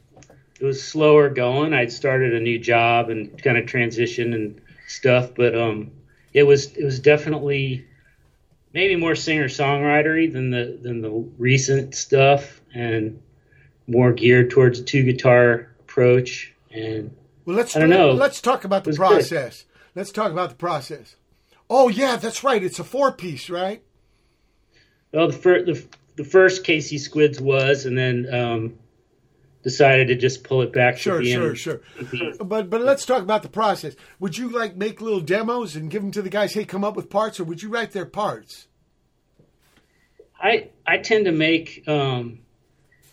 it 0.59 0.65
was 0.65 0.83
slower 0.83 1.29
going. 1.29 1.73
I'd 1.73 1.91
started 1.91 2.33
a 2.33 2.39
new 2.39 2.59
job 2.59 3.09
and 3.09 3.41
kind 3.41 3.57
of 3.57 3.65
transition 3.65 4.33
and 4.33 4.61
stuff, 4.87 5.33
but 5.33 5.55
um, 5.57 5.91
it 6.33 6.43
was 6.43 6.75
it 6.75 6.83
was 6.83 6.99
definitely 6.99 7.85
maybe 8.73 8.95
more 8.97 9.15
singer 9.15 9.45
songwritery 9.47 10.31
than 10.31 10.49
the 10.51 10.77
than 10.81 11.01
the 11.01 11.09
recent 11.37 11.95
stuff, 11.95 12.61
and 12.73 13.21
more 13.87 14.11
geared 14.11 14.49
towards 14.51 14.79
a 14.79 14.83
two 14.83 15.03
guitar 15.03 15.71
approach. 15.79 16.53
And 16.71 17.15
Well, 17.45 17.55
let's 17.55 17.75
I 17.75 17.79
don't 17.79 17.89
know. 17.89 18.11
let's 18.11 18.41
talk 18.41 18.65
about 18.65 18.83
the 18.83 18.89
was 18.89 18.97
good. 18.97 19.07
process. 19.07 19.65
Let's 19.95 20.11
talk 20.11 20.31
about 20.31 20.49
the 20.49 20.55
process. 20.55 21.15
Oh 21.69 21.87
yeah, 21.87 22.15
that's 22.15 22.43
right. 22.43 22.63
It's 22.63 22.79
a 22.79 22.83
four 22.83 23.11
piece, 23.11 23.49
right? 23.49 23.83
Well, 25.13 25.27
the, 25.27 25.33
fir- 25.33 25.65
the 25.65 25.85
the 26.15 26.23
first 26.23 26.63
Casey 26.63 26.97
Squids 26.97 27.39
was, 27.39 27.85
and 27.85 27.97
then 27.97 28.33
um, 28.33 28.79
decided 29.63 30.07
to 30.07 30.15
just 30.15 30.43
pull 30.43 30.61
it 30.61 30.73
back. 30.73 30.97
Sure, 30.97 31.19
to 31.19 31.23
the 31.23 31.31
sure, 31.31 31.49
end. 31.49 31.57
sure. 31.57 31.81
But 32.43 32.69
but 32.69 32.81
let's 32.81 33.05
talk 33.05 33.21
about 33.21 33.43
the 33.43 33.49
process. 33.49 33.95
Would 34.19 34.37
you 34.37 34.49
like 34.49 34.75
make 34.75 35.01
little 35.01 35.21
demos 35.21 35.75
and 35.75 35.89
give 35.89 36.01
them 36.01 36.11
to 36.11 36.21
the 36.21 36.29
guys? 36.29 36.53
Hey, 36.53 36.65
come 36.65 36.83
up 36.83 36.95
with 36.95 37.09
parts, 37.09 37.39
or 37.39 37.43
would 37.43 37.61
you 37.61 37.69
write 37.69 37.91
their 37.91 38.05
parts? 38.05 38.67
I 40.41 40.69
I 40.87 40.97
tend 40.97 41.25
to 41.25 41.31
make 41.31 41.87
um, 41.87 42.39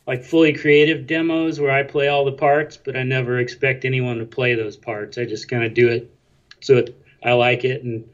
like 0.06 0.24
fully 0.24 0.52
creative 0.52 1.06
demos 1.06 1.60
where 1.60 1.72
I 1.72 1.82
play 1.82 2.08
all 2.08 2.24
the 2.24 2.32
parts, 2.32 2.76
but 2.76 2.96
I 2.96 3.02
never 3.02 3.38
expect 3.38 3.84
anyone 3.84 4.18
to 4.18 4.24
play 4.24 4.54
those 4.54 4.76
parts. 4.76 5.18
I 5.18 5.24
just 5.24 5.48
kind 5.48 5.64
of 5.64 5.74
do 5.74 5.88
it 5.88 6.12
so 6.60 6.78
it, 6.78 7.02
I 7.22 7.32
like 7.32 7.64
it 7.64 7.82
and 7.82 8.08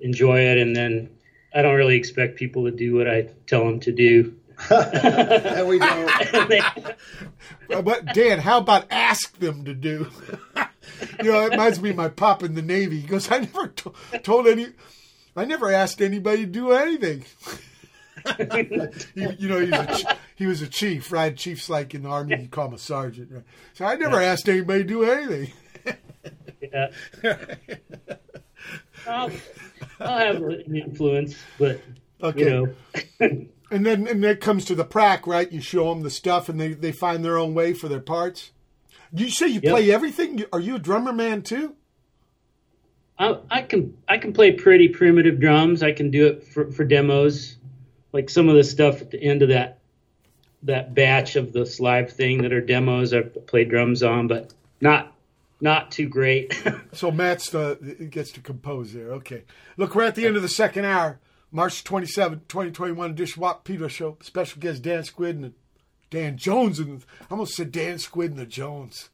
enjoy 0.00 0.40
it, 0.40 0.58
and 0.58 0.74
then 0.74 1.10
I 1.54 1.62
don't 1.62 1.74
really 1.74 1.96
expect 1.96 2.36
people 2.36 2.64
to 2.64 2.70
do 2.70 2.94
what 2.96 3.08
I 3.08 3.28
tell 3.46 3.64
them 3.64 3.80
to 3.80 3.92
do. 3.92 4.36
and 4.70 5.68
we 5.68 5.78
don't. 5.78 6.34
And 6.34 6.50
they- 6.50 6.62
But 7.82 8.14
Dan, 8.14 8.38
how 8.38 8.58
about 8.58 8.86
ask 8.90 9.38
them 9.38 9.64
to 9.66 9.74
do? 9.74 10.08
you 11.22 11.30
know, 11.32 11.40
it 11.46 11.50
reminds 11.50 11.80
me 11.80 11.90
of 11.90 11.96
my 11.96 12.08
pop 12.08 12.42
in 12.42 12.54
the 12.54 12.62
Navy. 12.62 13.00
He 13.00 13.06
goes, 13.06 13.30
I 13.30 13.40
never 13.40 13.68
to- 13.68 13.92
told 14.22 14.46
any, 14.46 14.68
I 15.36 15.44
never 15.44 15.70
asked 15.72 16.00
anybody 16.00 16.46
to 16.46 16.50
do 16.50 16.72
anything. 16.72 17.24
you, 19.14 19.36
you 19.38 19.48
know, 19.48 19.60
he 19.60 19.70
was, 19.70 19.80
a, 19.80 19.94
ch- 19.94 20.16
he 20.36 20.46
was 20.46 20.62
a 20.62 20.68
chief, 20.68 21.12
right? 21.12 21.36
Chief's 21.36 21.68
like 21.68 21.94
in 21.94 22.02
the 22.02 22.08
army, 22.08 22.40
you 22.40 22.48
call 22.48 22.68
him 22.68 22.74
a 22.74 22.78
sergeant. 22.78 23.30
Right? 23.30 23.44
So 23.74 23.84
I 23.84 23.96
never 23.96 24.20
asked 24.20 24.48
anybody 24.48 24.84
to 24.84 24.88
do 24.88 25.04
anything. 25.04 25.52
yeah. 26.60 26.90
I'll, 29.06 29.30
I'll 30.00 30.18
have 30.18 30.36
an 30.42 30.76
influence, 30.76 31.44
but 31.58 31.84
Okay. 32.22 32.40
you 32.40 32.50
know. 32.50 32.76
And 33.70 33.84
then 33.84 34.06
and 34.06 34.22
that 34.22 34.40
comes 34.40 34.64
to 34.66 34.76
the 34.76 34.84
prac, 34.84 35.26
right? 35.26 35.50
You 35.50 35.60
show 35.60 35.92
them 35.92 36.02
the 36.04 36.10
stuff, 36.10 36.48
and 36.48 36.60
they, 36.60 36.72
they 36.72 36.92
find 36.92 37.24
their 37.24 37.36
own 37.36 37.52
way 37.52 37.72
for 37.72 37.88
their 37.88 38.00
parts. 38.00 38.52
You 39.12 39.28
say 39.28 39.48
you 39.48 39.60
Yep. 39.60 39.72
play 39.72 39.90
everything. 39.90 40.44
Are 40.52 40.60
you 40.60 40.76
a 40.76 40.78
drummer 40.78 41.12
man 41.12 41.42
too? 41.42 41.74
I, 43.18 43.38
I 43.50 43.62
can 43.62 43.96
I 44.08 44.18
can 44.18 44.32
play 44.32 44.52
pretty 44.52 44.88
primitive 44.88 45.40
drums. 45.40 45.82
I 45.82 45.90
can 45.92 46.10
do 46.12 46.26
it 46.26 46.44
for, 46.44 46.70
for 46.70 46.84
demos, 46.84 47.56
like 48.12 48.30
some 48.30 48.48
of 48.48 48.54
the 48.54 48.62
stuff 48.64 49.00
at 49.00 49.10
the 49.10 49.20
end 49.20 49.42
of 49.42 49.48
that 49.48 49.78
that 50.62 50.94
batch 50.94 51.34
of 51.36 51.52
this 51.52 51.80
live 51.80 52.12
thing 52.12 52.42
that 52.42 52.52
are 52.52 52.60
demos. 52.60 53.12
I 53.14 53.22
play 53.22 53.64
drums 53.64 54.02
on, 54.04 54.28
but 54.28 54.52
not 54.80 55.12
not 55.60 55.90
too 55.90 56.08
great. 56.08 56.54
So 56.92 57.10
Matt's 57.10 57.50
the 57.50 58.08
gets 58.10 58.32
to 58.32 58.40
compose 58.40 58.94
there. 58.94 59.12
Okay. 59.14 59.44
Look, 59.76 59.94
we're 59.94 60.04
at 60.04 60.14
the 60.14 60.26
end 60.26 60.36
of 60.36 60.42
the 60.42 60.48
second 60.48 60.86
hour. 60.86 61.20
March 61.52 61.84
27, 61.84 62.40
2021 62.48 63.10
edition 63.10 63.42
Watt 63.42 63.56
from 63.56 63.74
Pedro 63.74 63.88
Show. 63.88 64.16
Special 64.22 64.60
guest 64.60 64.80
Dan 64.80 65.04
Squid 65.04 65.36
and 65.36 65.52
Dan 66.08 66.38
Jones. 66.38 66.78
And 66.78 67.04
I 67.20 67.24
almost 67.30 67.54
said 67.54 67.70
Dan 67.70 67.98
Squid 67.98 68.30
and 68.30 68.40
the 68.40 68.46
Jones. 68.46 69.10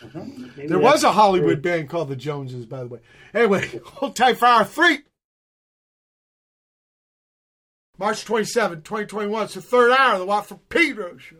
Mm-hmm. 0.00 0.68
There 0.68 0.78
was 0.78 1.02
a 1.02 1.12
Hollywood 1.12 1.62
band 1.62 1.88
called 1.88 2.08
the 2.08 2.16
Joneses, 2.16 2.66
by 2.66 2.80
the 2.80 2.88
way. 2.88 3.00
Anyway, 3.34 3.68
hold 3.84 4.14
tight 4.14 4.38
for 4.38 4.46
hour 4.46 4.64
three. 4.64 5.00
March 7.98 8.24
27, 8.24 8.82
2021. 8.82 9.44
It's 9.44 9.54
the 9.54 9.62
third 9.62 9.90
hour 9.90 10.14
of 10.14 10.20
the 10.20 10.26
Watt 10.26 10.46
from 10.46 10.58
Pedro 10.68 11.16
show. 11.16 11.36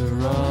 And 0.00 0.22
after 0.22 0.49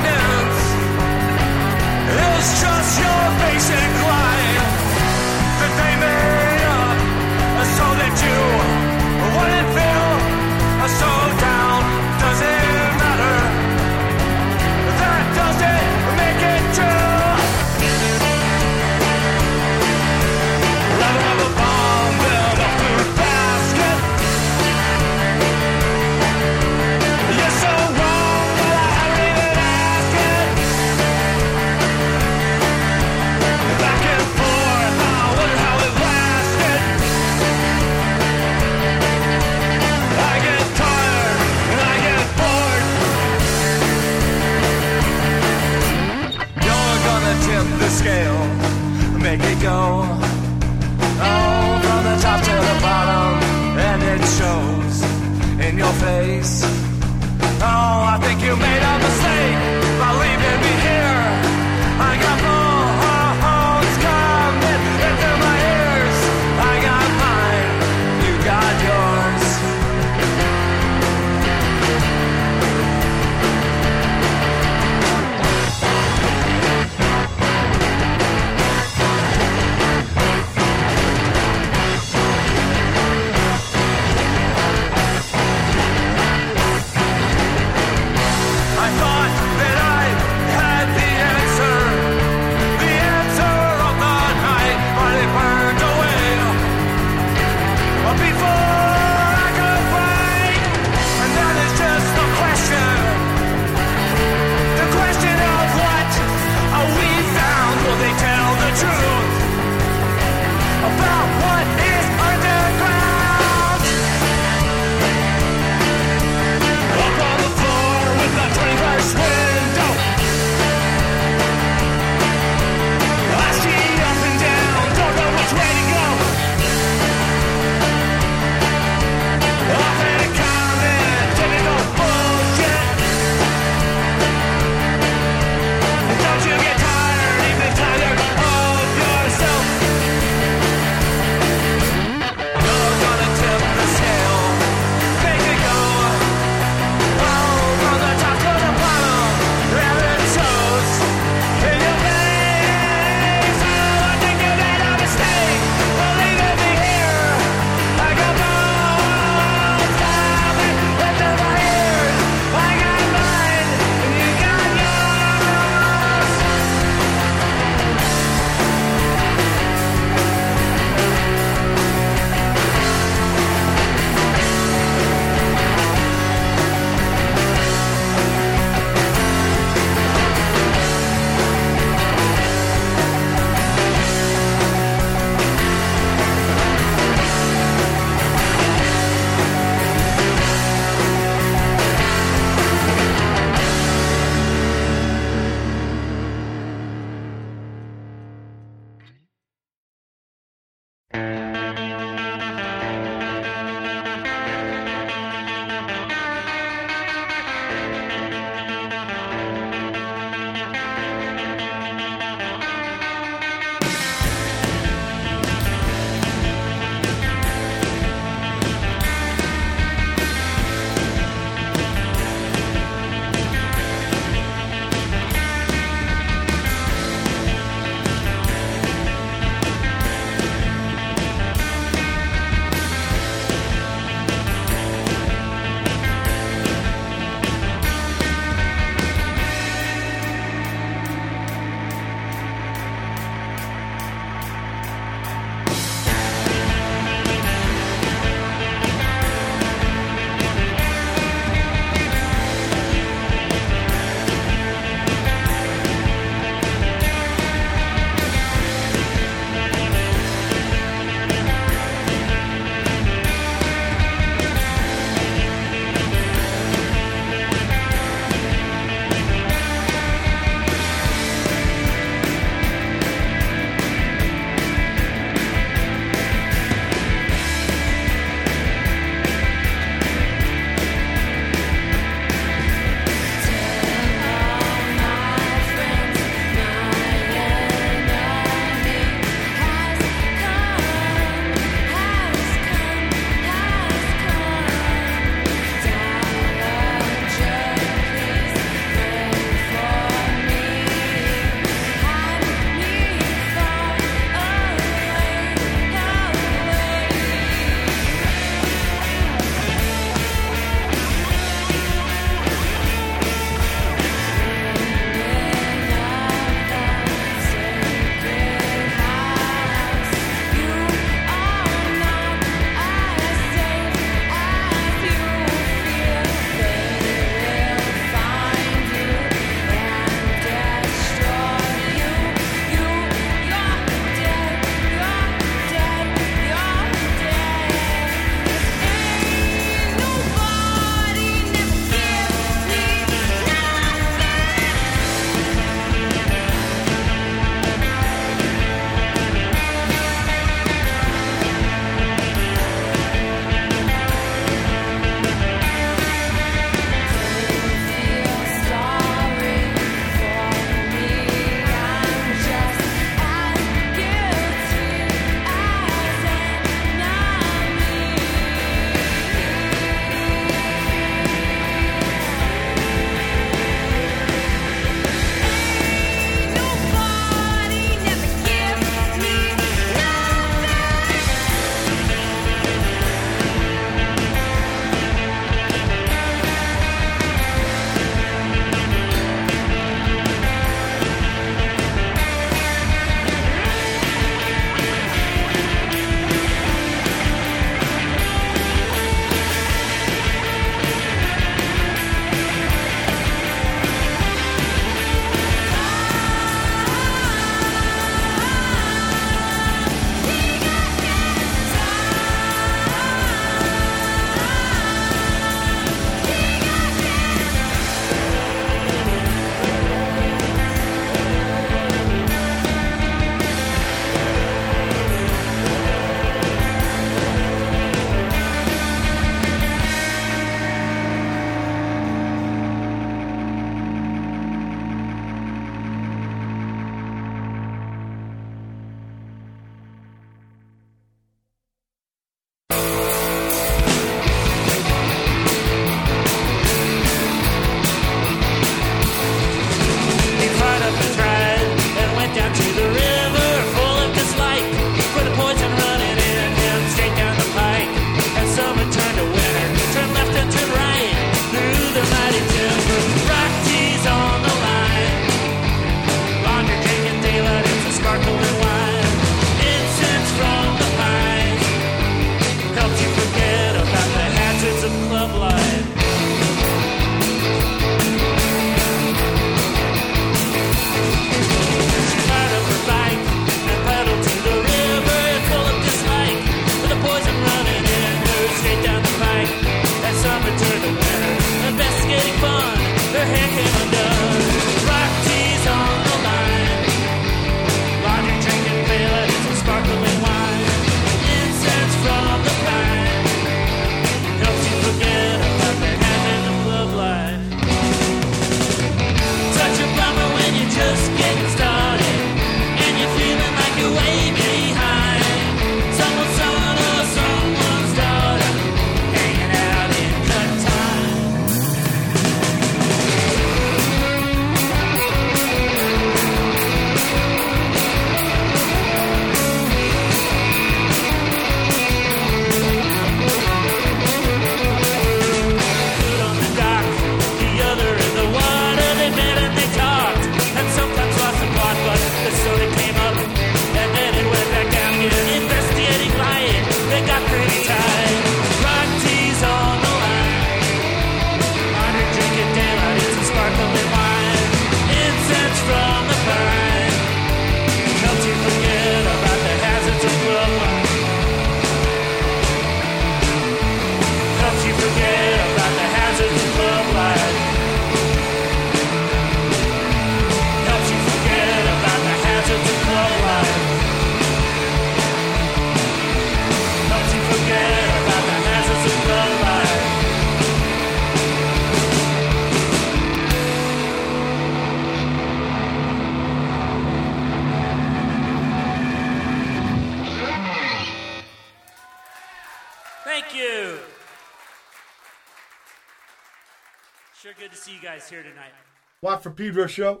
Pedro 599.32 599.66
show. 599.66 600.00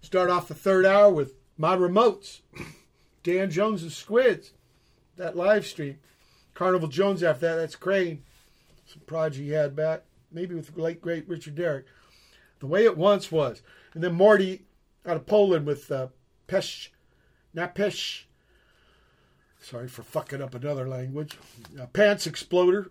Start 0.00 0.30
off 0.30 0.48
the 0.48 0.54
third 0.54 0.86
hour 0.86 1.10
with 1.10 1.34
my 1.56 1.76
remotes. 1.76 2.40
Dan 3.22 3.50
Jones 3.50 3.82
and 3.82 3.92
Squids. 3.92 4.52
That 5.16 5.36
live 5.36 5.66
stream. 5.66 5.98
Carnival 6.54 6.88
Jones 6.88 7.22
after 7.22 7.46
that. 7.46 7.56
That's 7.56 7.76
Crane. 7.76 8.22
Some 8.86 9.02
prodigy 9.06 9.44
he 9.44 9.50
had 9.50 9.74
back. 9.74 10.02
Maybe 10.30 10.54
with 10.54 10.74
the 10.74 10.80
late 10.80 11.00
great 11.00 11.28
Richard 11.28 11.54
Derrick. 11.54 11.86
The 12.60 12.66
way 12.66 12.84
it 12.84 12.96
once 12.96 13.32
was. 13.32 13.62
And 13.94 14.02
then 14.02 14.16
Mordy 14.16 14.62
out 15.04 15.16
of 15.16 15.26
Poland 15.26 15.66
with 15.66 15.90
uh, 15.90 16.08
Pesh. 16.48 16.88
Not 17.54 17.74
Pesh. 17.74 18.24
Sorry 19.60 19.88
for 19.88 20.02
fucking 20.02 20.42
up 20.42 20.54
another 20.54 20.88
language. 20.88 21.36
Uh, 21.80 21.86
Pants 21.86 22.26
Exploder 22.26 22.90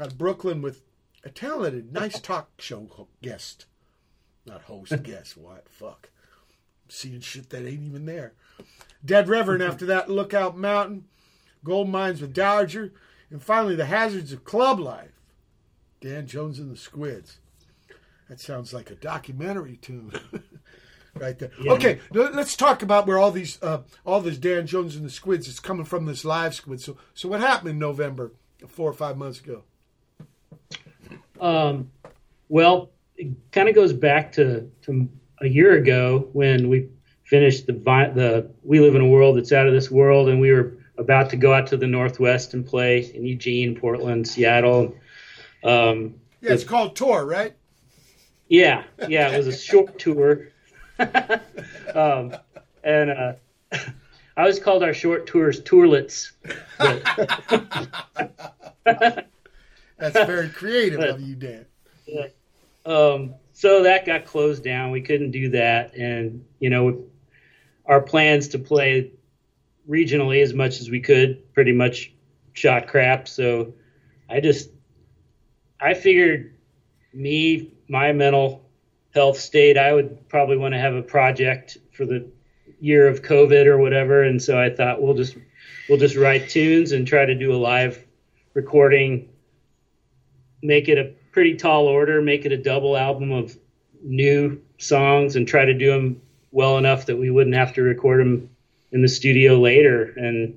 out 0.00 0.06
of 0.06 0.18
Brooklyn 0.18 0.62
with 0.62 0.82
a 1.24 1.30
talented, 1.30 1.92
nice 1.92 2.20
talk 2.20 2.50
show 2.58 3.08
guest. 3.22 3.66
Not 4.46 4.62
host, 4.62 4.92
guess 5.02 5.36
What? 5.36 5.66
Fuck. 5.68 6.10
seeing 6.88 7.20
shit 7.20 7.50
that 7.50 7.66
ain't 7.66 7.82
even 7.82 8.06
there. 8.06 8.34
Dead 9.04 9.28
Reverend 9.28 9.62
after 9.70 9.86
that, 9.86 10.10
Lookout 10.10 10.56
Mountain, 10.56 11.04
Goldmines 11.64 12.20
with 12.20 12.34
Dowager, 12.34 12.92
and 13.30 13.42
finally 13.42 13.74
The 13.76 13.86
Hazards 13.86 14.32
of 14.32 14.44
Club 14.44 14.78
Life. 14.78 15.10
Dan 16.00 16.26
Jones 16.26 16.58
and 16.58 16.70
the 16.70 16.76
Squids. 16.76 17.38
That 18.28 18.38
sounds 18.40 18.74
like 18.74 18.90
a 18.90 18.94
documentary 18.94 19.76
tune. 19.76 20.12
right 21.14 21.38
there. 21.38 21.50
Okay, 21.66 22.00
let- 22.12 22.34
let's 22.34 22.56
talk 22.56 22.82
about 22.82 23.06
where 23.06 23.18
all 23.18 23.30
these 23.30 23.58
uh, 23.62 23.82
all 24.04 24.20
this 24.20 24.36
Dan 24.36 24.66
Jones 24.66 24.96
and 24.96 25.04
the 25.04 25.10
Squids 25.10 25.48
is 25.48 25.60
coming 25.60 25.84
from 25.86 26.04
this 26.04 26.24
live 26.24 26.54
squid. 26.54 26.80
So 26.82 26.98
so 27.14 27.28
what 27.28 27.40
happened 27.40 27.70
in 27.70 27.78
November 27.78 28.32
four 28.68 28.90
or 28.90 28.94
five 28.94 29.16
months 29.16 29.40
ago? 29.40 29.62
Um, 31.40 31.90
well, 32.48 32.90
it 33.16 33.28
kind 33.52 33.68
of 33.68 33.74
goes 33.74 33.92
back 33.92 34.32
to, 34.32 34.70
to 34.82 35.08
a 35.40 35.46
year 35.46 35.74
ago 35.76 36.28
when 36.32 36.68
we 36.68 36.88
finished 37.24 37.66
the 37.66 37.72
the 37.72 38.50
We 38.62 38.80
Live 38.80 38.94
in 38.94 39.00
a 39.02 39.06
World 39.06 39.36
That's 39.36 39.52
Out 39.52 39.66
of 39.66 39.72
This 39.72 39.90
World, 39.90 40.28
and 40.28 40.40
we 40.40 40.52
were 40.52 40.74
about 40.98 41.30
to 41.30 41.36
go 41.36 41.52
out 41.52 41.66
to 41.68 41.76
the 41.76 41.86
Northwest 41.86 42.54
and 42.54 42.66
play 42.66 43.10
in 43.14 43.24
Eugene, 43.24 43.78
Portland, 43.78 44.28
Seattle. 44.28 44.94
Um, 45.62 46.14
Yeah, 46.40 46.52
it's 46.52 46.64
called 46.64 46.94
Tour, 46.96 47.24
right? 47.24 47.54
yeah, 48.48 48.84
yeah, 49.08 49.30
it 49.30 49.38
was 49.38 49.46
a 49.46 49.56
short 49.56 49.98
tour. 49.98 50.48
um, 50.98 52.36
and 52.84 53.10
uh, 53.10 53.32
I 53.72 53.78
always 54.36 54.58
called 54.58 54.82
our 54.82 54.94
short 54.94 55.26
tours 55.26 55.60
tourlets. 55.60 56.32
That's 58.84 59.24
very 59.98 60.50
creative 60.50 61.00
of 61.00 61.20
you, 61.20 61.34
Dan. 61.34 61.66
Um, 62.86 63.34
so 63.52 63.82
that 63.84 64.04
got 64.04 64.24
closed 64.24 64.64
down. 64.64 64.90
We 64.90 65.00
couldn't 65.00 65.30
do 65.30 65.50
that, 65.50 65.94
and 65.94 66.44
you 66.58 66.70
know, 66.70 67.04
our 67.86 68.00
plans 68.00 68.48
to 68.48 68.58
play 68.58 69.12
regionally 69.88 70.42
as 70.42 70.54
much 70.54 70.80
as 70.80 70.90
we 70.90 71.00
could 71.00 71.52
pretty 71.52 71.72
much 71.72 72.12
shot 72.52 72.86
crap. 72.86 73.28
So 73.28 73.74
I 74.28 74.40
just 74.40 74.70
I 75.80 75.94
figured 75.94 76.54
me 77.12 77.72
my 77.88 78.12
mental 78.12 78.68
health 79.14 79.38
state 79.38 79.78
I 79.78 79.92
would 79.92 80.28
probably 80.28 80.56
want 80.56 80.74
to 80.74 80.80
have 80.80 80.94
a 80.94 81.02
project 81.02 81.78
for 81.92 82.04
the 82.04 82.26
year 82.80 83.06
of 83.06 83.22
COVID 83.22 83.66
or 83.66 83.78
whatever, 83.78 84.24
and 84.24 84.42
so 84.42 84.58
I 84.60 84.70
thought 84.70 85.00
we'll 85.00 85.14
just 85.14 85.36
we'll 85.88 85.98
just 85.98 86.16
write 86.16 86.48
tunes 86.48 86.92
and 86.92 87.06
try 87.06 87.24
to 87.24 87.34
do 87.34 87.54
a 87.54 87.56
live 87.56 88.04
recording 88.54 89.28
make 90.64 90.88
it 90.88 90.98
a 90.98 91.12
pretty 91.34 91.56
tall 91.56 91.86
order, 91.86 92.22
make 92.22 92.46
it 92.46 92.52
a 92.52 92.56
double 92.56 92.96
album 92.96 93.32
of 93.32 93.58
new 94.02 94.62
songs, 94.78 95.34
and 95.34 95.48
try 95.48 95.64
to 95.64 95.74
do 95.74 95.90
them 95.90 96.22
well 96.52 96.78
enough 96.78 97.06
that 97.06 97.16
we 97.16 97.28
wouldn't 97.28 97.56
have 97.56 97.74
to 97.74 97.82
record 97.82 98.20
them 98.20 98.48
in 98.92 99.02
the 99.02 99.08
studio 99.08 99.58
later. 99.58 100.14
And 100.16 100.56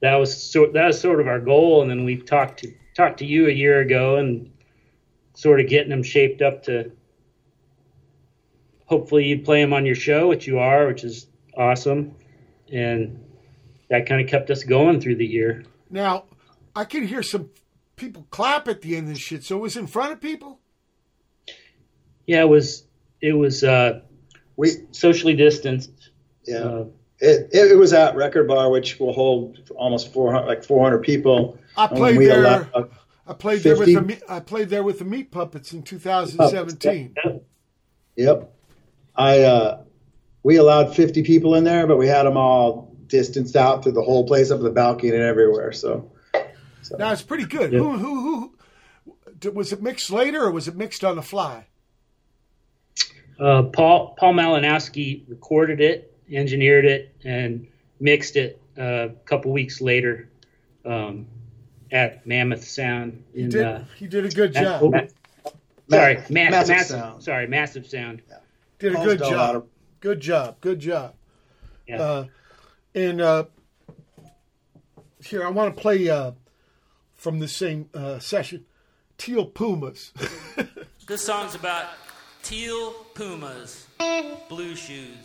that 0.00 0.14
was 0.14 0.40
sort 0.40 0.74
that 0.74 0.86
was 0.86 1.00
sort 1.00 1.20
of 1.20 1.26
our 1.26 1.40
goal. 1.40 1.82
And 1.82 1.90
then 1.90 2.04
we 2.04 2.16
talked 2.16 2.60
to 2.60 2.72
talked 2.94 3.18
to 3.18 3.26
you 3.26 3.48
a 3.48 3.52
year 3.52 3.80
ago 3.80 4.16
and 4.16 4.52
sort 5.34 5.60
of 5.60 5.68
getting 5.68 5.90
them 5.90 6.04
shaped 6.04 6.40
up 6.40 6.62
to 6.62 6.92
hopefully 8.86 9.24
you'd 9.24 9.44
play 9.44 9.60
them 9.60 9.72
on 9.72 9.84
your 9.84 9.96
show, 9.96 10.28
which 10.28 10.46
you 10.46 10.60
are, 10.60 10.86
which 10.86 11.02
is 11.02 11.26
awesome. 11.56 12.14
And 12.72 13.20
that 13.90 14.06
kind 14.06 14.20
of 14.20 14.28
kept 14.28 14.48
us 14.50 14.62
going 14.62 15.00
through 15.00 15.16
the 15.16 15.26
year. 15.26 15.64
Now, 15.90 16.24
I 16.76 16.84
can 16.84 17.04
hear 17.04 17.22
some 17.24 17.50
people 17.96 18.26
clap 18.30 18.68
at 18.68 18.82
the 18.82 18.96
end 18.96 19.08
of 19.08 19.14
this 19.14 19.22
shit. 19.22 19.42
So 19.44 19.56
it 19.56 19.60
was 19.60 19.76
in 19.76 19.86
front 19.86 20.12
of 20.12 20.20
people? 20.20 20.60
Yeah, 22.26 22.42
it 22.42 22.48
was 22.48 22.84
it 23.20 23.32
was 23.32 23.64
uh, 23.64 24.00
We 24.56 24.70
socially 24.92 25.34
distanced. 25.34 26.10
yeah. 26.46 26.58
Uh, 26.58 26.84
It, 27.18 27.48
it, 27.52 27.72
it 27.72 27.76
was 27.76 27.94
at 27.94 28.14
Record 28.14 28.46
Bar, 28.46 28.70
which 28.70 29.00
will 29.00 29.14
hold 29.14 29.70
almost 29.76 30.12
400, 30.12 30.46
like 30.46 30.62
400 30.62 30.98
people. 30.98 31.58
I 31.76 31.86
played 31.86 32.18
we 32.18 32.26
there. 32.26 32.40
allowed- 32.44 32.90
I 33.28 33.32
played 33.32 33.62
there 33.62 33.76
with 33.76 33.92
the 33.92 34.02
meat, 34.02 34.22
I 34.28 34.38
played 34.38 34.68
there 34.68 34.84
with 34.84 35.00
the 35.00 35.04
Meat 35.04 35.32
Puppets 35.32 35.72
in 35.72 35.82
2017. 35.82 37.14
Yep. 38.14 38.52
I 39.16 39.40
uh, 39.40 39.82
we 40.44 40.56
allowed 40.58 40.94
50 40.94 41.24
people 41.24 41.56
in 41.56 41.64
there, 41.64 41.88
but 41.88 41.96
we 41.96 42.06
had 42.06 42.22
them 42.22 42.36
all 42.36 42.94
distanced 43.08 43.56
out 43.56 43.82
through 43.82 43.92
the 43.92 44.02
whole 44.02 44.26
place, 44.28 44.52
up 44.52 44.60
the 44.60 44.70
balcony 44.70 45.10
and 45.10 45.22
everywhere. 45.22 45.72
So 45.72 46.12
Now 46.98 47.12
it's 47.12 47.22
pretty 47.22 47.44
good. 47.46 47.72
Yeah. 47.72 47.78
Who, 47.80 47.92
who, 47.96 48.14
who, 48.22 48.54
did- 49.38 49.54
was 49.54 49.72
it 49.72 49.82
mixed 49.82 50.10
later 50.10 50.42
or 50.44 50.50
was 50.50 50.68
it 50.68 50.76
mixed 50.76 51.04
on 51.04 51.16
the 51.16 51.22
fly? 51.22 51.66
Uh, 53.38 53.64
Paul 53.64 54.14
Paul 54.18 54.32
Malinowski 54.34 55.24
recorded 55.28 55.80
it, 55.80 56.16
engineered 56.32 56.86
it, 56.86 57.14
and 57.24 57.66
mixed 58.00 58.36
it 58.36 58.60
uh, 58.78 58.82
a 58.82 59.08
couple 59.26 59.52
weeks 59.52 59.80
later 59.82 60.30
um, 60.86 61.26
at 61.92 62.26
Mammoth 62.26 62.64
Sound. 62.66 63.22
He 63.34 63.46
did. 63.48 63.62
uh, 63.64 63.80
he 63.98 64.06
did 64.06 64.24
a 64.24 64.30
good 64.30 64.54
Ma- 64.54 64.60
job. 64.60 64.90
Ma- 64.92 65.00
sorry, 65.90 66.16
Ma- 66.16 66.22
ma- 66.44 66.50
Massive 66.50 66.68
massive, 66.76 66.96
Sound. 66.96 67.22
Sorry, 67.22 67.46
massive 67.46 67.86
sound. 67.86 68.22
Did 68.78 68.94
a 68.94 69.04
good 69.04 69.18
done 69.18 69.28
a 69.28 69.30
job. 69.36 69.56
of- 69.56 69.66
Good 70.00 70.20
job. 70.20 70.56
Good 70.60 70.78
job. 70.80 71.14
Yeah. 71.88 72.00
Uh, 72.00 72.24
and 72.94 73.20
uh, 73.20 73.44
here 75.22 75.44
I 75.46 75.50
want 75.50 75.74
to 75.74 75.80
play 75.80 76.08
uh, 76.08 76.32
from 77.16 77.40
the 77.40 77.48
same 77.48 77.88
uh, 77.94 78.18
session, 78.18 78.64
Teal 79.18 79.46
Pumas. 79.46 80.12
This 81.06 81.24
song's 81.24 81.54
about 81.54 81.86
teal 82.42 82.90
pumas, 83.14 83.86
blue 84.48 84.74
shoes. 84.74 85.16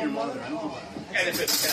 Your 0.00 0.10
mother. 0.10 0.40
I 0.42 0.48
don't 0.48 0.64
know. 0.64 1.69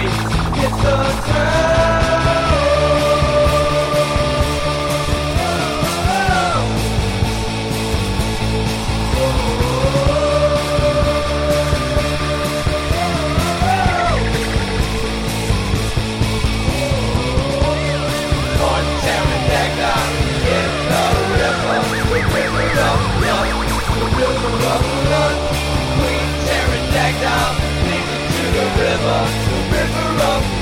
Hit 0.00 0.70
the 0.82 0.96
ground. 1.26 1.79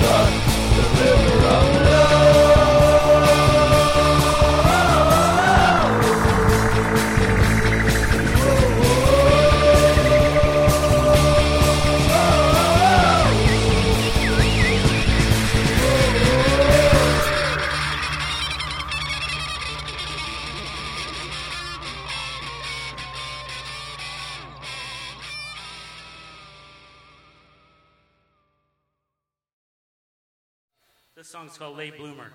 Of 0.04 0.37
called 31.58 31.76
Late 31.76 31.96
Bloomer. 31.96 32.30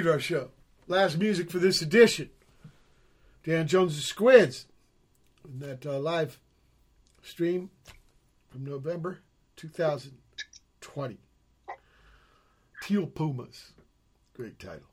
Pedro 0.00 0.16
show. 0.16 0.48
Last 0.88 1.18
music 1.18 1.50
for 1.50 1.58
this 1.58 1.82
edition. 1.82 2.30
Dan 3.44 3.66
Jones' 3.66 4.02
Squids. 4.02 4.64
And 5.44 5.60
that 5.60 5.84
uh, 5.84 5.98
live 5.98 6.38
stream 7.22 7.68
from 8.48 8.64
November 8.64 9.18
2020. 9.56 11.18
Teal 12.82 13.06
Pumas. 13.08 13.72
Great 14.32 14.58
title. 14.58 14.88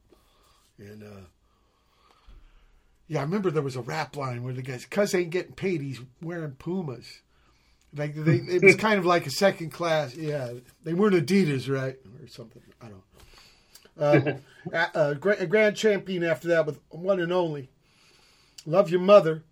And 0.78 1.04
uh, 1.04 1.22
yeah, 3.08 3.20
I 3.20 3.24
remember 3.24 3.50
there 3.50 3.64
was 3.64 3.78
a 3.78 3.82
rap 3.82 4.18
line 4.18 4.44
where 4.44 4.54
the 4.54 4.62
guys, 4.62 4.86
cuz 4.86 5.16
ain't 5.16 5.30
getting 5.30 5.54
paid, 5.54 5.80
he's 5.80 6.02
wearing 6.22 6.52
Pumas. 6.52 7.22
Like 7.96 8.14
they, 8.14 8.36
it 8.36 8.62
was 8.62 8.76
kind 8.88 9.00
of 9.00 9.06
like 9.06 9.26
a 9.26 9.32
second 9.32 9.70
class. 9.70 10.18
Yeah, 10.18 10.52
they 10.84 10.94
weren't 10.94 11.16
Adidas, 11.16 11.74
right, 11.74 11.96
or 12.22 12.28
something. 12.28 12.62
I 12.82 12.90
don't. 12.90 13.04
know. 13.96 14.34
Uh, 14.34 14.38
a, 14.74 14.90
a, 14.94 15.16
Grand 15.16 15.76
Champeen 15.76 16.28
after 16.28 16.48
that 16.50 16.66
with 16.66 16.80
one 16.90 17.20
and 17.20 17.34
only. 17.34 17.70
Love 18.66 18.90
Your 18.90 19.00
Mother 19.00 19.44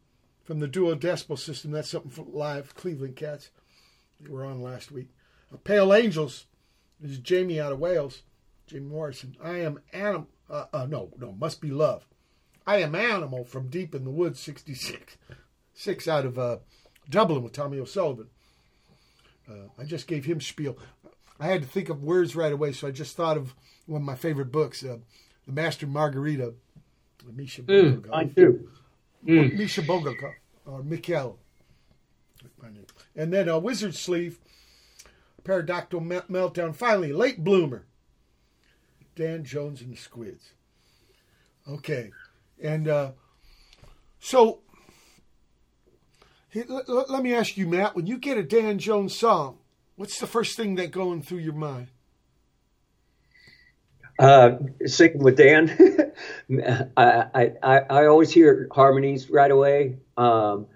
from 0.43 0.59
the 0.59 0.67
Duo 0.67 0.95
Decibel 0.95 1.37
System. 1.37 1.71
That's 1.71 1.89
something 1.89 2.11
from 2.11 2.33
live 2.33 2.75
Cleveland 2.75 3.15
Cats. 3.15 3.49
They 4.19 4.29
were 4.29 4.45
on 4.45 4.61
last 4.61 4.91
week. 4.91 5.09
A 5.51 5.57
Pale 5.57 5.93
Angels 5.93 6.45
this 6.99 7.11
is 7.11 7.19
Jamie 7.19 7.59
out 7.59 7.71
of 7.71 7.79
Wales. 7.79 8.23
Jamie 8.67 8.87
Morrison. 8.87 9.35
I 9.43 9.59
am 9.59 9.79
animal. 9.93 10.27
Uh, 10.49 10.65
uh, 10.73 10.85
no, 10.85 11.11
no, 11.19 11.33
must 11.33 11.61
be 11.61 11.69
love. 11.69 12.05
I 12.65 12.77
am 12.77 12.95
animal 12.95 13.43
from 13.43 13.69
deep 13.69 13.93
in 13.93 14.03
the 14.03 14.11
woods. 14.11 14.39
Sixty-six, 14.39 15.17
six 15.73 16.07
out 16.07 16.25
of 16.25 16.39
uh, 16.39 16.57
Dublin 17.09 17.43
with 17.43 17.53
Tommy 17.53 17.79
O'Sullivan. 17.79 18.29
Uh, 19.49 19.67
I 19.77 19.83
just 19.83 20.07
gave 20.07 20.25
him 20.25 20.41
spiel. 20.41 20.77
I 21.39 21.47
had 21.47 21.61
to 21.61 21.67
think 21.67 21.89
of 21.89 22.03
words 22.03 22.35
right 22.35 22.51
away, 22.53 22.71
so 22.71 22.87
I 22.87 22.91
just 22.91 23.15
thought 23.15 23.37
of 23.37 23.53
one 23.85 24.01
of 24.01 24.05
my 24.05 24.15
favorite 24.15 24.51
books, 24.51 24.83
uh, 24.83 24.97
The 25.45 25.51
Master 25.51 25.87
Margarita, 25.87 26.53
Misha 27.33 27.63
Mm, 27.63 28.07
mine 28.07 28.33
too. 28.35 28.69
Mm. 29.25 29.57
Misha 29.57 29.81
Bulgakov, 29.81 30.33
or 30.65 30.83
Mikhail. 30.83 31.39
And 33.15 33.31
then 33.33 33.47
a 33.49 33.57
Wizzard 33.59 33.95
Sleeve, 33.95 34.39
Pterodactyl 35.43 35.99
Me- 36.01 36.19
Meltdown. 36.29 36.75
Finally, 36.75 37.13
Late 37.13 37.43
Bloomer, 37.43 37.85
Dan 39.15 39.43
Jones 39.43 39.81
and 39.81 39.91
the 39.91 39.95
Squids. 39.97 40.51
Okay. 41.67 42.11
And 42.61 42.87
uh, 42.87 43.11
so, 44.19 44.59
let, 46.53 46.87
let- 46.89 47.09
let 47.09 47.23
me 47.23 47.33
ask 47.33 47.57
you, 47.57 47.67
Matt, 47.67 47.95
when 47.95 48.07
you 48.07 48.17
get 48.17 48.37
a 48.37 48.43
Dan 48.43 48.77
Jones 48.79 49.17
song, 49.17 49.57
what's 49.95 50.19
the 50.19 50.27
first 50.27 50.55
thing 50.57 50.75
that 50.75 50.91
going 50.91 51.21
through 51.21 51.39
your 51.39 51.53
mind? 51.53 51.87
Uh, 54.17 54.57
singing 54.85 55.19
with 55.19 55.35
Dan, 55.35 55.69
I, 56.97 57.51
I, 57.61 57.79
I, 57.89 58.05
always 58.05 58.31
hear 58.31 58.69
harmonies 58.71 59.29
right 59.29 59.51
away. 59.51 59.97
Um, 60.15 60.67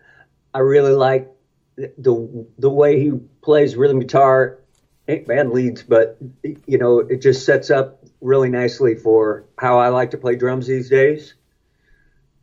I 0.54 0.60
really 0.60 0.92
like 0.92 1.32
the 1.78 2.46
the 2.58 2.70
way 2.70 3.00
he 3.00 3.14
plays 3.42 3.78
rhythm 3.78 4.00
guitar 4.00 4.60
and 5.08 5.26
band 5.26 5.52
leads, 5.54 5.84
but 5.84 6.18
you 6.44 6.78
know 6.78 7.00
it 7.00 7.22
just 7.22 7.46
sets 7.46 7.70
up 7.70 8.04
really 8.20 8.50
nicely 8.50 8.96
for 8.96 9.46
how 9.58 9.80
I 9.80 9.88
like 9.88 10.12
to 10.12 10.18
play 10.18 10.36
drums 10.36 10.68
these 10.68 10.90
days. 10.90 11.36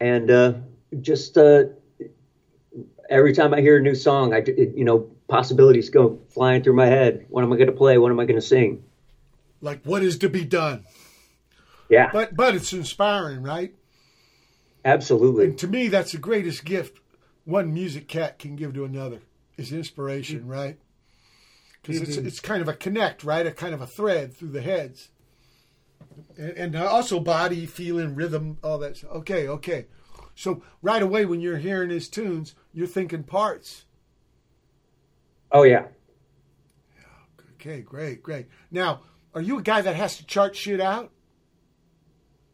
And 0.01 0.31
uh, 0.31 0.55
just 1.03 1.37
uh, 1.37 1.65
every 3.11 3.35
time 3.35 3.53
I 3.53 3.61
hear 3.61 3.77
a 3.77 3.83
new 3.83 3.95
song, 3.95 4.33
I 4.33 4.39
it, 4.39 4.75
you 4.75 4.85
know 4.85 5.11
possibilities 5.29 5.91
go 5.91 6.21
flying 6.31 6.63
through 6.63 6.77
my 6.77 6.87
head. 6.87 7.27
What 7.29 7.45
am 7.45 7.53
I 7.53 7.57
going 7.57 7.69
to 7.69 7.77
play? 7.77 7.99
What 7.99 8.11
am 8.11 8.19
I 8.21 8.25
going 8.25 8.41
to 8.41 8.47
sing? 8.47 8.86
Like, 9.61 9.83
what 9.85 10.03
is 10.03 10.19
to 10.19 10.29
be 10.29 10.45
done? 10.45 10.85
Yeah, 11.89 12.11
But 12.13 12.37
but 12.37 12.55
it's 12.55 12.73
inspiring, 12.73 13.43
right? 13.43 13.75
absolutely. 14.85 15.47
And 15.47 15.59
to 15.59 15.69
me, 15.69 15.89
that's 15.89 16.13
the 16.13 16.19
greatest 16.19 16.65
gift 16.65 17.01
one 17.47 17.73
music 17.73 18.09
cat 18.09 18.39
can 18.39 18.57
give 18.57 18.75
to 18.75 18.85
another 18.85 19.21
is 19.57 19.73
inspiration, 19.73 20.41
mm. 20.41 20.51
right? 20.51 20.79
Because 21.81 22.03
it's 22.03 22.17
it's 22.17 22.41
kind 22.41 22.61
of 22.61 22.69
a 22.69 22.75
connect, 22.75 23.23
right? 23.25 23.47
A 23.47 23.53
kind 23.53 23.73
of 23.73 23.81
a 23.81 23.87
thread 23.87 24.35
through 24.35 24.51
the 24.51 24.61
heads, 24.61 25.11
and, 26.37 26.75
and 26.75 26.77
also 26.77 27.21
body, 27.21 27.65
feeling, 27.65 28.17
rhythm, 28.17 28.59
all 28.63 28.79
that. 28.79 29.03
Okay, 29.05 29.49
okay. 29.49 29.87
So 30.35 30.63
right 30.83 31.01
away, 31.01 31.25
when 31.25 31.41
you're 31.41 31.59
hearing 31.59 31.91
his 31.91 32.09
tunes, 32.09 32.57
you're 32.73 32.89
thinking 32.89 33.23
parts. 33.23 33.85
Oh 35.53 35.63
yeah. 35.63 35.87
Okay, 37.55 37.81
great, 37.81 38.23
great. 38.23 38.47
Now, 38.71 39.03
are 39.37 39.43
you 39.43 39.59
a 39.59 39.63
guy 39.63 39.83
that 39.83 39.95
has 39.95 40.17
to 40.17 40.25
chart 40.25 40.57
shit 40.57 40.81
out? 40.81 41.13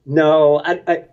No, 0.05 0.59
I, 0.59 0.83
I 0.89 1.05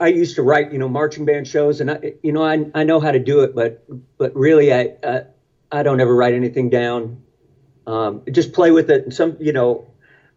I 0.00 0.08
used 0.08 0.34
to 0.34 0.42
write, 0.42 0.72
you 0.72 0.78
know, 0.80 0.88
marching 0.88 1.24
band 1.24 1.46
shows, 1.46 1.80
and 1.80 1.92
I, 1.92 2.14
you 2.24 2.32
know, 2.32 2.42
I 2.42 2.66
I 2.74 2.82
know 2.82 2.98
how 2.98 3.12
to 3.12 3.20
do 3.20 3.40
it, 3.40 3.54
but 3.54 3.84
but 4.18 4.34
really, 4.34 4.74
I 4.74 4.96
I, 5.04 5.22
I 5.70 5.82
don't 5.84 6.00
ever 6.00 6.14
write 6.14 6.34
anything 6.34 6.70
down. 6.70 7.22
Um, 7.86 8.22
just 8.32 8.52
play 8.52 8.72
with 8.72 8.90
it. 8.90 9.04
And 9.04 9.14
some, 9.14 9.36
you 9.38 9.52
know, 9.52 9.86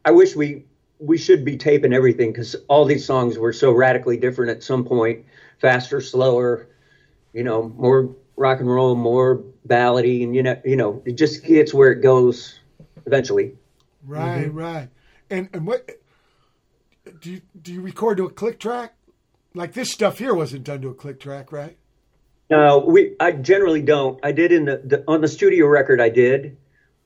I 0.05 0.11
wish 0.11 0.35
we 0.35 0.65
we 0.99 1.17
should 1.17 1.43
be 1.43 1.57
taping 1.57 1.91
everything 1.91 2.31
because 2.31 2.55
all 2.67 2.85
these 2.85 3.05
songs 3.05 3.39
were 3.39 3.53
so 3.53 3.71
radically 3.71 4.17
different 4.17 4.51
at 4.51 4.61
some 4.61 4.85
point, 4.85 5.25
faster, 5.59 5.99
slower, 5.99 6.67
you 7.33 7.43
know, 7.43 7.69
more 7.69 8.15
rock 8.35 8.59
and 8.59 8.69
roll, 8.69 8.93
more 8.93 9.43
ballady, 9.67 10.23
and 10.23 10.35
you 10.35 10.43
know, 10.43 10.61
you 10.63 10.75
know, 10.75 11.01
it 11.05 11.13
just 11.13 11.43
gets 11.43 11.73
where 11.73 11.91
it 11.91 12.01
goes 12.01 12.59
eventually. 13.07 13.56
Right, 14.07 14.47
mm-hmm. 14.47 14.57
right. 14.57 14.89
And 15.29 15.49
and 15.53 15.67
what 15.67 15.89
do 17.19 17.31
you 17.31 17.41
do 17.61 17.73
you 17.73 17.81
record 17.81 18.17
to 18.17 18.25
a 18.25 18.29
click 18.29 18.59
track? 18.59 18.93
Like 19.53 19.73
this 19.73 19.91
stuff 19.91 20.17
here 20.17 20.33
wasn't 20.33 20.63
done 20.63 20.81
to 20.81 20.89
a 20.89 20.93
click 20.93 21.19
track, 21.19 21.51
right? 21.51 21.77
No, 22.49 22.79
we. 22.79 23.15
I 23.19 23.33
generally 23.33 23.81
don't. 23.81 24.19
I 24.23 24.31
did 24.31 24.51
in 24.51 24.65
the, 24.65 24.77
the 24.77 25.03
on 25.07 25.21
the 25.21 25.27
studio 25.27 25.67
record. 25.67 25.99
I 25.99 26.09
did 26.09 26.57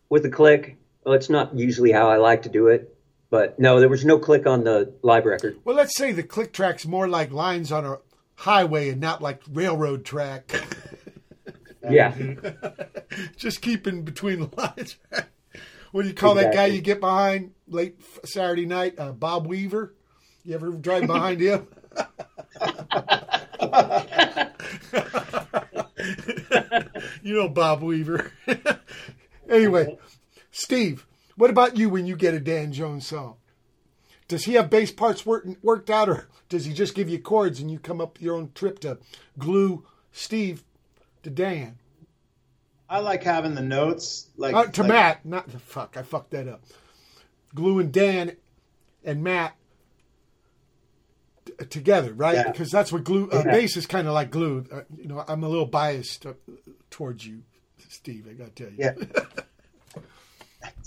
with 0.10 0.24
the 0.24 0.30
click. 0.30 0.78
Well, 1.04 1.16
it's 1.16 1.30
not 1.30 1.58
usually 1.58 1.92
how 1.92 2.10
I 2.10 2.18
like 2.18 2.44
to 2.44 2.50
do 2.50 2.68
it, 2.68 2.96
but 3.32 3.58
no, 3.58 3.80
there 3.80 3.90
was 3.90 4.06
no 4.06 4.20
click 4.20 4.46
on 4.46 4.64
the 4.64 4.94
live 5.02 5.26
record. 5.26 5.58
Well, 5.64 5.76
let's 5.76 5.98
say 5.98 6.12
the 6.12 6.22
click 6.22 6.54
track's 6.54 6.86
more 6.86 7.08
like 7.08 7.32
lines 7.32 7.72
on 7.72 7.86
a 7.86 7.98
highway 8.36 8.90
and 8.90 9.02
not 9.02 9.22
like 9.22 9.42
railroad 9.52 10.06
track. 10.06 10.54
Yeah, 11.90 12.16
Just 13.38 13.62
keeping 13.62 14.04
between 14.04 14.40
the 14.40 14.50
lines. 14.56 14.98
what 15.92 16.04
do 16.04 16.08
you 16.08 16.14
call 16.14 16.36
that 16.36 16.54
guy 16.54 16.68
you 16.68 16.82
get 16.82 17.00
behind 17.00 17.52
late 17.68 18.00
Saturday 18.26 18.66
night? 18.66 18.96
Uh, 18.98 19.12
Bob 19.12 19.48
Weaver. 19.48 19.94
You 20.44 20.56
ever 20.56 20.72
drive 20.72 21.08
behind 21.08 21.40
him? 21.40 21.68
you 27.22 27.36
know 27.36 27.50
Bob 27.50 27.84
Weaver. 27.84 28.32
anyway, 29.50 29.98
Steve, 30.52 31.06
what 31.36 31.50
about 31.50 31.78
you 31.78 31.90
when 31.90 32.06
you 32.06 32.16
get 32.16 32.34
a 32.34 32.40
Dan 32.40 32.72
Jones 32.72 33.06
song? 33.06 33.36
Does 34.28 34.46
he 34.46 34.54
have 34.54 34.70
bass 34.70 34.92
parts 34.92 35.26
worked 35.26 35.64
worked 35.64 35.90
out, 35.90 36.10
or 36.10 36.28
does 36.50 36.66
he 36.66 36.74
just 36.74 36.96
give 36.96 37.10
you 37.10 37.20
chords 37.20 37.60
and 37.60 37.70
you 37.70 37.80
come 37.80 38.00
up 38.00 38.22
your 38.22 38.36
own 38.36 38.52
trip 38.56 38.80
to 38.80 38.98
glue 39.38 39.86
Steve 40.12 40.64
to 41.24 41.30
Dan? 41.30 41.78
I 42.92 43.00
like 43.00 43.24
having 43.24 43.56
the 43.56 43.62
notes 43.62 44.28
like 44.36 44.54
Uh, 44.54 44.66
to 44.66 44.82
like- 44.82 44.90
Matt, 44.90 45.26
not 45.26 45.50
the 45.50 45.60
fuck. 45.60 45.96
I 45.98 46.04
fucked 46.04 46.32
that 46.32 46.48
up. 46.48 46.62
Glue 47.56 47.80
and 47.80 47.92
Dan 47.92 48.36
and 49.06 49.24
Matt 49.24 49.56
t- 51.46 51.54
together, 51.70 52.14
right? 52.14 52.36
Yeah. 52.36 52.52
Because 52.52 52.70
that's 52.70 52.92
what 52.92 53.04
glue. 53.06 53.30
Uh, 53.32 53.44
Yeah. 53.46 53.52
Bass 53.54 53.78
is 53.78 53.86
kind 53.88 54.08
of 54.08 54.14
like 54.14 54.30
glue. 54.30 54.66
Uh, 54.72 54.82
you 54.98 55.08
know, 55.08 55.24
I'm 55.28 55.44
a 55.44 55.48
little 55.50 55.66
biased 55.66 56.26
uh, 56.26 56.34
towards 56.90 57.26
you, 57.26 57.44
Steve. 57.90 58.28
I 58.30 58.34
got 58.34 58.56
to 58.56 58.64
tell 58.64 58.74
you. 58.74 58.78
Yeah. 58.80 58.94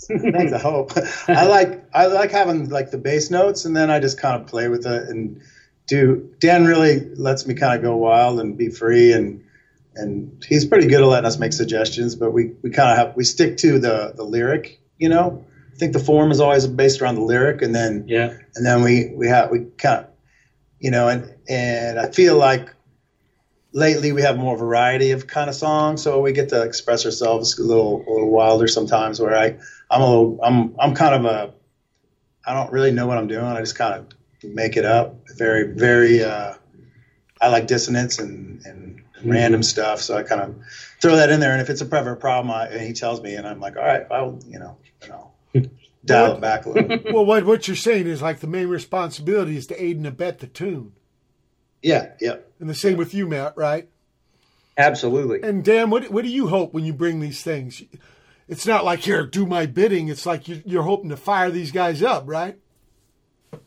Thanks, 0.07 0.53
I 0.53 0.57
hope. 0.59 0.91
I 1.27 1.45
like 1.47 1.83
I 1.93 2.05
like 2.07 2.31
having 2.31 2.69
like 2.69 2.91
the 2.91 2.97
bass 2.97 3.31
notes, 3.31 3.65
and 3.65 3.75
then 3.75 3.89
I 3.89 3.99
just 3.99 4.19
kind 4.19 4.39
of 4.39 4.47
play 4.47 4.67
with 4.67 4.85
it 4.85 5.09
and 5.09 5.41
do. 5.87 6.31
Dan 6.39 6.65
really 6.65 7.13
lets 7.15 7.45
me 7.47 7.55
kind 7.55 7.75
of 7.75 7.81
go 7.81 7.95
wild 7.97 8.39
and 8.39 8.57
be 8.57 8.69
free, 8.69 9.11
and 9.13 9.43
and 9.95 10.43
he's 10.47 10.65
pretty 10.65 10.87
good 10.87 11.01
at 11.01 11.07
letting 11.07 11.25
us 11.25 11.39
make 11.39 11.53
suggestions. 11.53 12.15
But 12.15 12.31
we 12.31 12.51
we 12.61 12.69
kind 12.69 12.91
of 12.91 12.97
have 12.97 13.15
we 13.15 13.23
stick 13.23 13.57
to 13.57 13.79
the 13.79 14.13
the 14.15 14.23
lyric, 14.23 14.79
you 14.97 15.09
know. 15.09 15.45
I 15.73 15.77
think 15.77 15.91
the 15.91 15.99
form 15.99 16.31
is 16.31 16.39
always 16.39 16.65
based 16.67 17.01
around 17.01 17.15
the 17.15 17.21
lyric, 17.21 17.61
and 17.61 17.75
then 17.75 18.05
Yeah. 18.07 18.33
and 18.55 18.65
then 18.65 18.81
we 18.81 19.11
we 19.15 19.27
have 19.27 19.51
we 19.51 19.65
kind 19.77 20.05
of 20.05 20.07
you 20.79 20.91
know 20.91 21.07
and 21.09 21.33
and 21.49 21.99
I 21.99 22.09
feel 22.11 22.37
like 22.37 22.69
lately 23.73 24.13
we 24.13 24.21
have 24.21 24.37
more 24.37 24.57
variety 24.57 25.11
of 25.11 25.27
kind 25.27 25.49
of 25.49 25.55
songs, 25.55 26.01
so 26.01 26.21
we 26.21 26.31
get 26.31 26.49
to 26.49 26.61
express 26.63 27.05
ourselves 27.05 27.57
a 27.59 27.63
little 27.63 28.03
a 28.07 28.11
little 28.11 28.29
wilder 28.31 28.67
sometimes. 28.67 29.19
Where 29.19 29.35
I 29.35 29.57
I'm 29.91 30.01
a 30.01 30.09
little 30.09 30.39
I'm 30.41 30.75
I'm 30.79 30.93
kind 30.95 31.15
of 31.15 31.25
a 31.25 31.53
I 32.47 32.53
don't 32.53 32.71
really 32.71 32.91
know 32.91 33.07
what 33.07 33.17
I'm 33.17 33.27
doing. 33.27 33.43
I 33.43 33.59
just 33.59 33.75
kind 33.77 33.95
of 33.95 34.07
make 34.53 34.77
it 34.77 34.85
up. 34.85 35.15
Very 35.35 35.73
very 35.73 36.23
uh, 36.23 36.53
I 37.45 37.49
like 37.49 37.67
dissonance 37.67 38.17
and 38.17 38.65
and 38.65 39.03
mm-hmm. 39.17 39.29
random 39.29 39.61
stuff, 39.61 40.01
so 40.01 40.17
I 40.17 40.23
kind 40.23 40.41
of 40.41 40.55
throw 40.99 41.17
that 41.17 41.29
in 41.29 41.39
there. 41.39 41.51
And 41.51 41.61
if 41.61 41.69
it's 41.69 41.81
a 41.81 41.95
ever 41.95 42.15
problem, 42.15 42.51
I, 42.51 42.67
and 42.67 42.81
he 42.81 42.93
tells 42.93 43.21
me, 43.21 43.35
and 43.35 43.47
I'm 43.47 43.59
like, 43.59 43.77
all 43.77 43.83
right, 43.83 44.05
I'll 44.09 44.39
you 44.47 44.57
know 44.57 44.77
you 45.03 45.09
know 45.09 45.31
dial 46.05 46.33
it 46.33 46.41
back 46.41 46.65
a 46.65 46.69
little. 46.69 47.13
Well, 47.13 47.25
what 47.25 47.45
what 47.45 47.67
you're 47.67 47.75
saying 47.77 48.07
is 48.07 48.21
like 48.21 48.39
the 48.39 48.47
main 48.47 48.67
responsibility 48.67 49.57
is 49.57 49.67
to 49.67 49.81
aid 49.81 49.97
and 49.97 50.07
abet 50.07 50.39
the 50.39 50.47
tune, 50.47 50.93
Yeah, 51.83 52.13
yeah. 52.19 52.37
and 52.59 52.67
the 52.67 52.75
same 52.75 52.97
with 52.97 53.13
you, 53.13 53.27
Matt, 53.27 53.55
right? 53.55 53.87
Absolutely. 54.75 55.47
And 55.47 55.63
Dan, 55.63 55.91
what 55.91 56.09
what 56.09 56.23
do 56.23 56.31
you 56.31 56.47
hope 56.47 56.73
when 56.73 56.83
you 56.83 56.93
bring 56.93 57.19
these 57.19 57.43
things? 57.43 57.83
It's 58.47 58.65
not 58.65 58.83
like 58.83 59.01
here, 59.01 59.25
do 59.25 59.45
my 59.45 59.67
bidding. 59.67 60.07
It's 60.07 60.25
like 60.25 60.47
you, 60.47 60.63
you're 60.65 60.83
hoping 60.83 61.09
to 61.09 61.17
fire 61.17 61.51
these 61.51 61.71
guys 61.71 62.01
up, 62.01 62.23
right? 62.25 62.57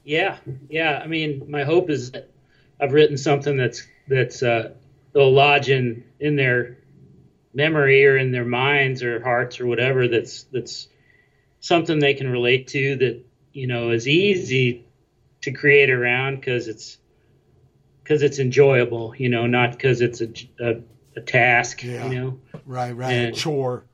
Yeah, 0.05 0.37
yeah. 0.69 1.01
I 1.03 1.07
mean, 1.07 1.47
my 1.49 1.63
hope 1.65 1.91
is 1.91 2.11
that 2.13 2.31
I've 2.81 2.93
written 2.93 3.17
something 3.19 3.57
that's 3.57 3.87
that's 4.09 4.43
uh, 4.43 4.73
they'll 5.13 5.33
lodge 5.33 5.69
in 5.69 6.05
in 6.21 6.37
their 6.37 6.79
memory 7.55 8.07
or 8.07 8.17
in 8.17 8.31
their 8.33 8.45
minds 8.45 9.03
or 9.03 9.23
hearts 9.23 9.61
or 9.61 9.67
whatever. 9.67 10.09
That's 10.09 10.45
that's 10.45 10.89
something 11.61 11.99
they 11.99 12.15
can 12.15 12.29
relate 12.31 12.69
to. 12.69 12.97
That 12.97 13.25
you 13.53 13.67
know 13.67 13.91
is 13.91 14.07
easy 14.07 14.87
to 15.43 15.53
create 15.53 15.91
around 15.91 16.37
because 16.37 16.69
it's 16.69 16.99
because 18.03 18.23
it's 18.23 18.39
enjoyable. 18.39 19.15
You 19.17 19.29
know, 19.29 19.47
not 19.47 19.73
because 19.73 20.01
it's 20.01 20.21
a, 20.21 20.29
a 20.61 20.81
a 21.17 21.21
task. 21.21 21.83
Yeah. 21.83 22.09
You 22.09 22.21
know. 22.21 22.39
Right, 22.65 22.93
right. 22.93 23.13
And- 23.13 23.37
chore. 23.37 23.85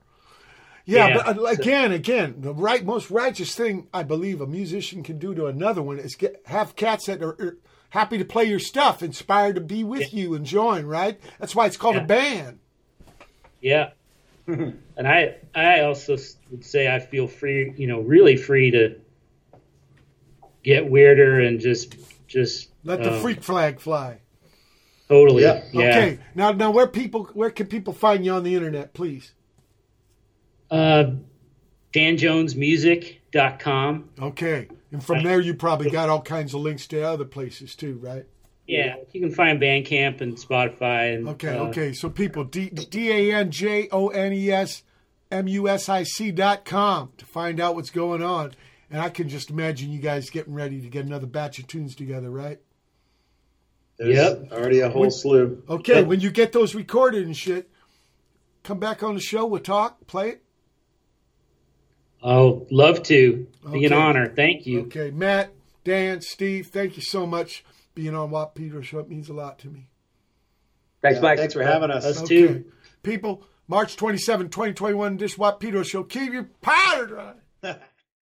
Yeah, 0.87 1.07
Yeah. 1.07 1.23
but 1.25 1.39
uh, 1.39 1.43
again, 1.45 1.91
again, 1.91 2.35
the 2.41 2.53
right 2.53 2.85
most 2.85 3.09
righteous 3.09 3.55
thing 3.55 3.87
I 3.91 4.03
believe 4.03 4.39
a 4.39 4.45
musician 4.45 5.01
can 5.01 5.17
do 5.17 5.33
to 5.33 5.47
another 5.47 5.81
one 5.81 5.97
is 5.97 6.13
get 6.15 6.43
have 6.45 6.75
cats 6.75 7.07
that 7.07 7.23
are, 7.23 7.29
are 7.31 7.57
happy 7.95 8.17
to 8.17 8.25
play 8.25 8.43
your 8.43 8.59
stuff, 8.59 9.01
inspired 9.01 9.55
to 9.55 9.61
be 9.61 9.83
with 9.83 10.13
you 10.13 10.35
and 10.35 10.45
join. 10.45 10.85
Right? 10.85 11.19
That's 11.39 11.55
why 11.55 11.65
it's 11.65 11.77
called 11.77 11.95
a 11.95 12.03
band. 12.03 12.59
Yeah. 13.61 13.91
and 14.47 14.77
I 14.97 15.37
I 15.55 15.79
also 15.81 16.17
would 16.51 16.63
say 16.63 16.93
I 16.93 16.99
feel 16.99 17.27
free, 17.27 17.73
you 17.77 17.87
know, 17.87 18.01
really 18.01 18.37
free 18.37 18.69
to 18.71 18.99
get 20.61 20.87
weirder 20.87 21.39
and 21.39 21.59
just 21.59 21.95
just 22.27 22.69
Let 22.83 23.01
the 23.01 23.13
um, 23.13 23.21
freak 23.21 23.41
flag 23.41 23.79
fly. 23.79 24.19
totally 25.07 25.43
Yeah. 25.43 25.63
yeah. 25.71 25.89
Okay. 25.89 26.19
Now, 26.35 26.51
now, 26.51 26.71
where 26.71 26.87
people 26.87 27.29
where 27.33 27.49
can 27.49 27.67
people 27.67 27.93
find 27.93 28.25
you 28.25 28.33
on 28.33 28.43
the 28.43 28.55
internet, 28.55 28.93
please? 28.93 29.31
Uh, 30.69 31.11
DanJonesMusic.com. 31.93 34.09
Okay. 34.21 34.67
And 34.91 35.03
from 35.03 35.23
there, 35.23 35.39
you 35.39 35.53
probably 35.53 35.89
got 35.89 36.09
all 36.09 36.21
kinds 36.21 36.53
of 36.53 36.61
links 36.61 36.87
to 36.87 37.01
other 37.01 37.25
places 37.25 37.75
too, 37.75 37.97
right? 38.01 38.25
Yeah, 38.67 38.95
you 39.11 39.21
can 39.21 39.31
find 39.31 39.59
Bandcamp 39.59 40.21
and 40.21 40.35
Spotify 40.37 41.15
and 41.15 41.27
Okay, 41.29 41.57
uh, 41.57 41.65
okay. 41.65 41.93
So 41.93 42.09
people, 42.09 42.43
D 42.43 42.69
D 42.69 43.11
A 43.11 43.35
N 43.35 43.51
J 43.51 43.87
O 43.91 44.07
N 44.09 44.33
E 44.33 44.51
S 44.51 44.83
M 45.31 45.47
U 45.47 45.67
S 45.67 45.89
I 45.89 46.03
C 46.03 46.31
dot 46.31 46.65
com 46.65 47.11
to 47.17 47.25
find 47.25 47.59
out 47.59 47.75
what's 47.75 47.89
going 47.91 48.23
on. 48.23 48.53
And 48.89 49.01
I 49.01 49.09
can 49.09 49.29
just 49.29 49.49
imagine 49.49 49.91
you 49.91 49.99
guys 49.99 50.29
getting 50.29 50.53
ready 50.53 50.81
to 50.81 50.87
get 50.87 51.05
another 51.05 51.27
batch 51.27 51.59
of 51.59 51.67
tunes 51.67 51.95
together, 51.95 52.29
right? 52.29 52.59
There's 53.97 54.15
Yep. 54.15 54.51
already 54.51 54.79
a 54.81 54.89
whole 54.89 55.09
slew. 55.09 55.63
Okay, 55.69 56.03
when 56.03 56.19
you 56.19 56.29
get 56.31 56.51
those 56.51 56.75
recorded 56.75 57.25
and 57.25 57.35
shit, 57.35 57.69
come 58.63 58.79
back 58.79 59.03
on 59.03 59.15
the 59.15 59.21
show. 59.21 59.45
We'll 59.45 59.61
talk, 59.61 60.05
play 60.07 60.29
it. 60.29 60.43
Oh, 62.27 62.65
love 62.71 63.03
to. 63.03 63.45
Be 63.71 63.85
an 63.85 63.93
honor. 63.93 64.27
Thank 64.27 64.65
you. 64.65 64.81
Okay, 64.85 65.11
Matt, 65.11 65.51
Dan, 65.83 66.21
Steve, 66.21 66.67
thank 66.67 66.97
you 66.97 67.03
so 67.03 67.27
much 67.27 67.63
being 67.93 68.15
on 68.15 68.31
What 68.31 68.55
Peter 68.55 68.81
Show. 68.81 68.97
It 68.99 69.09
means 69.09 69.29
a 69.29 69.33
lot 69.33 69.59
to 69.59 69.67
me. 69.67 69.89
Thanks, 71.03 71.17
Yeah, 71.17 71.21
Mike. 71.21 71.37
Thanks 71.37 71.53
for 71.53 71.61
having 71.63 71.91
us. 71.91 72.03
Us 72.03 72.23
Okay. 72.23 72.47
too. 72.47 72.65
People, 73.03 73.43
March 73.67 73.95
27, 73.95 74.49
2021, 74.49 75.17
Dish 75.17 75.37
What 75.37 75.59
Peter 75.59 75.83
Show. 75.83 76.03
Keep 76.03 76.33
your 76.33 76.49
powder 76.61 77.05
dry. 77.05 77.33